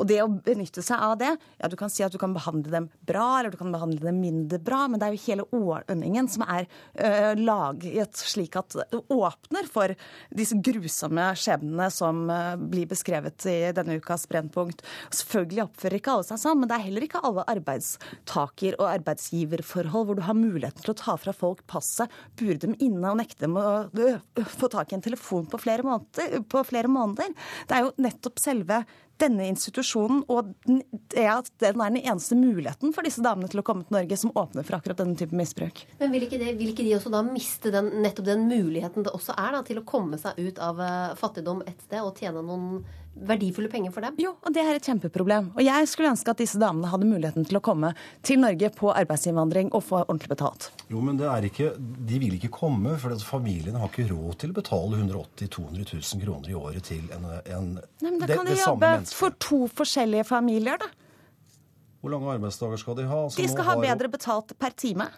Og 0.00 0.08
det 0.08 0.20
å 0.24 0.30
benytte 0.32 0.82
seg 0.84 1.02
av 1.04 1.18
det 1.20 1.30
Ja, 1.60 1.68
du 1.68 1.76
kan 1.78 1.92
si 1.92 2.04
at 2.04 2.14
du 2.14 2.18
kan 2.20 2.34
behandle 2.34 2.72
dem 2.72 2.88
bra, 3.06 3.40
eller 3.40 3.52
du 3.52 3.58
kan 3.60 3.72
behandle 3.72 4.00
dem 4.06 4.20
mindre 4.22 4.60
bra, 4.62 4.86
men 4.88 5.00
det 5.00 5.08
er 5.08 5.16
jo 5.16 5.24
hele 5.26 5.46
ordningen 5.56 6.28
som 6.30 6.44
er 6.46 6.66
uh, 7.00 7.32
laget 7.38 8.16
slik 8.16 8.56
at 8.58 8.76
det 8.76 9.00
åpner 9.12 9.68
for 9.70 9.92
disse 10.36 10.56
grusomme 10.64 11.26
skjebnene 11.38 11.88
som 11.92 12.22
uh, 12.30 12.54
blir 12.56 12.88
beskrevet 12.90 13.46
i 13.50 13.58
denne 13.76 13.98
ukas 14.00 14.26
Brennpunkt. 14.30 14.84
Selvfølgelig 15.14 15.64
oppfører 15.66 15.98
ikke 15.98 16.14
alle 16.14 16.28
seg 16.30 16.42
sånn, 16.42 16.62
men 16.62 16.70
det 16.70 16.78
er 16.78 16.86
heller 16.86 17.06
ikke 17.06 17.22
alle 17.26 17.46
arbeidstaker- 17.50 18.78
og 18.78 18.88
arbeidsgiverforhold 18.88 20.08
hvor 20.08 20.20
du 20.20 20.24
har 20.26 20.38
muligheten 20.38 20.86
til 20.86 20.94
å 20.94 21.00
ta 21.02 21.16
fra 21.20 21.34
folk 21.36 21.64
passet, 21.70 22.10
bure 22.40 22.58
dem 22.62 22.76
inne 22.80 23.12
og 23.12 23.20
nekte 23.20 23.44
dem 23.44 23.58
å 23.60 23.68
uh, 23.90 24.42
få 24.56 24.70
tak 24.72 24.94
i 24.94 24.98
en 24.98 25.04
telefon 25.04 25.48
på 25.50 25.60
flere 25.60 25.86
måneder. 25.86 26.40
På 26.50 26.64
flere 26.66 26.90
måneder. 26.90 27.34
Det 27.68 27.76
er 27.76 27.86
jo 27.86 27.94
nettopp 28.00 28.40
selve 28.40 28.84
denne 29.20 29.46
institusjonen 29.50 30.22
og 30.28 30.54
den- 30.66 30.82
det 31.12 31.26
at 31.28 31.50
den 31.62 31.80
er 31.80 31.90
den 31.94 32.02
eneste 32.02 32.36
muligheten 32.38 32.94
for 32.94 33.06
disse 33.06 33.22
damene 33.24 33.50
til 33.50 33.60
å 33.60 33.66
komme 33.66 33.84
til 33.86 33.96
Norge, 33.98 34.16
som 34.18 34.32
åpner 34.32 34.64
for 34.64 34.78
akkurat 34.78 34.96
denne 35.02 35.16
type 35.16 35.36
misbruk. 35.36 35.84
Men 36.00 36.12
vil 36.12 36.26
ikke, 36.26 36.38
det, 36.40 36.56
vil 36.58 36.72
ikke 36.72 36.86
de 36.86 36.96
også 36.96 37.12
da 37.12 37.22
miste 37.26 37.72
den, 37.74 37.90
nettopp 38.02 38.26
den 38.26 38.48
muligheten 38.48 39.04
det 39.06 39.12
også 39.12 39.36
er 39.36 39.52
da, 39.52 39.62
til 39.66 39.80
å 39.80 39.84
komme 39.84 40.18
seg 40.20 40.38
ut 40.38 40.58
av 40.58 40.80
eh, 40.80 41.14
fattigdom 41.20 41.62
et 41.66 41.80
sted 41.86 42.00
og 42.02 42.16
tjene 42.18 42.42
noen 42.44 42.84
verdifulle 43.14 43.68
penger 43.68 43.90
for 43.92 44.00
dem? 44.00 44.14
Jo, 44.22 44.36
og 44.46 44.52
det 44.54 44.62
er 44.62 44.76
et 44.78 44.86
kjempeproblem. 44.86 45.50
Og 45.56 45.62
jeg 45.64 45.88
skulle 45.90 46.10
ønske 46.12 46.30
at 46.30 46.38
disse 46.40 46.58
damene 46.60 46.88
hadde 46.88 47.08
muligheten 47.10 47.44
til 47.44 47.58
å 47.58 47.60
komme 47.60 47.90
til 48.22 48.38
Norge 48.40 48.70
på 48.76 48.92
arbeidsinnvandring 48.94 49.72
og 49.76 49.82
få 49.84 50.00
ordentlig 50.06 50.30
betalt. 50.32 50.70
Jo, 50.88 51.00
men 51.04 51.16
det 51.20 51.26
er 51.28 51.42
ikke, 51.50 51.72
De 51.78 52.18
vil 52.22 52.34
ikke 52.38 52.50
komme, 52.54 52.96
for 52.98 53.14
familiene 53.26 53.78
har 53.82 53.88
ikke 53.92 54.08
råd 54.12 54.38
til 54.38 54.50
å 54.54 54.58
betale 54.60 54.96
180 55.02 55.48
000-200 55.50 55.92
000 56.14 56.24
kroner 56.24 56.50
i 56.50 56.54
året 56.54 56.82
til 56.84 57.02
en, 57.12 57.24
en 57.24 57.74
Nei, 58.00 58.10
men 58.10 58.18
Da 58.20 58.26
det- 58.26 58.36
kan 58.36 58.46
det 58.46 58.54
de 58.56 58.62
samme 58.62 58.74
jobbe 58.78 58.92
mennesket. 58.96 59.14
for 59.18 59.30
to 59.38 59.60
forskjellige 59.68 60.24
familier, 60.26 60.78
da. 60.78 60.86
Hvor 62.00 62.10
lange 62.14 62.30
arbeidsdager 62.38 62.78
skal 62.80 62.94
de 62.96 63.02
ha? 63.06 63.24
Altså, 63.26 63.36
De 63.42 63.48
skal 63.48 63.64
ha 63.64 63.74
bedre 63.76 64.08
betalt 64.08 64.54
per 64.58 64.70
time. 64.70 65.10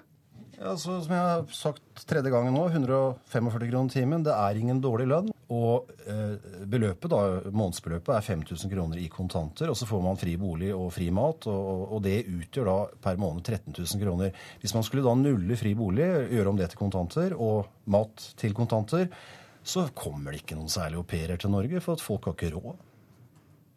Ja, 0.63 0.77
så, 0.79 1.01
som 1.03 1.11
jeg 1.11 1.23
har 1.27 1.41
sagt 1.57 2.05
tredje 2.07 2.31
gangen 2.31 2.55
nå, 2.55 2.69
145 2.71 3.71
kroner 3.73 3.91
timen. 3.91 4.23
Det 4.23 4.31
er 4.31 4.59
ingen 4.61 4.79
dårlig 4.83 5.09
lønn. 5.11 5.31
Og 5.51 5.91
eh, 6.07 6.37
beløpet 6.71 7.11
da, 7.11 7.23
månedsbeløpet 7.51 8.13
er 8.15 8.27
5000 8.29 8.71
kroner 8.71 9.01
i 9.03 9.09
kontanter. 9.11 9.73
Og 9.73 9.79
så 9.81 9.89
får 9.91 10.05
man 10.05 10.21
fri 10.21 10.37
bolig 10.39 10.71
og 10.77 10.93
fri 10.95 11.09
mat, 11.15 11.49
og, 11.51 11.83
og 11.97 12.05
det 12.07 12.21
utgjør 12.31 12.71
da 12.71 12.77
per 13.09 13.19
måned 13.19 13.43
13 13.43 13.75
000 13.75 14.05
kroner. 14.05 14.39
Hvis 14.63 14.77
man 14.77 14.87
skulle 14.87 15.03
da 15.09 15.17
nulle 15.19 15.59
fri 15.59 15.75
bolig, 15.79 16.07
gjøre 16.31 16.55
om 16.55 16.63
det 16.63 16.71
til 16.71 16.83
kontanter, 16.85 17.35
og 17.35 17.67
mat 17.91 18.31
til 18.39 18.55
kontanter, 18.55 19.11
så 19.67 19.89
kommer 19.99 20.31
det 20.31 20.45
ikke 20.45 20.61
noen 20.61 20.71
særlig 20.71 21.03
au 21.03 21.07
pairer 21.07 21.43
til 21.43 21.51
Norge, 21.51 21.83
for 21.83 21.99
at 21.99 22.07
folk 22.07 22.31
har 22.31 22.39
ikke 22.39 22.55
råd. 22.55 22.79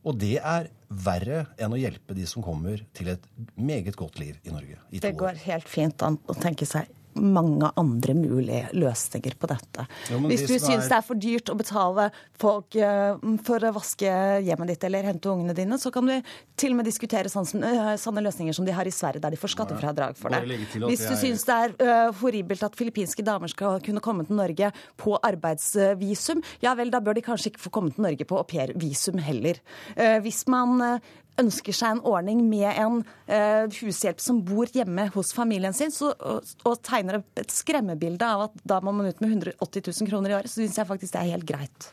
Og 0.05 0.19
det 0.21 0.35
er 0.37 0.69
verre 1.05 1.45
enn 1.57 1.73
å 1.73 1.79
hjelpe 1.79 2.13
de 2.17 2.27
som 2.29 2.43
kommer 2.45 2.83
til 2.95 3.09
et 3.15 3.23
meget 3.57 3.97
godt 3.97 4.19
liv 4.21 4.37
i 4.45 4.53
Norge. 4.53 4.77
I 4.93 5.01
Det 5.01 5.15
år. 5.15 5.19
går 5.23 5.41
helt 5.47 5.69
fint 5.69 6.05
an 6.05 6.19
å 6.29 6.35
tenke 6.37 6.67
seg 6.69 6.91
mange 7.15 7.69
andre 7.79 8.13
mulige 8.17 8.69
løsninger 8.75 9.35
på 9.39 9.47
dette. 9.47 9.85
Jo, 10.11 10.19
Hvis 10.27 10.45
du 10.47 10.53
syns 10.59 10.85
er- 10.85 10.89
det 10.89 10.97
er 10.97 11.01
for 11.07 11.15
dyrt 11.15 11.49
å 11.49 11.55
betale 11.57 12.11
folk 12.37 12.75
eh, 12.75 13.15
for 13.43 13.59
å 13.59 13.73
vaske 13.73 14.09
hjemmet 14.43 14.67
ditt 14.67 14.83
eller 14.83 15.03
hente 15.03 15.29
ungene 15.31 15.55
dine, 15.55 15.77
så 15.79 15.91
kan 15.91 16.05
du 16.05 16.21
til 16.57 16.71
og 16.71 16.77
med 16.77 16.85
diskutere 16.85 17.31
sånn 17.31 17.63
eh, 17.63 17.95
sånne 17.97 18.21
løsninger 18.25 18.53
som 18.53 18.65
de 18.65 18.71
har 18.75 18.85
i 18.85 18.91
Sverige, 18.91 19.21
der 19.21 19.31
de 19.31 19.37
får 19.37 19.53
skattefradrag 19.55 20.15
for 20.17 20.29
det. 20.29 20.43
Hvis 20.75 21.07
du 21.07 21.15
syns 21.15 21.45
det 21.47 21.55
er 21.55 21.75
eh, 21.79 22.11
horribelt 22.21 22.63
at 22.63 22.75
filippinske 22.75 23.23
damer 23.23 23.47
skal 23.51 23.79
kunne 23.79 24.01
komme 24.03 24.25
til 24.27 24.35
Norge 24.35 24.71
på 24.97 25.17
arbeidsvisum, 25.23 26.43
ja 26.63 26.73
vel, 26.75 26.91
da 26.91 26.99
bør 26.99 27.15
de 27.17 27.21
kanskje 27.25 27.51
ikke 27.53 27.63
få 27.65 27.71
komme 27.71 27.93
til 27.95 28.03
Norge 28.05 28.25
på 28.27 28.37
aupairvisum 28.41 29.19
heller. 29.23 29.59
Eh, 29.95 30.19
Hvis 30.25 30.45
man 30.47 30.99
ønsker 31.41 31.75
seg 31.75 31.95
en 31.95 32.03
ordning 32.07 32.43
med 32.47 32.69
en 32.71 33.01
eh, 33.27 33.65
hushjelp 33.81 34.21
som 34.23 34.41
bor 34.45 34.71
hjemme 34.71 35.09
hos 35.15 35.33
familien 35.35 35.75
sin, 35.75 35.93
så, 35.93 36.13
og, 36.19 36.55
og 36.67 36.79
tegner 36.85 37.19
opp 37.19 37.43
et 37.43 37.53
skremmebilde 37.53 38.29
av 38.29 38.47
at 38.47 38.63
da 38.67 38.79
må 38.83 38.95
man 38.95 39.11
ut 39.11 39.21
med 39.23 39.35
180 39.35 39.89
000 39.89 40.11
kroner 40.11 40.31
i 40.31 40.39
året, 40.39 40.51
så 40.51 40.61
syns 40.61 40.79
jeg 40.81 40.91
faktisk 40.91 41.15
det 41.15 41.23
er 41.23 41.35
helt 41.35 41.49
greit. 41.49 41.91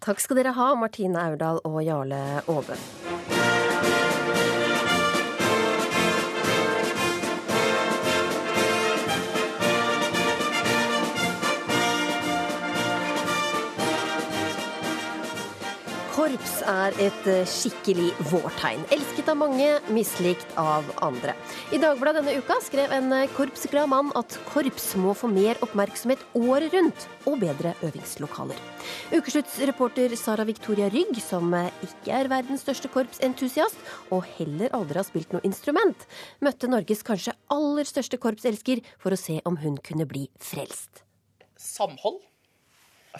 Takk 0.00 0.22
skal 0.22 0.40
dere 0.40 0.56
ha, 0.56 0.72
Martine 0.80 1.20
Aurdal 1.28 1.60
og 1.68 1.82
Jarle 1.84 2.24
Aabø. 2.48 3.39
Korps 16.10 16.56
er 16.66 16.96
et 16.98 17.26
eh, 17.30 17.44
skikkelig 17.46 18.08
vårtegn. 18.32 18.82
Elsket 18.90 19.28
av 19.30 19.36
mange, 19.38 19.66
mislikt 19.94 20.56
av 20.58 20.86
andre. 21.06 21.36
I 21.70 21.78
Dagbladet 21.78 22.24
denne 22.24 22.40
uka 22.42 22.56
skrev 22.64 22.90
en 22.96 23.12
eh, 23.14 23.28
korpsglad 23.36 23.86
mann 23.92 24.10
at 24.18 24.34
korps 24.48 24.88
må 24.98 25.14
få 25.14 25.30
mer 25.30 25.60
oppmerksomhet 25.62 26.24
året 26.34 26.74
rundt 26.74 27.06
og 27.30 27.38
bedre 27.44 27.76
øvingslokaler. 27.86 28.58
Ukesluttsreporter 29.14 30.16
Sara 30.18 30.46
Victoria 30.48 30.88
Rygg, 30.90 31.14
som 31.22 31.54
eh, 31.54 31.70
ikke 31.86 32.16
er 32.18 32.30
verdens 32.32 32.64
største 32.66 32.90
korpsentusiast, 32.90 33.78
og 34.10 34.26
heller 34.40 34.74
aldri 34.76 34.98
har 34.98 35.06
spilt 35.06 35.36
noe 35.36 35.46
instrument, 35.46 36.08
møtte 36.42 36.70
Norges 36.70 37.06
kanskje 37.06 37.36
aller 37.54 37.86
største 37.86 38.18
korpselsker 38.18 38.82
for 38.98 39.14
å 39.14 39.20
se 39.20 39.38
om 39.46 39.60
hun 39.62 39.78
kunne 39.86 40.08
bli 40.10 40.26
frelst. 40.42 41.04
Samhold. 41.54 42.18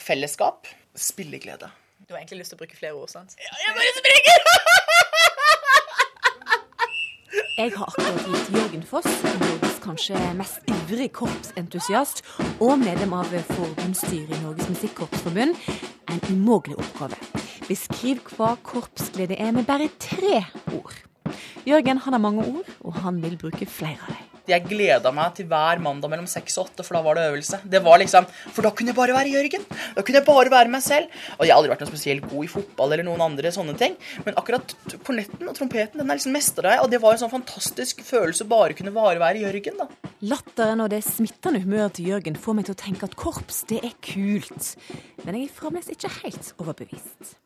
Fellesskap. 0.00 0.66
Spilleglede. 0.98 1.70
Du 2.10 2.14
har 2.14 2.24
egentlig 2.24 2.40
lyst 2.40 2.50
til 2.50 2.56
å 2.58 2.62
bruke 2.64 2.74
flere 2.74 2.96
ord, 2.98 3.06
sant? 3.06 3.36
Ja, 3.38 3.54
jeg 3.62 3.70
bare 3.76 3.90
springer! 3.94 4.38
Jeg 7.60 7.70
har 7.76 7.92
akkurat 7.92 8.24
gitt 8.26 8.48
Jørgen 8.56 8.82
Foss, 8.88 9.06
Norges 9.38 9.76
kanskje 9.84 10.18
mest 10.34 10.72
ivrig 10.72 11.06
korpsentusiast 11.14 12.24
og 12.64 12.80
medlem 12.82 13.14
av 13.14 13.30
forbundsstyret 13.52 14.32
i 14.34 14.40
Norges 14.42 14.72
Musikkorpsforbund, 14.72 15.54
en 16.10 16.20
umågelig 16.32 16.80
oppgave. 16.82 17.20
Beskriv 17.68 18.24
hva 18.34 18.56
korpsglede 18.66 19.38
er 19.38 19.54
med 19.54 19.68
bare 19.70 19.86
tre 20.02 20.40
ord. 20.72 20.98
Jørgen 21.68 22.02
han 22.08 22.18
har 22.18 22.24
mange 22.26 22.48
ord, 22.56 22.74
og 22.80 22.98
han 23.04 23.22
vil 23.22 23.38
bruke 23.38 23.70
flere 23.70 24.02
av 24.02 24.16
dem. 24.16 24.29
Jeg 24.50 24.66
gleda 24.66 25.12
meg 25.14 25.34
til 25.36 25.46
hver 25.50 25.80
mandag 25.82 26.10
mellom 26.12 26.28
seks 26.30 26.58
og 26.58 26.68
åtte, 26.68 26.84
for 26.86 26.96
da 26.96 27.02
var 27.04 27.18
det 27.18 27.26
øvelse. 27.30 27.60
Det 27.70 27.80
var 27.84 28.00
liksom, 28.02 28.26
For 28.50 28.66
da 28.66 28.72
kunne 28.74 28.92
jeg 28.92 28.98
bare 28.98 29.16
være 29.16 29.32
Jørgen. 29.34 29.66
Da 29.96 30.02
kunne 30.02 30.20
jeg 30.20 30.26
bare 30.26 30.52
være 30.52 30.72
meg 30.72 30.84
selv. 30.84 31.08
Og 31.38 31.46
jeg 31.46 31.52
har 31.52 31.60
aldri 31.60 31.72
vært 31.72 31.84
noe 31.84 31.92
spesielt 31.92 32.26
god 32.30 32.46
i 32.46 32.50
fotball 32.50 32.94
eller 32.96 33.06
noen 33.06 33.24
andre 33.30 33.52
sånne 33.54 33.76
ting. 33.80 33.96
Men 34.26 34.38
akkurat 34.40 34.74
kornetten 35.06 35.48
og 35.50 35.56
trompeten, 35.58 36.00
den 36.00 36.10
er 36.10 36.20
liksom 36.20 36.34
mestra 36.36 36.74
jeg. 36.76 36.84
Og 36.84 36.90
det 36.92 37.02
var 37.02 37.16
en 37.16 37.22
sånn 37.24 37.32
fantastisk 37.32 38.02
følelse 38.06 38.46
å 38.46 38.50
bare 38.50 38.76
kunne 38.78 38.94
bare 38.94 39.20
være 39.22 39.44
Jørgen, 39.44 39.80
da. 39.80 39.88
Latteren 40.30 40.82
og 40.84 40.90
det 40.92 41.02
smittende 41.06 41.62
humøret 41.62 41.96
til 41.96 42.10
Jørgen 42.10 42.36
får 42.36 42.58
meg 42.58 42.66
til 42.68 42.76
å 42.76 42.80
tenke 42.82 43.06
at 43.08 43.16
korps, 43.20 43.62
det 43.70 43.80
er 43.86 43.94
kult. 44.04 44.74
Men 45.24 45.38
jeg 45.38 45.48
er 45.48 45.54
fremdeles 45.56 45.92
ikke 45.94 46.10
helt 46.20 46.52
overbevist. 46.60 47.36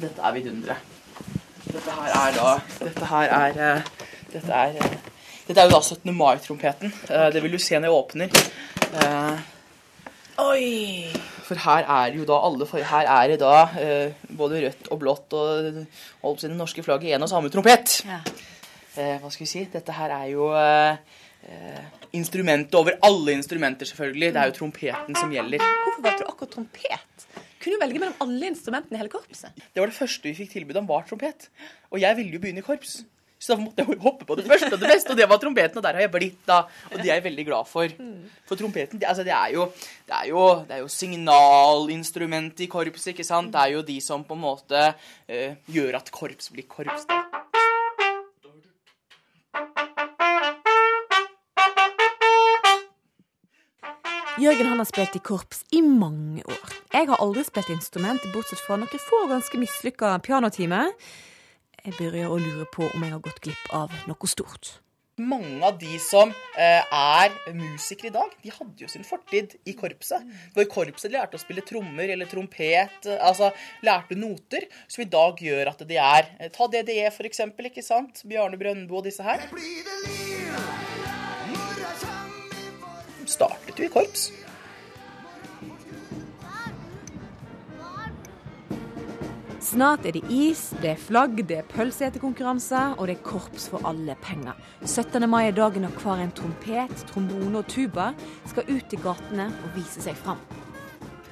Dette 0.00 0.20
er 0.20 0.36
vidunderet. 0.36 0.98
Dette 1.70 1.94
her 1.94 2.14
er 2.16 2.34
da 2.34 2.52
Dette 2.80 3.08
her 3.10 3.32
er 3.36 3.58
eh, 3.60 3.88
Dette 4.32 4.60
er 4.62 4.78
eh, 4.80 5.09
Dette 5.50 5.64
er 5.64 5.66
jo 5.66 5.72
da 5.74 5.80
17. 5.82 6.12
mai-trompeten. 6.14 6.92
Eh, 7.10 7.28
Det 7.34 7.40
vil 7.42 7.50
du 7.50 7.58
se 7.58 7.74
når 7.74 7.88
jeg 7.88 7.96
åpner. 7.98 8.28
Eh, 9.02 9.40
Oi! 10.38 11.10
For 11.42 11.58
her 11.58 11.88
er 11.90 12.14
jo 12.14 12.22
da 12.24 12.36
alle 12.46 12.68
for 12.70 12.78
Her 12.78 13.08
er 13.10 13.32
det 13.32 13.40
da 13.42 13.64
eh, 13.82 14.12
både 14.30 14.60
rødt 14.62 14.86
og 14.94 15.00
blått 15.02 15.34
og 15.34 15.80
holdt 16.22 16.38
på 16.38 16.46
det 16.46 16.54
norske 16.54 16.86
flagget 16.86 17.10
i 17.10 17.16
en 17.18 17.26
og 17.26 17.32
samme 17.34 17.50
trompet. 17.50 17.96
Eh, 18.06 19.18
hva 19.18 19.26
skal 19.26 19.42
vi 19.42 19.50
si? 19.50 19.66
Dette 19.74 19.98
her 19.98 20.14
er 20.20 20.30
jo 20.36 20.46
instrumentet 22.14 22.74
over 22.78 23.00
alle 23.02 23.34
instrumenter, 23.34 23.88
selvfølgelig. 23.90 24.30
Det 24.30 24.40
er 24.40 24.50
jo 24.52 24.58
trompeten 24.62 25.18
som 25.18 25.34
gjelder. 25.34 25.58
Hvorfor 25.82 26.02
valgte 26.06 26.22
du 26.22 26.30
akkurat 26.30 26.54
trompet? 26.54 27.30
Kunne 27.60 27.74
du 27.74 27.82
velge 27.82 27.98
mellom 27.98 28.22
alle 28.22 28.54
instrumentene 28.54 28.94
i 28.94 29.02
hele 29.02 29.10
korpset? 29.10 29.50
Det 29.74 29.82
var 29.82 29.90
det 29.90 29.98
første 29.98 30.30
vi 30.30 30.38
fikk 30.44 30.52
tilbud 30.54 30.78
om, 30.78 30.86
var 30.86 31.08
trompet. 31.10 31.50
Og 31.90 31.98
jeg 32.06 32.16
ville 32.20 32.38
jo 32.38 32.42
begynne 32.42 32.62
i 32.62 32.66
korps. 32.70 33.00
Så 33.40 33.54
da 33.54 33.62
måtte 33.62 33.80
jeg 33.80 33.96
hoppe 34.02 34.26
på 34.28 34.36
det 34.36 34.44
første 34.44 34.68
og 34.76 34.82
det 34.82 34.90
beste, 34.90 35.14
og 35.14 35.16
det 35.16 35.26
var 35.30 35.40
trompeten. 35.40 35.80
Og 35.80 35.84
der 35.84 35.96
har 35.96 36.04
jeg 36.04 36.12
blitt, 36.12 36.40
da. 36.44 36.58
Og 36.90 36.98
det 36.98 37.06
er 37.08 37.14
jeg 37.14 37.24
veldig 37.30 37.46
glad 37.48 37.68
for. 37.70 37.94
For 38.50 38.60
trompeten, 38.60 39.00
det, 39.00 39.08
altså, 39.08 39.24
det, 39.24 39.32
er 39.32 39.54
jo, 39.54 39.64
det, 40.04 40.18
er 40.18 40.26
jo, 40.28 40.44
det 40.68 40.76
er 40.76 40.82
jo 40.84 40.90
signalinstrumentet 40.92 42.66
i 42.66 42.68
korpset, 42.68 43.14
ikke 43.14 43.24
sant? 43.24 43.54
Det 43.54 43.62
er 43.62 43.78
jo 43.78 43.86
de 43.86 43.96
som 44.04 44.26
på 44.28 44.36
en 44.36 44.44
måte 44.44 44.82
eh, 45.24 45.56
gjør 45.72 46.02
at 46.02 46.12
korps 46.12 46.52
blir 46.52 46.68
korps. 46.68 47.08
da. 47.08 47.22
Jørgen 54.40 54.70
han 54.70 54.78
har 54.80 54.88
spilt 54.88 55.16
i 55.16 55.20
korps 55.24 55.64
i 55.76 55.80
mange 55.84 56.44
år. 56.48 56.76
Jeg 56.92 57.08
har 57.08 57.20
aldri 57.20 57.42
spilt 57.44 57.72
instrument, 57.72 58.22
bortsett 58.32 58.60
fra 58.64 58.78
noen 58.80 59.02
få 59.08 59.24
ganske 59.28 59.60
mislykka 59.60 60.14
pianotimer. 60.24 60.92
Jeg 61.80 61.96
begynner 61.96 62.28
å 62.28 62.36
lure 62.36 62.66
på 62.74 62.84
om 62.90 63.04
jeg 63.04 63.12
har 63.14 63.20
gått 63.24 63.40
glipp 63.44 63.68
av 63.72 63.92
noe 64.04 64.28
stort. 64.28 64.74
Mange 65.20 65.60
av 65.64 65.76
de 65.80 65.98
som 66.00 66.30
eh, 66.56 66.84
er 66.96 67.32
musikere 67.52 68.08
i 68.08 68.14
dag, 68.14 68.34
de 68.40 68.52
hadde 68.52 68.84
jo 68.84 68.88
sin 68.88 69.04
fortid 69.04 69.56
i 69.68 69.74
korpset. 69.76 70.24
I 70.56 70.66
korpset 70.68 71.12
lærte 71.12 71.36
å 71.36 71.42
spille 71.42 71.64
trommer 71.66 72.12
eller 72.12 72.28
trompet, 72.28 73.08
eh, 73.08 73.20
altså 73.20 73.50
lærte 73.84 74.16
noter, 74.16 74.68
som 74.88 75.04
i 75.04 75.08
dag 75.12 75.40
gjør 75.44 75.72
at 75.74 75.84
de 75.88 76.00
er 76.00 76.30
eh, 76.38 76.52
Ta 76.52 76.68
DDE, 76.72 77.08
for 77.16 77.28
eksempel, 77.28 77.68
ikke 77.68 77.84
sant? 77.84 78.24
Bjarne 78.28 78.60
Brøndbo 78.60 79.00
og 79.00 79.08
disse 79.08 79.24
her. 79.24 79.44
Startet 83.28 83.76
jo 83.76 83.88
i 83.88 83.92
korps. 83.92 84.30
Snart 89.60 90.06
er 90.08 90.14
det 90.16 90.22
is, 90.32 90.70
det 90.80 90.94
er 90.94 91.00
flagg, 91.00 91.34
det 91.44 91.58
er 91.58 91.66
pølseetekonkurranser, 91.68 92.94
og 92.96 93.10
det 93.10 93.18
er 93.18 93.26
korps 93.26 93.66
for 93.68 93.84
alle 93.84 94.14
penger. 94.24 94.56
17. 94.86 95.28
mai 95.28 95.50
er 95.50 95.52
dagen 95.58 95.84
når 95.84 95.98
hver 96.00 96.22
en 96.24 96.32
trompet, 96.32 97.04
trombone 97.10 97.60
og 97.60 97.68
tuba 97.68 98.14
skal 98.48 98.72
ut 98.72 98.96
i 98.96 99.02
gatene 99.04 99.50
og 99.52 99.76
vise 99.76 100.00
seg 100.00 100.16
fram. 100.16 100.40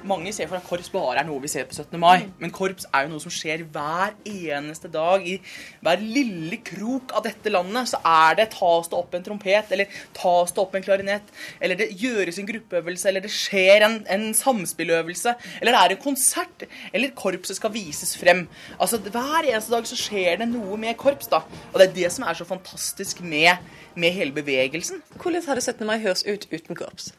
Mange 0.07 0.31
ser 0.31 0.47
for 0.47 0.55
at 0.55 0.67
korps 0.67 0.87
bare 0.93 1.19
er 1.19 1.27
noe 1.27 1.41
vi 1.43 1.49
ser 1.51 1.65
på 1.67 1.75
17. 1.75 1.97
mai, 1.99 2.29
men 2.39 2.53
korps 2.55 2.85
er 2.95 3.03
jo 3.03 3.11
noe 3.11 3.23
som 3.23 3.33
skjer 3.33 3.65
hver 3.67 4.13
eneste 4.23 4.87
dag. 4.91 5.25
I 5.27 5.35
hver 5.83 5.99
lille 5.99 6.59
krok 6.63 7.11
av 7.17 7.25
dette 7.25 7.51
landet 7.51 7.91
så 7.91 7.99
er 8.07 8.37
det 8.39 8.49
tas 8.53 8.87
det 8.87 8.95
opp 8.95 9.17
en 9.17 9.25
trompet, 9.25 9.73
eller 9.75 9.99
tas 10.15 10.55
det 10.55 10.63
opp 10.63 10.77
en 10.79 10.85
klarinett, 10.85 11.33
eller 11.59 11.79
det 11.79 11.89
gjøres 11.99 12.39
en 12.39 12.47
gruppeøvelse, 12.47 13.09
eller 13.11 13.25
det 13.25 13.33
skjer 13.33 13.87
en, 13.89 13.99
en 14.15 14.27
samspilløvelse, 14.37 15.35
eller 15.59 15.75
det 15.75 15.83
er 15.83 15.97
en 15.97 16.03
konsert, 16.07 16.67
eller 16.93 17.15
korpset 17.19 17.59
skal 17.59 17.75
vises 17.75 18.15
frem. 18.19 18.45
Altså 18.79 19.01
Hver 19.03 19.49
eneste 19.49 19.75
dag 19.75 19.89
så 19.89 19.99
skjer 19.99 20.39
det 20.39 20.51
noe 20.53 20.79
med 20.79 20.95
korps, 21.01 21.27
da. 21.31 21.43
Og 21.73 21.81
det 21.81 21.89
er 21.89 21.97
det 21.97 22.13
som 22.15 22.27
er 22.27 22.39
så 22.39 22.47
fantastisk 22.47 23.19
med, 23.19 23.59
med 23.99 24.15
hele 24.15 24.31
bevegelsen. 24.31 25.03
Hvordan 25.19 25.43
hadde 25.49 25.65
17. 25.65 25.83
mai 25.89 25.99
høres 25.99 26.23
ut 26.23 26.47
uten 26.53 26.77
korps? 26.77 27.11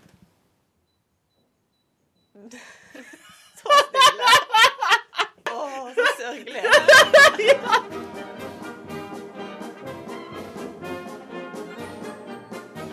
Så 3.61 3.68
stille. 3.91 4.28
Å, 5.51 5.57
så 5.97 6.05
sørgelig. 6.16 6.62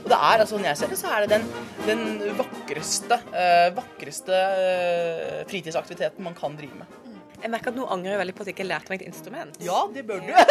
Og 0.07 0.11
det 0.11 0.15
er, 0.15 0.39
altså, 0.39 0.55
når 0.55 0.69
jeg 0.69 0.79
ser 0.79 0.91
det, 0.91 0.97
så 1.01 1.09
er 1.11 1.23
det 1.25 1.29
den, 1.33 1.47
den 1.83 2.03
vakreste, 2.37 3.17
øh, 3.27 3.65
vakreste 3.75 4.37
øh, 4.37 5.41
fritidsaktiviteten 5.49 6.23
man 6.23 6.35
kan 6.35 6.55
drive 6.55 6.79
med. 6.79 6.87
Jeg 7.41 7.51
merker 7.51 7.73
at 7.73 7.77
nå 7.77 7.87
angrer 7.91 8.15
jeg 8.15 8.21
veldig 8.21 8.35
på 8.37 8.45
at 8.45 8.47
jeg 8.49 8.55
ikke 8.55 8.67
lærte 8.69 8.93
meg 8.93 9.03
et 9.03 9.09
instrument. 9.11 9.59
Ja, 9.63 9.81
det 9.93 10.05
bør 10.07 10.23
du. 10.23 10.31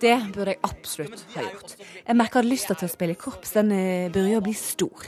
Det 0.00 0.12
burde 0.34 0.52
jeg 0.52 0.58
absolutt 0.66 1.22
ha 1.34 1.42
gjort. 1.46 1.74
Jeg 1.78 2.16
merker 2.16 2.42
at 2.42 2.48
lysta 2.48 2.74
til 2.76 2.88
å 2.88 2.92
spille 2.92 3.14
korps 3.18 3.54
den 3.56 3.70
eh, 3.72 4.08
begynner 4.12 4.40
å 4.40 4.44
bli 4.44 4.54
stor. 4.56 5.06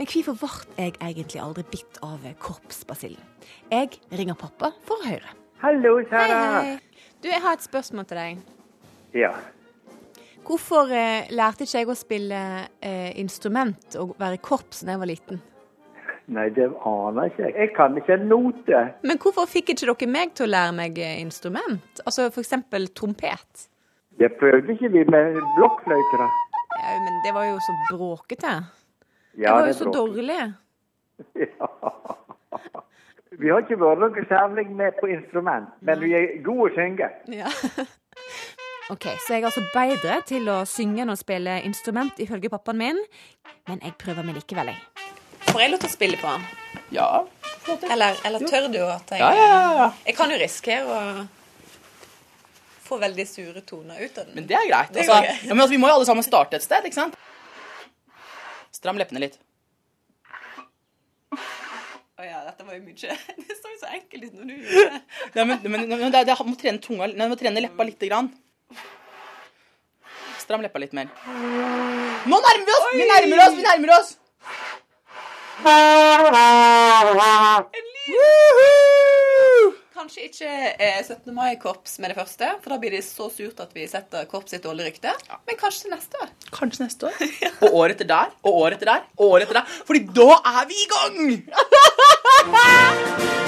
Men 0.00 0.08
hvorfor 0.08 0.32
ble 0.40 0.48
jeg 0.80 0.94
egentlig 0.96 1.40
aldri 1.44 1.62
bitt 1.68 1.98
av 2.00 2.22
korpsbasillen? 2.40 3.20
Jeg 3.68 3.98
ringer 4.16 4.38
pappa 4.40 4.70
for 4.88 4.96
å 4.96 5.10
høre. 5.10 5.34
Hallo, 5.60 5.98
Sara. 6.08 6.38
Hei, 6.54 6.70
hei. 6.70 7.02
Du, 7.20 7.28
jeg 7.28 7.42
har 7.44 7.58
et 7.58 7.66
spørsmål 7.66 8.06
til 8.08 8.16
deg. 8.16 8.40
Ja. 9.12 9.34
Hvorfor 10.48 10.88
eh, 10.96 11.28
lærte 11.36 11.68
ikke 11.68 11.82
jeg 11.82 11.90
å 11.92 11.98
spille 12.00 12.40
eh, 12.80 13.12
instrument 13.20 14.00
og 14.00 14.16
være 14.16 14.40
i 14.40 14.42
korps 14.48 14.80
da 14.86 14.96
jeg 14.96 15.04
var 15.04 15.12
liten? 15.12 15.44
Nei, 16.32 16.48
det 16.56 16.70
aner 16.88 17.28
ikke 17.28 17.44
jeg. 17.50 17.56
Jeg 17.60 17.76
kan 17.76 18.00
ikke 18.00 18.16
en 18.16 18.26
note. 18.32 18.82
Men 19.04 19.20
hvorfor 19.20 19.52
fikk 19.52 19.74
ikke 19.74 19.84
dere 19.84 20.12
meg 20.16 20.32
til 20.32 20.48
å 20.48 20.52
lære 20.56 20.78
meg 20.80 20.96
eh, 20.96 21.20
instrument? 21.20 22.06
Altså 22.06 22.30
f.eks. 22.32 22.56
trompet? 22.96 23.68
Det 24.16 24.32
prøvde 24.40 24.78
ikke 24.78 24.94
vi 24.96 25.04
med 25.12 25.36
blokkfløyte, 25.60 26.24
da. 26.24 26.34
Ja, 26.80 27.00
men 27.04 27.24
det 27.26 27.36
var 27.36 27.50
jo 27.52 27.60
så 27.60 27.80
bråkete. 27.92 28.62
Ja, 29.38 29.42
jeg 29.42 29.52
var 29.52 29.66
jo 29.66 29.72
så 29.78 29.84
dårlig. 29.94 30.26
dårlig. 30.28 31.48
Vi 33.40 33.48
har 33.48 33.62
ikke 33.62 33.78
vært 33.80 34.00
noe 34.02 34.24
særlig 34.28 34.66
med 34.76 34.96
på 35.00 35.08
instrument, 35.14 35.70
men 35.86 36.00
vi 36.02 36.10
er 36.18 36.32
gode 36.44 36.66
å 36.66 36.74
synge. 36.74 37.06
Ja. 37.32 37.48
OK, 38.90 39.06
så 39.22 39.36
jeg 39.36 39.44
er 39.44 39.46
altså 39.48 39.62
bedre 39.70 40.16
til 40.26 40.48
å 40.50 40.64
synge 40.66 41.04
enn 41.04 41.12
å 41.12 41.16
spille 41.18 41.60
instrument, 41.64 42.18
ifølge 42.20 42.50
pappaen 42.50 42.80
min. 42.80 42.98
Men 43.70 43.78
jeg 43.86 43.94
prøver 44.02 44.26
meg 44.26 44.40
likevel, 44.40 44.72
jeg. 44.72 45.06
Får 45.52 45.62
jeg 45.62 45.72
lov 45.72 45.82
til 45.84 45.88
å 45.88 45.92
spille 45.94 46.18
på 46.20 46.32
den? 46.34 46.48
Ja. 46.96 47.10
Eller, 47.86 48.18
eller 48.26 48.42
tør 48.50 48.66
du 48.72 48.80
at 48.82 49.12
jeg 49.14 49.20
Ja, 49.22 49.30
ja, 49.36 49.46
ja, 49.46 49.70
ja. 49.78 49.88
Jeg 50.08 50.16
kan 50.18 50.32
jo 50.32 50.40
risikere 50.40 50.84
å 50.90 51.24
få 52.90 52.98
veldig 52.98 53.26
sure 53.30 53.62
toner 53.62 54.02
ut 54.02 54.18
av 54.18 54.26
den. 54.26 54.34
Men 54.40 54.50
det 54.50 54.58
er 54.58 54.66
greit. 54.68 54.90
Det 54.94 55.04
er 55.04 55.10
greit. 55.12 55.44
ja, 55.46 55.54
men 55.54 55.62
altså, 55.62 55.74
vi 55.76 55.80
må 55.80 55.90
jo 55.90 56.00
alle 56.00 56.08
sammen 56.08 56.26
starte 56.26 56.58
et 56.58 56.66
sted, 56.66 56.90
ikke 56.90 56.98
sant? 56.98 57.14
Stram 58.80 58.96
leppene 58.96 59.20
litt. 59.20 59.34
Å 62.16 62.24
ja, 62.24 62.38
dette 62.46 62.64
var 62.64 62.78
jo 62.78 62.80
mye. 62.86 63.16
Det 63.44 63.56
så 63.58 63.68
jo 63.68 63.78
så 63.82 63.90
enkelt 63.92 64.24
ut 64.24 64.38
når 64.38 64.44
du 64.48 64.54
gjorde 64.54 64.86
det. 64.94 65.00
Nei, 65.34 65.44
men, 65.50 65.58
men, 65.66 65.84
men 65.90 66.14
det, 66.14 66.22
det 66.30 66.36
må 66.48 66.54
trene 66.60 66.80
tunga 66.80 67.10
Nei, 67.12 67.28
må 67.28 67.36
trene 67.40 67.60
leppa 67.60 67.84
lite 67.84 68.08
grann. 68.08 68.32
Stram 70.40 70.64
leppa 70.64 70.80
litt 70.80 70.96
mer. 70.96 71.12
Nå 72.24 72.36
nærmer 72.46 72.64
vi 72.64 72.72
oss! 72.78 72.88
Vi 72.96 73.04
nærmer 73.12 73.38
oss! 73.44 73.54
Vi 73.60 73.64
nærmer 73.68 73.90
oss! 74.00 74.08
Kanskje 80.00 80.22
ikke 80.30 80.50
eh, 80.80 81.00
17. 81.04 81.28
mai-korps 81.36 81.98
med 82.00 82.08
det 82.08 82.16
første, 82.16 82.46
for 82.62 82.72
da 82.72 82.78
blir 82.80 82.94
det 82.96 83.02
så 83.04 83.26
surt 83.28 83.58
at 83.60 83.74
vi 83.76 83.84
setter 83.90 84.24
korps 84.30 84.54
sitt 84.54 84.64
dårlig 84.64 84.86
rykte. 84.86 85.12
Men 85.44 85.58
kanskje 85.60 85.92
neste 85.92 86.16
år. 86.24 86.32
Kanskje 86.56 86.86
neste 86.86 87.10
år. 87.10 87.20
Og 87.66 87.76
året 87.82 87.98
etter 87.98 88.08
der, 88.08 88.32
og 88.40 88.62
året 88.62 88.78
etter 88.78 88.94
der, 88.94 89.04
og 89.18 89.34
året 89.34 89.44
etter 89.44 89.60
der. 89.60 89.76
Fordi 89.90 90.00
da 90.16 90.30
er 90.54 90.64
vi 90.72 90.80
i 90.80 90.88
gang! 90.94 91.20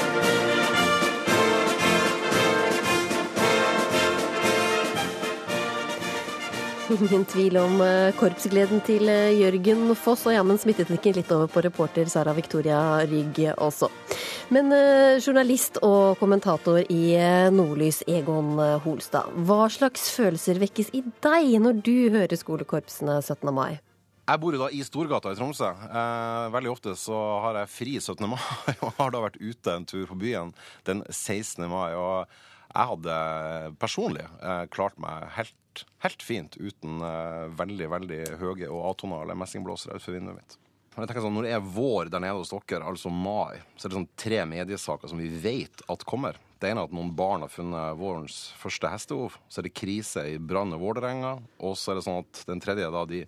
Ingen 7.01 7.24
tvil 7.24 7.57
om 7.57 7.80
eh, 7.80 8.12
korpsgleden 8.18 8.82
til 8.84 9.09
eh, 9.09 9.32
Jørgen 9.38 9.95
Foss, 9.97 10.26
og 10.28 10.34
jammen 10.34 10.59
smittet 10.61 10.90
den 10.90 10.99
ikke 10.99 11.14
litt 11.16 11.30
over 11.32 11.49
på 11.49 11.62
reporter 11.64 12.09
Sara 12.11 12.34
Victoria 12.36 12.78
Rygg 13.09 13.38
også. 13.57 13.88
Men 14.53 14.68
eh, 14.76 15.20
journalist 15.22 15.78
og 15.86 16.18
kommentator 16.20 16.82
i 16.93 17.16
Nordlys, 17.55 18.03
Egon 18.11 18.59
Holstad. 18.84 19.30
Hva 19.49 19.70
slags 19.72 20.11
følelser 20.12 20.61
vekkes 20.61 20.93
i 20.99 21.05
deg 21.24 21.57
når 21.64 21.80
du 21.86 21.97
hører 22.12 22.36
skolekorpsene 22.36 23.20
17. 23.22 23.49
mai? 23.57 23.80
Jeg 24.22 24.38
bor 24.38 24.55
da 24.55 24.68
i 24.70 24.84
Storgata 24.86 25.32
i 25.32 25.38
Tromsø. 25.38 25.72
Eh, 25.72 26.53
veldig 26.55 26.70
ofte 26.70 26.93
så 26.99 27.16
har 27.47 27.62
jeg 27.62 27.72
fri 27.72 27.97
17. 27.99 28.28
mai 28.30 28.76
og 28.84 28.93
har 29.01 29.14
da 29.14 29.24
vært 29.24 29.40
ute 29.40 29.78
en 29.78 29.88
tur 29.88 30.05
på 30.12 30.20
byen 30.20 30.53
den 30.88 31.03
16. 31.09 31.64
mai. 31.72 31.90
Og 31.97 32.28
jeg 32.68 32.93
hadde 32.93 33.16
personlig 33.82 34.28
eh, 34.40 34.64
klart 34.72 35.01
meg 35.03 35.26
helt, 35.38 35.57
helt 36.05 36.25
fint 36.25 36.59
uten 36.59 37.03
eh, 37.07 37.47
veldig, 37.59 37.89
veldig 37.93 38.20
høye 38.41 38.68
og 38.68 38.91
atonale 38.91 39.37
messingblåsere 39.39 39.97
utenfor 39.97 40.18
vinduet 40.18 40.41
mitt. 40.41 40.59
Men 40.93 41.05
jeg 41.05 41.09
tenker 41.09 41.25
sånn, 41.25 41.37
Når 41.39 41.47
det 41.47 41.53
er 41.57 41.68
vår 41.75 42.11
der 42.12 42.20
nede 42.20 42.37
hos 42.37 42.53
dere, 42.53 42.85
altså 42.85 43.09
mai, 43.09 43.62
så 43.77 43.87
er 43.87 43.93
det 43.93 43.99
sånn 44.01 44.11
tre 44.20 44.43
mediesaker 44.49 45.09
som 45.09 45.23
vi 45.23 45.31
vet 45.41 45.85
at 45.89 46.05
kommer. 46.09 46.37
Det 46.61 46.68
ene 46.68 46.85
er 46.85 46.91
at 46.91 46.95
noen 46.95 47.14
barn 47.16 47.43
har 47.43 47.51
funnet 47.51 47.97
vårens 47.99 48.43
første 48.61 48.91
hestehov. 48.93 49.39
Så 49.49 49.61
er 49.61 49.66
det 49.66 49.75
krise 49.75 50.27
i 50.35 50.37
brann 50.39 50.75
og 50.77 50.85
Vålerenga. 50.85 51.33
Og 51.64 51.79
så 51.81 51.91
er 51.91 51.99
det 51.99 52.05
sånn 52.07 52.20
at 52.20 52.43
den 52.47 52.61
tredje 52.62 52.87
er 52.87 52.93
da 52.95 53.07
de 53.09 53.25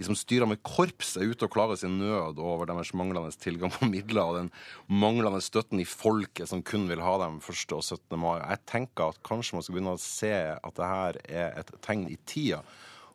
de 0.00 0.06
som 0.08 0.16
styrer 0.16 0.48
med 0.48 0.62
korps, 0.64 1.10
er 1.20 1.28
ute 1.28 1.44
og 1.44 1.52
klager 1.52 1.76
sin 1.76 1.98
nød 2.00 2.38
over 2.40 2.64
deres 2.70 2.94
manglende 2.96 3.34
tilgang 3.36 3.68
på 3.74 3.84
midler 3.90 4.22
og 4.24 4.38
den 4.38 4.46
manglende 4.88 5.42
støtten 5.44 5.82
i 5.82 5.84
folket 5.84 6.48
som 6.48 6.62
kun 6.64 6.86
vil 6.88 7.02
ha 7.04 7.18
dem 7.20 7.36
1. 7.42 7.74
og 7.76 7.82
17. 7.84 8.16
mai. 8.16 8.38
Jeg 8.38 8.62
tenker 8.72 9.12
at 9.12 9.20
kanskje 9.28 9.58
man 9.58 9.66
skal 9.66 9.76
begynne 9.76 9.92
å 9.98 10.00
se 10.00 10.32
at 10.56 10.78
det 10.78 10.88
her 10.88 11.18
er 11.28 11.60
et 11.60 11.74
tegn 11.84 12.06
i 12.08 12.16
tida. 12.24 12.62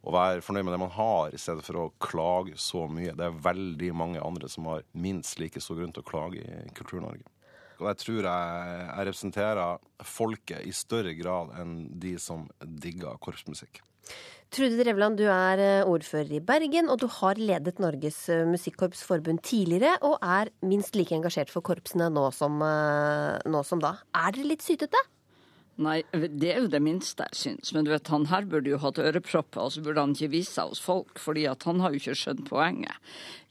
Og 0.06 0.14
være 0.14 0.44
fornøyd 0.46 0.68
med 0.68 0.76
det 0.76 0.82
man 0.84 0.94
har, 0.94 1.34
i 1.34 1.42
stedet 1.42 1.66
for 1.66 1.82
å 1.82 1.88
klage 1.98 2.54
så 2.62 2.84
mye. 2.86 3.16
Det 3.18 3.26
er 3.26 3.42
veldig 3.48 3.90
mange 3.98 4.22
andre 4.22 4.52
som 4.54 4.70
har 4.70 4.86
minst 4.94 5.42
like 5.42 5.58
stor 5.58 5.82
grunn 5.82 5.96
til 5.96 6.06
å 6.06 6.10
klage 6.12 6.46
i 6.46 6.70
Kultur-Norge. 6.78 7.26
Og 7.80 7.90
jeg 7.90 8.02
tror 8.04 8.30
jeg, 8.30 8.70
jeg 8.86 9.10
representerer 9.10 9.82
folket 10.06 10.70
i 10.70 10.78
større 10.86 11.18
grad 11.18 11.58
enn 11.58 11.76
de 11.98 12.14
som 12.22 12.46
digger 12.62 13.18
korpsmusikk. 13.26 13.82
Trude 14.56 14.78
Drevland, 14.80 15.18
du 15.20 15.26
er 15.28 15.60
eh, 15.60 15.90
ordfører 15.90 16.38
i 16.38 16.44
Bergen, 16.44 16.88
og 16.92 17.02
du 17.02 17.10
har 17.12 17.40
ledet 17.42 17.82
Norges 17.84 18.22
Musikkorps 18.48 19.02
Forbund 19.04 19.42
tidligere, 19.44 19.98
og 20.06 20.22
er 20.24 20.54
minst 20.64 20.96
like 20.96 21.16
engasjert 21.18 21.52
for 21.52 21.66
korpsene 21.66 22.08
nå 22.14 22.30
som, 22.36 22.62
eh, 22.64 23.42
nå 23.50 23.66
som 23.68 23.84
da. 23.84 23.98
Er 24.16 24.38
dere 24.38 24.54
litt 24.54 24.64
sytete? 24.64 25.02
Nei, 25.76 25.98
det 26.14 26.54
er 26.54 26.62
jo 26.64 26.70
det 26.72 26.80
minste 26.80 27.26
jeg 27.28 27.40
syns. 27.40 27.74
Men 27.76 27.84
du 27.84 27.92
vet, 27.92 28.08
han 28.08 28.30
her 28.32 28.46
burde 28.48 28.72
jo 28.72 28.80
hatt 28.80 29.02
ørepropper, 29.02 29.66
og 29.66 29.74
så 29.76 29.84
burde 29.84 30.06
han 30.06 30.14
ikke 30.16 30.32
vise 30.38 30.54
seg 30.56 30.72
hos 30.72 30.80
folk, 30.80 31.20
fordi 31.20 31.44
at 31.52 31.66
han 31.68 31.84
har 31.84 31.92
jo 31.92 32.00
ikke 32.00 32.16
skjønt 32.16 32.46
poenget. 32.48 32.96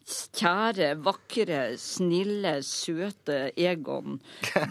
Kjære, 0.04 0.90
vakre, 1.00 1.78
snille, 1.80 2.58
søte 2.60 3.38
Egon. 3.56 4.18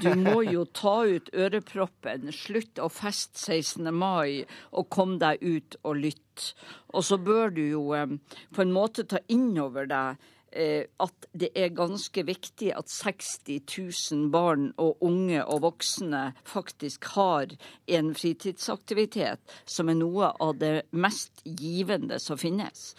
Du 0.03 0.11
må 0.19 0.43
jo 0.45 0.67
ta 0.69 0.99
ut 1.09 1.31
øreproppen, 1.33 2.27
slutt 2.29 2.77
å 2.77 2.89
feste 2.93 3.41
16. 3.41 3.89
mai 3.89 4.43
og 4.69 4.91
kom 4.93 5.15
deg 5.23 5.41
ut 5.41 5.77
og 5.81 5.97
lytt. 6.03 6.51
Og 6.93 7.01
så 7.07 7.17
bør 7.17 7.49
du 7.55 7.63
jo 7.65 7.81
eh, 7.97 8.13
på 8.53 8.61
en 8.61 8.75
måte 8.75 9.07
ta 9.09 9.23
inn 9.33 9.57
over 9.57 9.89
deg 9.89 10.21
eh, 10.51 10.85
at 11.01 11.27
det 11.33 11.49
er 11.57 11.73
ganske 11.73 12.25
viktig 12.29 12.69
at 12.77 12.93
60 12.93 13.65
000 14.13 14.29
barn 14.33 14.69
og 14.77 15.01
unge 15.01 15.41
og 15.47 15.63
voksne 15.65 16.27
faktisk 16.45 17.09
har 17.15 17.57
en 17.97 18.13
fritidsaktivitet 18.13 19.57
som 19.65 19.89
er 19.89 19.97
noe 19.97 20.29
av 20.37 20.61
det 20.61 20.75
mest 20.93 21.41
givende 21.41 22.21
som 22.21 22.37
finnes. 22.37 22.91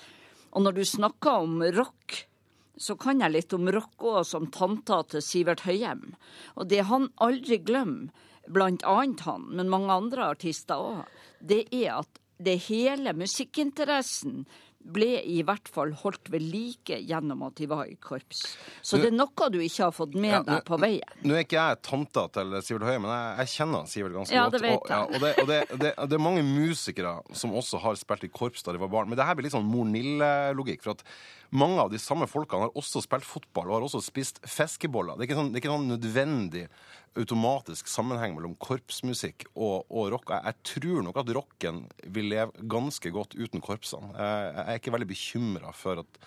Og 0.55 0.63
når 0.63 0.77
du 0.79 0.85
snakker 0.87 1.45
om 1.45 1.63
rock, 1.75 2.21
så 2.77 2.97
kan 2.99 3.23
jeg 3.23 3.35
litt 3.35 3.55
om 3.55 3.69
rock 3.75 4.03
òg, 4.07 4.21
som 4.27 4.51
tanta 4.55 5.01
til 5.11 5.23
Sivert 5.23 5.65
Høyem. 5.67 6.13
Og 6.59 6.69
det 6.71 6.85
han 6.91 7.11
aldri 7.23 7.61
glemmer, 7.63 8.11
blant 8.45 8.83
annet 8.85 9.23
han, 9.25 9.47
men 9.57 9.71
mange 9.73 9.95
andre 9.95 10.29
artister 10.35 10.77
òg, 10.77 11.05
det 11.41 11.65
er 11.73 12.03
at 12.03 12.21
det 12.45 12.59
hele 12.67 13.15
musikkinteressen 13.17 14.43
ble 14.85 15.07
i 15.25 15.39
hvert 15.47 15.69
fall 15.73 15.95
holdt 15.97 16.29
ved 16.33 16.43
like 16.45 16.99
gjennom 17.09 17.41
at 17.47 17.55
de 17.57 17.67
var 17.71 17.87
i 17.89 17.95
korps. 17.97 18.43
Så 18.85 18.99
det 19.01 19.09
er 19.09 19.17
noe 19.17 19.49
du 19.51 19.57
ikke 19.65 19.87
har 19.87 19.95
fått 19.97 20.15
med 20.15 20.35
Ja, 20.35 20.43
deg 20.45 20.65
på 20.69 20.77
veien. 20.83 21.15
Nå 21.25 21.35
er 21.39 21.47
ikke 21.47 21.57
jeg 21.57 21.81
tanta 21.87 22.27
til 22.37 22.53
Sivert 22.63 22.85
Høie, 22.91 23.01
men 23.01 23.11
jeg, 23.15 23.39
jeg 23.41 23.53
kjenner 23.55 23.89
Sivert 23.89 24.17
ganske 24.19 24.37
Ja, 24.37 24.45
godt. 24.45 24.59
det 24.59 24.63
vet 24.67 24.77
og, 24.77 24.91
ja, 24.93 24.99
jeg. 25.01 25.15
og, 25.15 25.21
det, 25.25 25.33
og 25.41 25.49
det, 25.49 25.61
det, 25.81 25.95
det 26.13 26.19
er 26.19 26.25
mange 26.27 26.45
musikere 26.45 27.15
som 27.33 27.57
også 27.57 27.81
har 27.81 27.97
spilt 27.97 28.29
i 28.29 28.33
korps 28.35 28.63
da 28.67 28.73
de 28.77 28.83
var 28.85 28.93
barn. 28.93 29.09
Men 29.09 29.17
det 29.21 29.25
her 29.29 29.35
blir 29.39 29.49
litt 29.49 29.57
sånn 29.57 29.65
mor 29.69 29.89
Nille-logikk. 29.89 30.85
For 30.85 30.99
at 30.99 31.05
mange 31.55 31.81
av 31.85 31.91
de 31.93 32.01
samme 32.03 32.27
folkene 32.31 32.67
har 32.67 32.79
også 32.79 33.03
spilt 33.05 33.27
fotball 33.27 33.71
og 33.71 33.77
har 33.79 33.87
også 33.87 34.03
spist 34.05 34.41
fiskeboller. 34.49 35.15
Det 35.15 35.25
er 35.25 35.29
ikke 35.31 35.39
sånn, 35.39 35.53
det 35.53 35.59
er 35.59 35.63
ikke 35.63 35.75
sånn 35.75 35.93
nødvendig 35.93 36.65
automatisk 37.15 37.91
sammenheng 37.91 38.35
mellom 38.35 38.57
korpsmusikk 38.59 39.47
og, 39.55 39.85
og 39.87 40.11
rock. 40.17 40.33
Jeg, 40.35 40.51
jeg 40.51 40.73
tror 40.73 41.05
nok 41.07 41.21
at 41.23 41.31
rocken 41.39 41.85
vil 42.17 42.33
leve 42.33 42.67
ganske 42.75 43.15
godt 43.15 43.37
uten 43.39 43.63
korpsene. 43.65 44.11
Jeg, 44.19 44.51
jeg 44.51 44.67
er 44.67 44.83
ikke 44.83 44.97
veldig 44.97 45.11
bekymra 45.15 45.75
for 45.79 46.03
at 46.03 46.21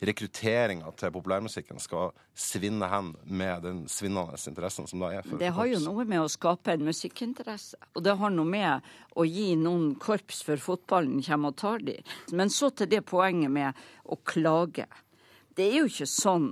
rekrutteringa 0.00 0.90
til 0.96 1.12
populærmusikken 1.14 1.80
skal 1.82 2.10
svinne 2.36 2.88
hen 2.88 3.12
med 3.26 3.62
den 3.66 3.82
svinnende 3.90 4.38
interessen 4.48 4.86
som 4.88 5.02
da 5.04 5.10
er 5.18 5.26
for 5.26 5.38
Det 5.40 5.52
har 5.56 5.68
jo 5.70 5.80
noe 5.84 6.04
med 6.08 6.22
å 6.24 6.28
skape 6.32 6.72
en 6.74 6.84
musikkinteresse. 6.88 7.76
Og 7.94 8.04
det 8.06 8.16
har 8.20 8.30
noe 8.34 8.48
med 8.48 8.88
å 9.16 9.26
gi 9.28 9.54
noen 9.60 9.94
korps 10.00 10.42
for 10.46 10.56
fotballen 10.56 11.22
kommer 11.26 11.52
og 11.52 11.56
tar 11.60 11.78
de. 11.84 11.98
Men 12.32 12.48
så 12.52 12.70
til 12.74 12.88
det 12.90 13.04
poenget 13.08 13.50
med 13.52 13.74
å 14.08 14.16
klage. 14.24 14.86
Det 15.56 15.66
er 15.68 15.80
jo 15.82 15.88
ikke 15.90 16.06
sånn 16.08 16.48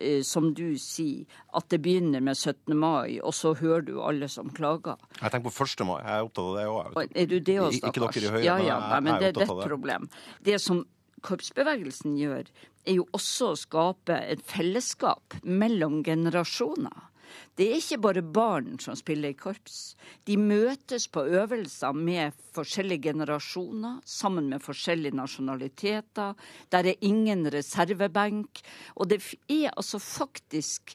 eh, 0.00 0.22
som 0.22 0.52
du 0.54 0.76
sier, 0.78 1.26
at 1.58 1.66
det 1.72 1.80
begynner 1.82 2.22
med 2.24 2.36
17. 2.38 2.74
mai, 2.78 3.18
og 3.20 3.34
så 3.34 3.54
hører 3.58 3.82
du 3.86 3.96
alle 4.02 4.28
som 4.30 4.50
klager. 4.54 4.96
Jeg 5.20 5.30
tenker 5.34 5.50
på 5.50 5.66
1. 5.66 5.84
mai. 5.88 5.98
Jeg 6.02 6.14
er 6.20 6.26
opptatt 6.28 6.48
av 6.48 6.56
det 6.56 6.66
òg. 6.70 7.16
Er 7.16 7.26
du 7.26 7.38
det 7.40 7.58
òg, 7.60 7.76
Ikke 7.82 7.92
dere 8.06 8.22
i 8.22 8.32
Høyre, 8.36 8.44
ja, 8.46 8.56
men 8.56 8.66
ja, 8.66 8.78
jeg- 8.80 9.02
men 9.02 9.12
jeg 9.12 9.20
det 9.20 9.26
er 9.26 9.28
er 9.28 9.32
opptatt 9.32 9.50
av 9.50 9.56
ditt 9.56 9.64
det. 9.64 9.70
problem. 9.74 10.08
Det 10.42 10.60
som 10.60 10.84
korpsbevegelsen 11.24 12.18
gjør, 12.18 12.50
er 12.86 12.98
jo 12.98 13.06
også 13.14 13.52
å 13.52 13.58
skape 13.58 14.18
et 14.34 14.42
fellesskap 14.46 15.38
mellom 15.42 16.02
generasjoner. 16.06 17.08
Det 17.56 17.66
er 17.68 17.80
ikke 17.80 18.00
bare 18.04 18.22
barn 18.24 18.78
som 18.80 18.96
spiller 18.96 19.32
i 19.32 19.38
korps. 19.38 19.94
De 20.28 20.36
møtes 20.40 21.06
på 21.12 21.24
øvelser 21.24 21.96
med 21.96 22.36
forskjellige 22.56 23.10
generasjoner, 23.10 24.00
sammen 24.04 24.48
med 24.52 24.64
forskjellige 24.64 25.16
nasjonaliteter. 25.16 26.36
Der 26.72 26.92
er 26.92 27.04
ingen 27.04 27.46
reservebenk. 27.52 28.62
Og 28.96 29.10
det 29.12 29.20
er 29.48 29.70
altså 29.76 30.00
faktisk 30.02 30.94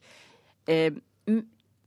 eh, 0.69 0.93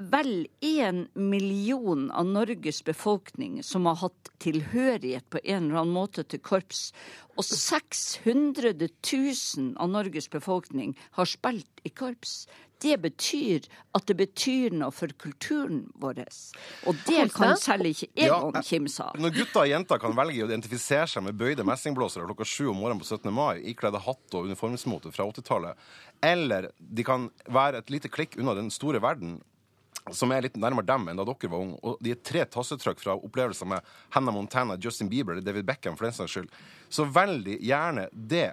vel 0.01 0.47
én 0.65 1.09
million 1.15 2.11
av 2.11 2.27
Norges 2.27 2.85
befolkning 2.85 3.61
som 3.63 3.87
har 3.87 3.99
hatt 4.01 4.31
tilhørighet 4.41 5.29
på 5.31 5.43
en 5.45 5.69
eller 5.69 5.83
annen 5.83 5.95
måte 5.95 6.25
til 6.25 6.41
korps. 6.41 6.89
Og 7.37 7.45
600 7.45 8.73
000 8.81 9.77
av 9.77 9.93
Norges 9.93 10.31
befolkning 10.33 10.97
har 11.19 11.29
spilt 11.29 11.85
i 11.85 11.93
korps. 11.93 12.47
Det 12.81 12.97
betyr 12.97 13.67
at 13.93 14.07
det 14.09 14.17
betyr 14.17 14.73
noe 14.81 14.89
for 14.95 15.13
kulturen 15.21 15.83
vår. 16.01 16.23
Og 16.89 16.97
det 17.05 17.27
kan 17.35 17.53
selv 17.61 17.91
ikke 17.91 18.09
jeg 18.17 18.31
Ja, 18.31 18.41
kimse 18.65 19.05
av. 19.05 19.21
Når 19.21 19.35
gutter 19.37 19.67
og 19.67 19.69
jenter 19.69 20.01
kan 20.01 20.17
velge 20.17 20.47
å 20.47 20.49
identifisere 20.49 21.09
seg 21.13 21.27
med 21.27 21.37
bøyde 21.37 21.67
messingblåsere 21.69 22.25
klokka 22.31 22.49
sju 22.49 22.71
om 22.73 22.81
morgenen 22.81 23.03
på 23.03 23.11
17. 23.11 23.29
mai, 23.37 23.61
ikledde 23.69 24.01
hatt 24.01 24.37
og 24.37 24.49
uniformsmote 24.49 25.13
fra 25.13 25.29
80-tallet, 25.29 25.77
eller 26.25 26.71
de 26.81 27.05
kan 27.05 27.29
være 27.53 27.85
et 27.85 27.93
lite 27.93 28.13
klikk 28.13 28.41
unna 28.41 28.57
den 28.57 28.73
store 28.73 29.03
verden, 29.05 29.43
som 30.17 30.33
er 30.33 30.47
litt 30.47 30.59
nærmere 30.61 30.89
dem 30.89 31.11
enn 31.11 31.21
da 31.21 31.27
dere 31.29 31.53
var 31.53 31.65
unge, 31.65 31.79
og 31.83 32.01
de 32.05 32.15
er 32.15 32.23
tre 32.25 32.47
tassetrykk 32.49 33.03
fra 33.03 33.17
opplevelser 33.19 33.69
med 33.71 33.93
Hannah 34.15 34.35
Montana, 34.35 34.79
Justin 34.81 35.11
Bieber 35.11 35.37
eller 35.37 35.47
David 35.47 35.69
Beckham, 35.69 35.99
for 35.99 36.09
den 36.09 36.17
saks 36.17 36.37
skyld, 36.37 36.51
så 36.93 37.07
veldig 37.09 37.59
gjerne 37.65 38.09
det. 38.13 38.51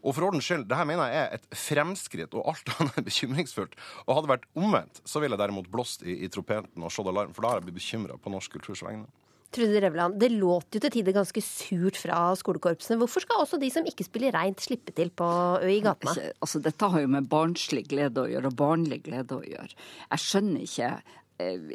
Og 0.00 0.14
for 0.16 0.30
ordens 0.30 0.46
skyld, 0.48 0.64
det 0.70 0.78
her 0.78 0.88
mener 0.88 1.10
jeg 1.12 1.22
er 1.22 1.34
et 1.36 1.58
fremskritt, 1.66 2.34
og 2.34 2.52
alt 2.54 2.72
annet 2.78 3.06
bekymringsfullt. 3.06 3.76
Og 4.06 4.14
hadde 4.14 4.28
det 4.28 4.34
vært 4.34 4.50
omvendt, 4.56 5.02
så 5.04 5.20
ville 5.20 5.36
jeg 5.36 5.44
derimot 5.44 5.72
blåst 5.72 6.06
i, 6.06 6.22
i 6.24 6.30
trompeten 6.32 6.86
og 6.86 6.94
slått 6.94 7.12
alarm, 7.12 7.34
for 7.36 7.44
da 7.44 7.52
har 7.52 7.60
jeg 7.60 7.68
blitt 7.68 7.80
bekymra 7.82 8.16
på 8.20 8.32
norsk 8.32 8.56
kulturs 8.56 8.84
vegne. 8.86 9.08
Trude 9.50 9.80
Drevland, 9.80 10.14
det 10.22 10.28
låter 10.30 10.78
jo 10.78 10.84
til 10.84 10.92
tider 10.94 11.14
ganske 11.16 11.42
surt 11.42 11.98
fra 11.98 12.20
skolekorpsene. 12.38 13.00
Hvorfor 13.00 13.24
skal 13.24 13.42
også 13.42 13.58
de 13.58 13.70
som 13.74 13.86
ikke 13.88 14.06
spiller 14.06 14.34
reint, 14.36 14.62
slippe 14.62 14.94
til 14.94 15.10
på, 15.10 15.26
i 15.66 15.80
gatene? 15.82 16.30
Altså, 16.38 16.60
dette 16.62 16.90
har 16.92 17.02
jo 17.02 17.10
med 17.10 17.26
barnslig 17.30 17.88
glede 17.90 18.22
å 18.22 18.30
gjøre, 18.30 18.52
og 18.52 18.60
barnlig 18.60 19.00
glede 19.08 19.40
å 19.40 19.42
gjøre. 19.42 19.74
Jeg 20.12 20.24
skjønner 20.26 20.68
ikke 20.68 20.92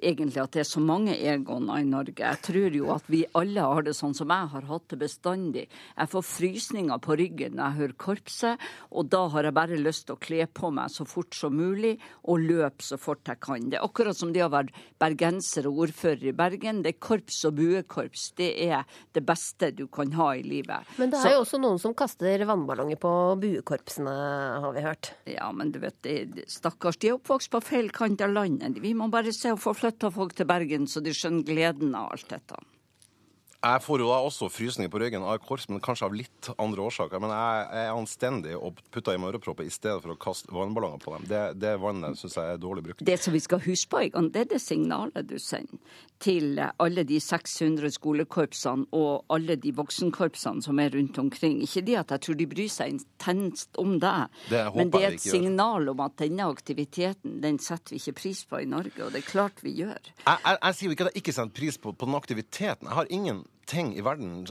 egentlig 0.01 0.41
at 0.41 0.53
det 0.55 0.63
er 0.63 0.70
så 0.70 0.82
mange 0.84 1.16
Egoner 1.16 1.82
i 1.82 1.88
Norge. 1.88 2.20
Jeg 2.22 2.41
tror 2.45 2.78
jo 2.78 2.89
at 2.95 3.07
vi 3.11 3.24
alle 3.38 3.66
har 3.66 3.86
det 3.86 3.95
sånn 3.97 4.16
som 4.18 4.32
jeg 4.34 4.51
har 4.53 4.68
hatt 4.70 4.88
det 4.91 4.99
bestandig. 5.01 5.66
Jeg 5.68 6.11
får 6.11 6.26
frysninger 6.30 7.01
på 7.03 7.18
ryggen 7.20 7.57
når 7.57 7.66
jeg 7.66 7.80
hører 7.80 7.95
korpset, 8.05 8.66
og 8.91 9.09
da 9.13 9.26
har 9.34 9.47
jeg 9.47 9.57
bare 9.57 9.80
lyst 9.82 10.07
til 10.07 10.18
å 10.18 10.22
kle 10.22 10.47
på 10.47 10.72
meg 10.76 10.93
så 10.93 11.07
fort 11.09 11.36
som 11.38 11.55
mulig 11.55 11.95
og 12.24 12.43
løpe 12.43 12.86
så 12.86 12.99
fort 13.01 13.26
jeg 13.30 13.41
kan. 13.43 13.70
Det 13.72 13.80
er 13.80 13.88
akkurat 13.88 14.18
som 14.18 14.34
det 14.36 14.43
å 14.45 14.51
være 14.53 14.86
bergenser 15.01 15.70
og 15.70 15.86
ordfører 15.88 16.30
i 16.32 16.36
Bergen. 16.36 16.84
Det 16.86 16.95
er 16.95 17.01
korps 17.01 17.41
og 17.47 17.57
buekorps. 17.59 18.28
Det 18.39 18.51
er 18.68 18.86
det 19.16 19.26
beste 19.26 19.72
du 19.76 19.86
kan 19.91 20.13
ha 20.18 20.32
i 20.38 20.43
livet. 20.45 20.88
Men 20.99 21.13
det 21.13 21.20
er 21.20 21.30
så, 21.30 21.34
jo 21.36 21.43
også 21.45 21.61
noen 21.61 21.82
som 21.82 21.95
kaster 21.97 22.45
vannballonger 22.47 22.99
på 23.01 23.13
buekorpsene, 23.41 24.16
har 24.63 24.76
vi 24.76 24.86
hørt. 24.86 25.11
Ja, 25.30 25.49
men 25.55 25.72
du 25.74 25.82
vet, 25.84 25.97
det, 26.05 26.47
stakkars, 26.51 26.99
de 27.01 27.11
er 27.11 27.18
oppvokst 27.18 27.51
på 27.53 27.61
feil 27.66 27.91
kant 27.95 28.22
av 28.26 28.34
landet. 28.36 28.80
Vi 28.84 28.93
må 28.97 29.09
bare 29.13 29.34
se 29.36 29.54
å 29.55 29.61
få 29.61 29.73
flytta 29.75 30.11
folk 30.13 30.35
til 30.37 30.47
Bergen, 30.49 30.87
så 30.87 31.01
de 31.03 31.15
skjønner 31.15 31.47
gleden 31.47 31.95
av 31.97 32.11
alt 32.13 32.27
dette. 32.31 32.59
Jeg 33.66 33.82
får 33.82 34.01
jo 34.03 34.09
da 34.11 34.18
også 34.22 34.45
frysninger 34.53 34.91
på 34.93 34.99
ryggen 35.01 35.24
av 35.26 35.39
korps, 35.41 35.66
men 35.72 35.82
kanskje 35.82 36.05
av 36.05 36.13
litt 36.13 36.49
andre 36.61 36.84
årsaker. 36.86 37.22
Men 37.24 37.32
jeg 37.34 37.63
er 37.82 37.93
anstendig 37.95 38.53
og 38.59 38.82
putter 38.93 39.18
i 39.18 39.22
meg 39.22 39.34
ørepropper 39.34 39.66
i 39.66 39.74
stedet 39.74 40.03
for 40.03 40.13
å 40.13 40.18
kaste 40.22 40.53
vannballonger 40.53 41.01
på 41.01 41.16
dem. 41.16 41.26
Det, 41.32 41.43
det 41.63 41.72
vannet 41.82 42.20
syns 42.20 42.38
jeg 42.38 42.53
er 42.53 42.61
dårlig 42.61 42.86
brukt. 42.86 43.01
Det 43.09 43.18
som 43.22 43.34
vi 43.34 43.41
skal 43.41 43.63
huske 43.66 43.89
på, 43.89 44.03
Egan, 44.05 44.30
det 44.36 44.43
er 44.43 44.51
det 44.53 44.61
signalet 44.61 45.26
du 45.32 45.39
sender 45.41 45.82
til 46.22 46.61
alle 46.61 47.03
de 47.07 47.18
600 47.20 47.91
skolekorpsene 47.97 48.88
og 48.95 49.26
alle 49.34 49.57
de 49.59 49.74
voksenkorpsene 49.76 50.63
som 50.63 50.80
er 50.80 50.93
rundt 50.95 51.18
omkring. 51.22 51.57
Ikke 51.66 51.84
det 51.86 51.97
at 51.99 52.13
jeg 52.16 52.24
tror 52.28 52.39
de 52.39 52.47
bryr 52.53 52.72
seg 52.72 52.93
intenst 52.93 53.82
om 53.82 53.97
deg, 54.01 54.30
det 54.51 54.61
men 54.78 54.93
det 54.93 55.01
er 55.01 55.18
et 55.18 55.26
signal 55.26 55.89
om 55.91 56.05
at 56.05 56.16
denne 56.22 56.47
aktiviteten 56.47 57.41
den 57.43 57.59
setter 57.63 57.95
vi 57.95 57.99
ikke 58.03 58.16
pris 58.22 58.45
på 58.47 58.61
i 58.61 58.70
Norge, 58.70 58.95
og 59.01 59.11
det 59.11 59.24
er 59.24 59.28
klart 59.28 59.59
vi 59.66 59.76
gjør. 59.82 59.99
Jeg, 60.24 60.38
jeg, 60.38 60.61
jeg 60.61 60.78
sier 60.78 60.88
jo 60.88 60.95
ikke 60.95 61.09
at 61.09 61.11
jeg 61.11 61.24
ikke 61.24 61.36
setter 61.39 61.57
pris 61.59 61.82
på, 61.82 61.91
på 61.91 62.09
den 62.09 62.18
aktiviteten. 62.22 62.88
Jeg 62.88 62.99
har 63.01 63.11
ingen 63.11 63.43
ting 63.70 63.93
i 63.97 64.03
verden 64.05 64.45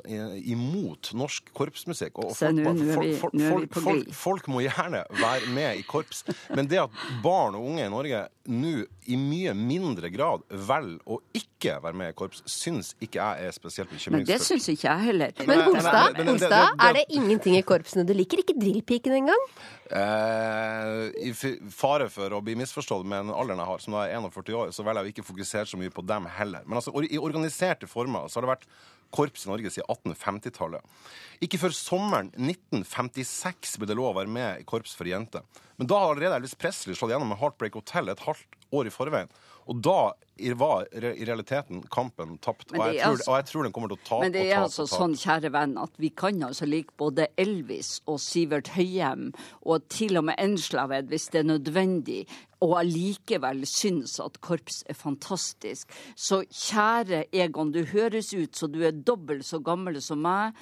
imot 0.44 1.12
norsk 1.16 1.50
korpsmusikk. 1.56 2.18
Og 2.22 2.34
folk, 2.36 2.56
nå, 2.58 2.72
nå 2.74 2.86
er 2.94 3.00
vi, 3.00 3.16
folk, 3.20 3.36
nå 3.38 3.48
er 3.48 3.64
vi 3.64 3.70
på 3.70 3.82
folk, 3.84 4.14
folk, 4.18 4.48
må 4.52 4.64
gjerne 4.64 5.04
være 5.20 5.50
med 5.54 5.80
i 5.80 5.84
korps, 5.88 6.24
men 6.54 6.68
det 6.70 6.82
at 6.84 7.04
barn 7.24 7.58
og 7.58 7.68
unge 7.72 7.86
i 7.86 7.92
Norge 7.92 8.24
nå 8.50 8.72
i 9.08 9.16
mye 9.16 9.52
mindre 9.56 10.10
grad 10.12 10.42
velger 10.48 11.00
å 11.08 11.18
ikke 11.36 11.78
være 11.84 11.96
med 11.96 12.12
i 12.12 12.16
korps, 12.16 12.42
syns 12.50 12.92
ikke 13.04 13.20
jeg 13.20 13.48
er 13.48 13.54
spesielt 13.56 13.92
bekymringsfullt. 13.92 14.28
Men 14.28 14.28
det 14.28 14.44
syns 14.44 14.68
ikke 14.72 14.88
jeg 14.90 15.06
heller. 15.08 15.32
Men 15.48 15.62
Holstad, 15.64 16.74
er 16.84 16.98
det 16.98 17.04
ingenting 17.16 17.56
i 17.56 17.62
korpsene 17.64 18.04
du 18.08 18.12
liker? 18.16 18.42
Ikke 18.44 18.56
drillpiken 18.58 19.16
engang? 19.16 19.46
Eh, 19.88 21.28
I 21.28 21.32
fare 21.72 22.08
for 22.12 22.36
å 22.36 22.42
bli 22.44 22.56
misforstått 22.60 23.04
med 23.08 23.26
den 23.26 23.34
alderen 23.34 23.60
jeg 23.62 23.70
har, 23.70 23.84
som 23.84 23.96
da 23.96 24.06
er 24.08 24.16
41 24.20 24.58
år, 24.60 24.74
så 24.76 24.84
velger 24.84 25.04
jeg 25.04 25.12
å 25.12 25.14
ikke 25.14 25.28
fokusere 25.30 25.70
så 25.70 25.80
mye 25.80 25.92
på 25.94 26.04
dem 26.08 26.28
heller. 26.38 26.64
Men 26.68 26.80
altså, 26.80 26.92
i 27.04 27.20
organiserte 27.20 27.88
former 27.90 28.28
så 28.28 28.40
har 28.40 28.46
det 28.46 28.54
vært 28.56 28.68
korps 29.14 29.46
i 29.46 29.50
Norge 29.50 29.72
siden 29.74 29.88
1850-tallet. 30.14 30.96
Ikke 31.44 31.60
før 31.60 31.74
sommeren 31.76 32.30
1956 32.38 33.78
ble 33.80 33.90
det 33.90 33.98
lov 33.98 34.12
å 34.12 34.18
være 34.20 34.32
med 34.32 34.62
i 34.62 34.68
korps 34.68 34.94
for 34.96 35.08
jenter. 35.08 35.44
Men 35.76 35.90
da 35.90 35.98
har 36.00 36.14
allerede 36.14 36.38
Elvis 36.38 36.56
Presley 36.58 36.96
slått 36.96 37.12
gjennom 37.12 37.32
med 37.32 37.40
Heartbreak 37.40 37.76
Hotel 37.78 38.12
et 38.12 38.22
halvt 38.24 38.60
år 38.74 38.88
i 38.88 38.94
forveien. 38.94 39.32
Og 39.70 39.80
da 39.80 40.12
var 40.58 40.88
i 40.92 41.24
realiteten 41.24 41.82
kampen 41.94 42.36
tapt. 42.44 42.66
Og 42.72 42.80
jeg, 42.80 42.98
tror, 43.00 43.14
altså, 43.14 43.30
og 43.30 43.36
jeg, 43.38 43.46
tror, 43.48 43.66
den 43.66 43.74
kommer 43.74 43.92
til 43.92 43.98
å 44.00 44.04
tape. 44.04 44.22
Men 44.26 44.34
det 44.34 44.42
er 44.48 44.58
altså 44.60 44.86
sånn, 44.90 45.14
kjære 45.18 45.52
venn, 45.54 45.76
at 45.80 46.00
vi 46.02 46.10
kan 46.12 46.42
altså 46.44 46.68
like 46.68 46.92
både 47.00 47.28
Elvis 47.40 47.96
og 48.10 48.18
Sivert 48.22 48.72
Høyem, 48.74 49.30
og 49.62 49.86
til 49.94 50.18
og 50.20 50.26
med 50.28 50.40
Enslaved 50.42 51.08
hvis 51.12 51.30
det 51.32 51.44
er 51.44 51.48
nødvendig, 51.54 52.24
og 52.64 52.78
allikevel 52.80 53.64
synes 53.68 54.16
at 54.24 54.40
korps 54.44 54.80
er 54.88 54.96
fantastisk. 54.96 55.92
Så 56.16 56.42
kjære 56.48 57.26
Egon, 57.34 57.74
du 57.74 57.82
høres 57.90 58.32
ut 58.32 58.56
som 58.56 58.72
du 58.72 58.80
er 58.86 58.96
dobbelt 58.96 59.44
så 59.46 59.60
gammel 59.64 60.00
som 60.04 60.22
meg. 60.24 60.56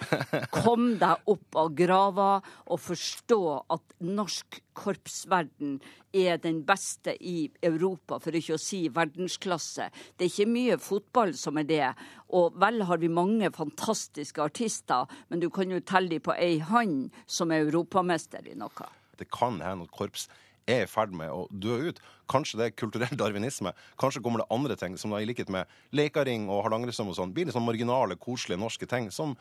Kom 0.55 0.97
deg 1.01 1.31
opp 1.31 1.59
av 1.63 1.73
grava 1.79 2.31
og 2.67 2.83
forstå 2.83 3.41
at 3.77 3.97
norsk 4.03 4.59
korpsverden 4.73 5.79
er 6.17 6.39
den 6.41 6.63
beste 6.69 7.15
i 7.21 7.47
Europa, 7.65 8.19
for 8.21 8.37
ikke 8.37 8.57
å 8.57 8.61
si 8.61 8.87
verdensklasse. 8.93 9.89
Det 10.17 10.27
er 10.27 10.33
ikke 10.33 10.53
mye 10.53 10.79
fotball 10.81 11.35
som 11.39 11.61
er 11.61 11.69
det. 11.69 11.91
Og 12.37 12.57
vel 12.61 12.83
har 12.89 13.01
vi 13.01 13.13
mange 13.13 13.53
fantastiske 13.55 14.43
artister, 14.43 15.07
men 15.29 15.45
du 15.45 15.51
kan 15.53 15.71
jo 15.71 15.81
telle 15.85 16.17
dem 16.17 16.25
på 16.25 16.35
ei 16.37 16.59
hånd 16.65 17.13
som 17.27 17.53
er 17.53 17.67
europamester 17.67 18.49
i 18.49 18.57
noe. 18.59 18.89
Det 19.21 19.29
kan 19.31 19.61
hende 19.63 19.87
at 19.87 19.95
korps 19.95 20.27
er 20.71 20.85
i 20.85 20.91
ferd 20.91 21.15
med 21.17 21.33
å 21.33 21.47
dø 21.51 21.79
ut. 21.89 22.03
Kanskje 22.31 22.61
det 22.61 22.69
er 22.69 22.77
kulturell 22.77 23.19
darwinisme. 23.23 23.75
Kanskje 24.01 24.23
kommer 24.25 24.45
det 24.45 24.51
andre 24.55 24.77
ting, 24.79 24.99
som 25.01 25.15
da 25.15 25.23
i 25.23 25.29
likhet 25.29 25.53
med 25.53 25.71
Leikaring 25.97 26.49
og 26.51 26.65
Hardangerstrøm 26.67 27.13
og 27.13 27.19
sånn, 27.19 27.35
blir 27.35 27.49
litt 27.49 27.57
sånn 27.57 27.67
marginale, 27.67 28.19
koselige 28.21 28.63
norske 28.63 28.89
ting 28.91 29.11
som 29.15 29.37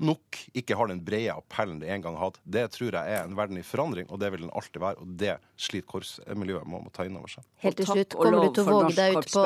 nok 0.00 0.38
ikke 0.56 0.76
har 0.78 0.88
den 0.88 1.02
brede 1.04 1.34
appellen 1.34 1.80
det 1.82 1.90
en 1.92 2.04
gang 2.04 2.16
hatt. 2.16 2.38
Det 2.44 2.64
tror 2.72 2.96
jeg 2.96 3.16
er 3.16 3.26
en 3.26 3.36
verden 3.36 3.60
i 3.60 3.64
forandring, 3.66 4.08
og 4.08 4.20
det 4.22 4.30
vil 4.32 4.46
den 4.46 4.54
alltid 4.56 4.80
være. 4.80 5.04
Og 5.04 5.16
det 5.20 5.34
sliter 5.60 5.88
korpsmiljøet 5.90 6.68
med 6.68 6.88
å 6.88 6.94
ta 6.94 7.04
inn 7.08 7.18
over 7.20 7.34
seg. 7.34 7.44
Helt 7.64 7.80
til 7.80 7.90
slutt, 7.90 8.16
kommer 8.16 8.46
du 8.46 8.54
til 8.56 8.64
å 8.64 8.78
våge 8.78 8.94
deg 8.96 9.18
ut 9.18 9.34
på 9.34 9.44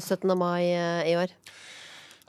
17. 0.00 0.34
mai 0.38 0.64
eh, 0.72 1.12
i 1.12 1.14
år? 1.20 1.36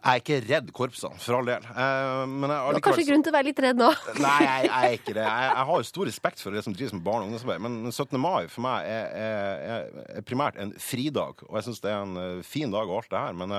Jeg 0.04 0.20
er 0.20 0.20
ikke 0.20 0.38
redd 0.44 0.72
korpsene, 0.76 1.20
for 1.24 1.38
all 1.38 1.48
del. 1.48 1.64
Eh, 1.64 2.24
men 2.28 2.52
jeg 2.52 2.64
har 2.66 2.80
kanskje 2.84 3.06
grunn 3.08 3.22
til 3.24 3.32
å 3.32 3.36
være 3.38 3.48
litt 3.48 3.62
redd 3.64 3.78
nå? 3.80 3.92
Nei, 4.26 4.40
jeg, 4.44 4.66
jeg, 4.68 4.74
er 4.74 4.98
ikke 4.98 5.14
det. 5.16 5.24
Jeg, 5.24 5.46
jeg, 5.54 5.68
har 5.70 5.80
jo 5.80 5.88
stor 5.88 6.10
respekt 6.10 6.44
for 6.44 6.58
det 6.58 6.64
som 6.66 6.76
drives 6.76 6.96
med 6.98 7.06
barne- 7.06 7.24
og 7.24 7.32
ungdomsarbeid, 7.32 7.64
men 7.64 7.78
17. 7.94 8.20
mai 8.20 8.42
for 8.52 8.66
meg 8.66 8.90
er, 8.90 9.14
er, 9.16 10.02
er 10.20 10.26
primært 10.28 10.60
en 10.60 10.76
fridag. 10.76 11.46
Og 11.48 11.56
jeg 11.56 11.70
syns 11.70 11.80
det 11.86 11.94
er 11.94 12.04
en 12.04 12.20
eh, 12.20 12.44
fin 12.44 12.74
dag 12.74 12.84
og 12.84 13.00
alt 13.00 13.14
det 13.16 13.24
her, 13.24 13.40
men 13.40 13.56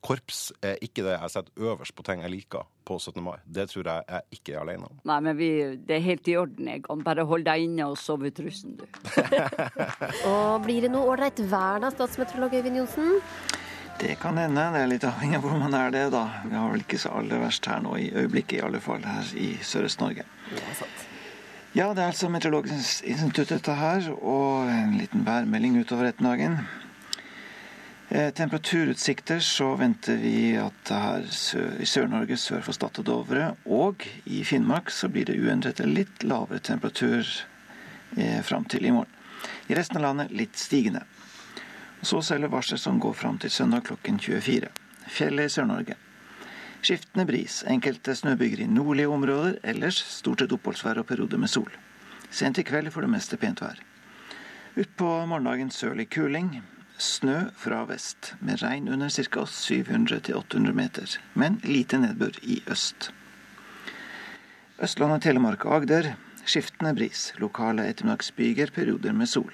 korps 0.00 0.38
er 0.64 0.78
ikke 0.84 1.04
det 1.04 1.16
jeg 1.16 1.32
setter 1.34 1.64
øverst 1.66 1.94
på 1.96 2.04
ting 2.06 2.22
jeg 2.24 2.32
liker 2.32 2.68
på 2.88 2.96
17. 2.98 3.18
mai. 3.24 3.36
Det 3.44 3.66
tror 3.72 3.90
jeg 3.90 4.06
jeg 4.08 4.38
ikke 4.38 4.54
er 4.54 4.62
alene 4.62 4.88
om. 4.88 5.00
Nei, 5.10 5.18
men 5.26 5.36
vi, 5.38 5.50
det 5.86 5.98
er 5.98 6.04
helt 6.06 6.30
i 6.30 6.36
orden. 6.40 6.70
Jeg 6.70 6.84
kan 6.86 7.02
bare 7.06 7.26
holde 7.28 7.50
deg 7.50 7.66
inne 7.66 7.90
og 7.90 7.98
sove 8.00 8.30
ut 8.30 8.44
russen, 8.46 8.78
du. 8.78 8.86
og 10.30 10.62
blir 10.64 10.86
det 10.86 10.92
noe 10.94 11.16
ålreit 11.16 11.42
vær 11.50 11.82
da, 11.82 11.90
statsmeteorolog 11.94 12.56
Øyvind 12.60 12.80
Johnsen? 12.80 13.59
Det 14.00 14.14
kan 14.14 14.38
hende. 14.38 14.62
Det 14.72 14.80
er 14.80 14.88
litt 14.88 15.04
avhengig 15.04 15.36
av 15.36 15.42
hvor 15.44 15.58
man 15.60 15.74
er 15.76 15.90
det, 15.92 16.06
da. 16.14 16.22
Vi 16.48 16.56
har 16.56 16.70
vel 16.72 16.80
ikke 16.86 16.98
så 17.02 17.12
aller 17.20 17.42
verst 17.42 17.66
her 17.68 17.82
nå 17.84 17.98
i 18.00 18.08
øyeblikket, 18.16 18.56
i 18.56 18.62
alle 18.64 18.80
fall 18.80 19.04
her 19.04 19.32
i 19.36 19.50
Sørøst-Norge. 19.60 20.24
Ja, 21.76 21.90
det 21.92 22.00
er 22.00 22.06
altså 22.08 22.30
Meteorologisk 22.32 23.04
institutt 23.04 23.52
dette 23.52 23.74
her, 23.76 24.08
og 24.16 24.70
en 24.72 24.96
liten 24.96 25.26
værmelding 25.26 25.76
utover 25.82 26.08
ettermiddagen. 26.08 26.56
Eh, 28.08 28.32
temperaturutsikter 28.34 29.44
så 29.44 29.68
venter 29.78 30.16
vi 30.18 30.56
at 30.58 30.90
her 30.90 31.28
i 31.78 31.86
Sør-Norge 31.86 32.40
sør 32.40 32.64
for 32.66 32.74
Stad 32.74 33.04
og 33.04 33.06
Dovre 33.06 33.52
og 33.70 34.02
i 34.26 34.40
Finnmark 34.48 34.90
så 34.90 35.12
blir 35.12 35.28
det 35.28 35.36
uendret 35.38 35.78
eller 35.78 36.00
litt 36.00 36.24
lavere 36.26 36.58
temperatur 36.58 37.22
eh, 38.16 38.40
fram 38.42 38.64
til 38.64 38.88
i 38.88 38.96
morgen. 38.96 39.12
I 39.70 39.76
resten 39.78 40.00
av 40.00 40.08
landet 40.08 40.34
litt 40.34 40.58
stigende. 40.58 41.04
Så 42.02 42.22
selger 42.22 42.48
varsler 42.48 42.78
som 42.80 43.00
går 43.00 43.12
fram 43.12 43.38
til 43.38 43.50
søndag 43.50 43.84
klokken 43.88 44.18
24. 44.18 44.68
Fjellet 45.10 45.50
i 45.50 45.52
Sør-Norge. 45.52 45.96
Skiftende 46.80 47.26
bris, 47.28 47.60
enkelte 47.68 48.14
snøbyger 48.16 48.62
i 48.64 48.68
nordlige 48.70 49.12
områder, 49.12 49.58
ellers 49.62 49.98
stort 50.08 50.40
sett 50.40 50.54
oppholdsvær 50.56 51.02
og 51.02 51.08
perioder 51.10 51.40
med 51.40 51.52
sol. 51.52 51.68
Sent 52.32 52.58
i 52.58 52.64
kveld 52.64 52.88
for 52.94 53.04
det 53.04 53.12
meste 53.12 53.36
pent 53.36 53.60
vær. 53.60 53.82
Utpå 54.80 55.10
morgendagen 55.28 55.72
sørlig 55.74 56.08
kuling. 56.14 56.62
Snø 57.00 57.50
fra 57.56 57.84
vest, 57.88 58.34
med 58.40 58.62
regn 58.62 58.88
under 58.88 59.08
ca. 59.08 59.44
700-800 59.44 60.72
meter, 60.76 61.16
men 61.34 61.60
lite 61.64 62.00
nedbør 62.00 62.36
i 62.42 62.62
øst. 62.68 63.10
Østlandet, 64.80 65.22
Telemark 65.24 65.64
og 65.64 65.80
Agder 65.80 66.14
skiftende 66.48 66.94
bris, 66.96 67.32
lokale 67.40 67.88
ettermiddagsbyger, 67.88 68.72
perioder 68.74 69.12
med 69.16 69.28
sol. 69.28 69.52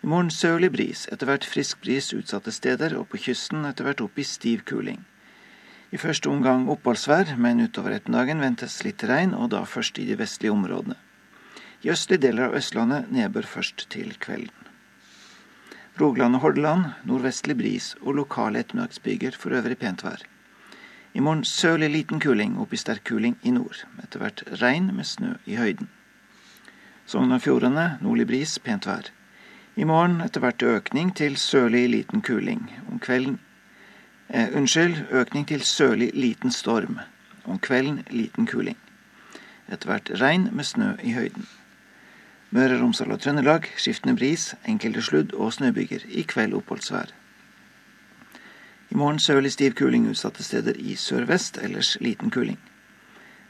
I 0.00 0.08
morgen 0.08 0.30
sørlig 0.32 0.70
bris, 0.72 1.04
etter 1.12 1.28
hvert 1.28 1.44
frisk 1.44 1.82
bris 1.84 2.06
utsatte 2.16 2.52
steder, 2.56 2.94
og 2.96 3.10
på 3.12 3.18
kysten 3.20 3.66
etter 3.68 3.84
hvert 3.84 4.00
opp 4.00 4.16
i 4.16 4.24
stiv 4.24 4.62
kuling. 4.64 5.02
I 5.92 5.98
første 6.00 6.30
omgang 6.30 6.68
oppholdsvær, 6.72 7.34
men 7.36 7.60
utover 7.60 7.98
ettermiddagen 7.98 8.40
ventes 8.40 8.78
litt 8.86 9.04
regn, 9.04 9.34
og 9.36 9.50
da 9.52 9.60
først 9.68 10.00
i 10.00 10.06
de 10.08 10.16
vestlige 10.16 10.54
områdene. 10.54 10.96
I 11.84 11.92
østlige 11.92 12.24
deler 12.24 12.48
av 12.48 12.56
Østlandet 12.56 13.12
nedbør 13.12 13.48
først 13.48 13.86
til 13.92 14.16
kvelden. 14.22 14.56
Rogaland 16.00 16.38
og 16.38 16.46
Hordaland 16.46 16.84
nordvestlig 17.04 17.58
bris 17.60 17.92
og 18.00 18.16
lokale 18.22 18.64
ettermiddagsbyger, 18.64 19.36
for 19.36 19.52
øvrig 19.52 19.76
pent 19.84 20.04
vær. 20.06 20.24
I 21.12 21.20
morgen 21.20 21.44
sørlig 21.44 21.90
liten 21.92 22.20
kuling, 22.24 22.56
opp 22.62 22.72
i 22.72 22.80
sterk 22.80 23.04
kuling 23.04 23.36
i 23.42 23.52
nord. 23.52 23.84
Etter 24.00 24.22
hvert 24.22 24.44
regn 24.62 24.92
med 24.96 25.04
snø 25.04 25.34
i 25.44 25.60
høyden. 25.60 25.92
Sogn 27.04 27.34
og 27.36 27.42
Fjordane 27.44 27.98
nordlig 28.00 28.30
bris, 28.30 28.56
pent 28.62 28.86
vær. 28.88 29.10
I 29.78 29.84
morgen 29.86 30.18
etter 30.24 30.42
hvert 30.42 30.62
økning 30.66 31.12
til 31.14 31.36
sørlig 31.38 31.84
liten 31.92 32.24
kuling. 32.26 32.64
Om 32.90 32.98
kvelden 32.98 33.38
eh, 34.28 34.50
Unnskyld, 34.56 35.06
økning 35.14 35.46
til 35.46 35.62
sørlig 35.62 36.10
liten 36.14 36.50
storm. 36.50 36.98
Om 37.44 37.60
kvelden 37.62 38.02
liten 38.10 38.48
kuling. 38.50 38.76
Etter 39.70 39.92
hvert 39.92 40.10
regn 40.20 40.48
med 40.52 40.66
snø 40.66 40.96
i 41.06 41.14
høyden. 41.14 41.46
Møre 42.50 42.80
Romsdal 42.80 43.14
og 43.14 43.20
Trøndelag 43.22 43.70
skiftende 43.78 44.16
bris, 44.18 44.54
enkelte 44.66 45.06
sludd- 45.06 45.36
og 45.38 45.52
snøbyger. 45.54 46.02
I 46.08 46.26
kveld 46.26 46.58
oppholdsvær. 46.58 47.14
I 48.90 48.98
morgen 48.98 49.22
sørlig 49.22 49.52
stiv 49.54 49.78
kuling 49.78 50.08
utsatte 50.10 50.42
steder 50.42 50.74
i 50.74 50.96
sørvest, 50.98 51.62
ellers 51.62 51.94
liten 52.00 52.34
kuling. 52.34 52.58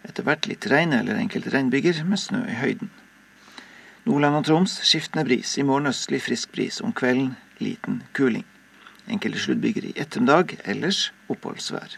Etter 0.05 0.23
hvert 0.23 0.45
litt 0.47 0.69
regn 0.69 0.93
eller 0.93 1.17
enkelte 1.17 1.53
regnbyger 1.55 2.05
med 2.05 2.21
snø 2.21 2.45
i 2.45 2.61
høyden. 2.61 2.93
Nordland 4.11 4.41
og 4.41 4.47
Troms 4.49 4.73
skiftende 4.83 5.23
bris. 5.23 5.53
I 5.61 5.63
morgen 5.63 5.87
østlig 5.87 6.19
frisk 6.25 6.51
bris. 6.51 6.81
Om 6.83 6.91
kvelden 6.97 7.37
liten 7.63 8.01
kuling. 8.17 8.43
Enkelte 9.07 9.39
sluddbyger 9.39 9.87
i 9.87 9.93
ettermiddag, 10.03 10.57
ellers 10.67 11.13
oppholdsvær. 11.31 11.95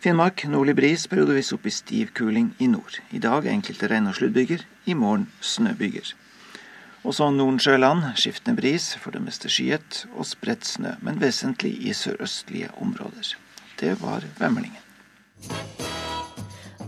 Finnmark 0.00 0.46
nordlig 0.48 0.74
bris, 0.78 1.04
periodevis 1.12 1.52
opp 1.52 1.68
i 1.68 1.74
stiv 1.74 2.14
kuling 2.16 2.54
i 2.64 2.70
nord. 2.72 2.96
I 3.12 3.20
dag 3.20 3.44
enkelte 3.52 3.92
regn- 3.92 4.08
og 4.08 4.16
sluddbyger. 4.16 4.64
I 4.88 4.96
morgen 4.96 5.28
snøbyger. 5.40 6.14
Også 7.04 7.28
Nordensjøland 7.30 8.14
skiftende 8.16 8.56
bris, 8.56 8.94
for 8.96 9.12
det 9.12 9.20
meste 9.20 9.52
skyet, 9.52 10.06
og 10.16 10.24
spredt 10.26 10.64
snø, 10.64 10.96
men 11.02 11.20
vesentlig 11.20 11.76
i 11.82 11.92
sørøstlige 11.92 12.72
områder. 12.80 13.34
Det 13.80 13.98
var 14.00 14.24
Vemlingen. 14.40 14.80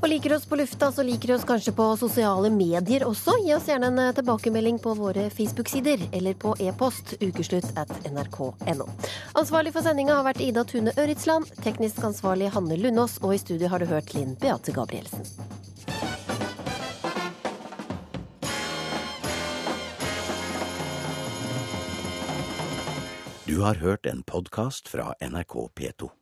Og 0.02 0.08
liker 0.08 0.30
du 0.30 0.36
oss 0.36 0.46
på 0.46 0.56
lufta, 0.56 0.90
så 0.92 1.02
liker 1.02 1.28
du 1.28 1.34
oss 1.34 1.46
kanskje 1.48 1.72
på 1.76 1.86
sosiale 1.96 2.50
medier 2.52 3.06
også. 3.08 3.38
Gi 3.44 3.54
oss 3.56 3.68
gjerne 3.70 3.88
en 3.92 4.00
eh, 4.02 4.12
tilbakemelding 4.16 4.78
på 4.84 4.94
våre 4.98 5.28
Facebook-sider 5.32 6.08
eller 6.12 6.34
på 6.34 6.54
e-post 6.60 7.14
ukeslutt 7.20 7.70
at 7.80 7.92
nrk.no. 8.10 8.88
Ansvarlig 9.32 9.72
for 9.72 9.86
sendinga 9.86 10.18
har 10.18 10.26
vært 10.28 10.42
Ida 10.44 10.64
Tune 10.68 10.92
Øritsland, 11.00 11.48
teknisk 11.64 12.04
ansvarlig 12.04 12.52
Hanne 12.54 12.78
Lundås, 12.80 13.16
og 13.22 13.36
i 13.36 13.40
studio 13.40 13.72
har 13.72 13.80
du 13.80 13.88
hørt 13.88 14.12
Linn 14.16 14.36
Beate 14.40 14.76
Gabrielsen. 14.76 15.24
Du 23.46 23.60
har 23.60 23.74
hørt 23.74 24.06
en 24.06 24.22
podkast 24.22 24.88
fra 24.88 25.14
NRK 25.20 25.54
P2. 25.78 26.14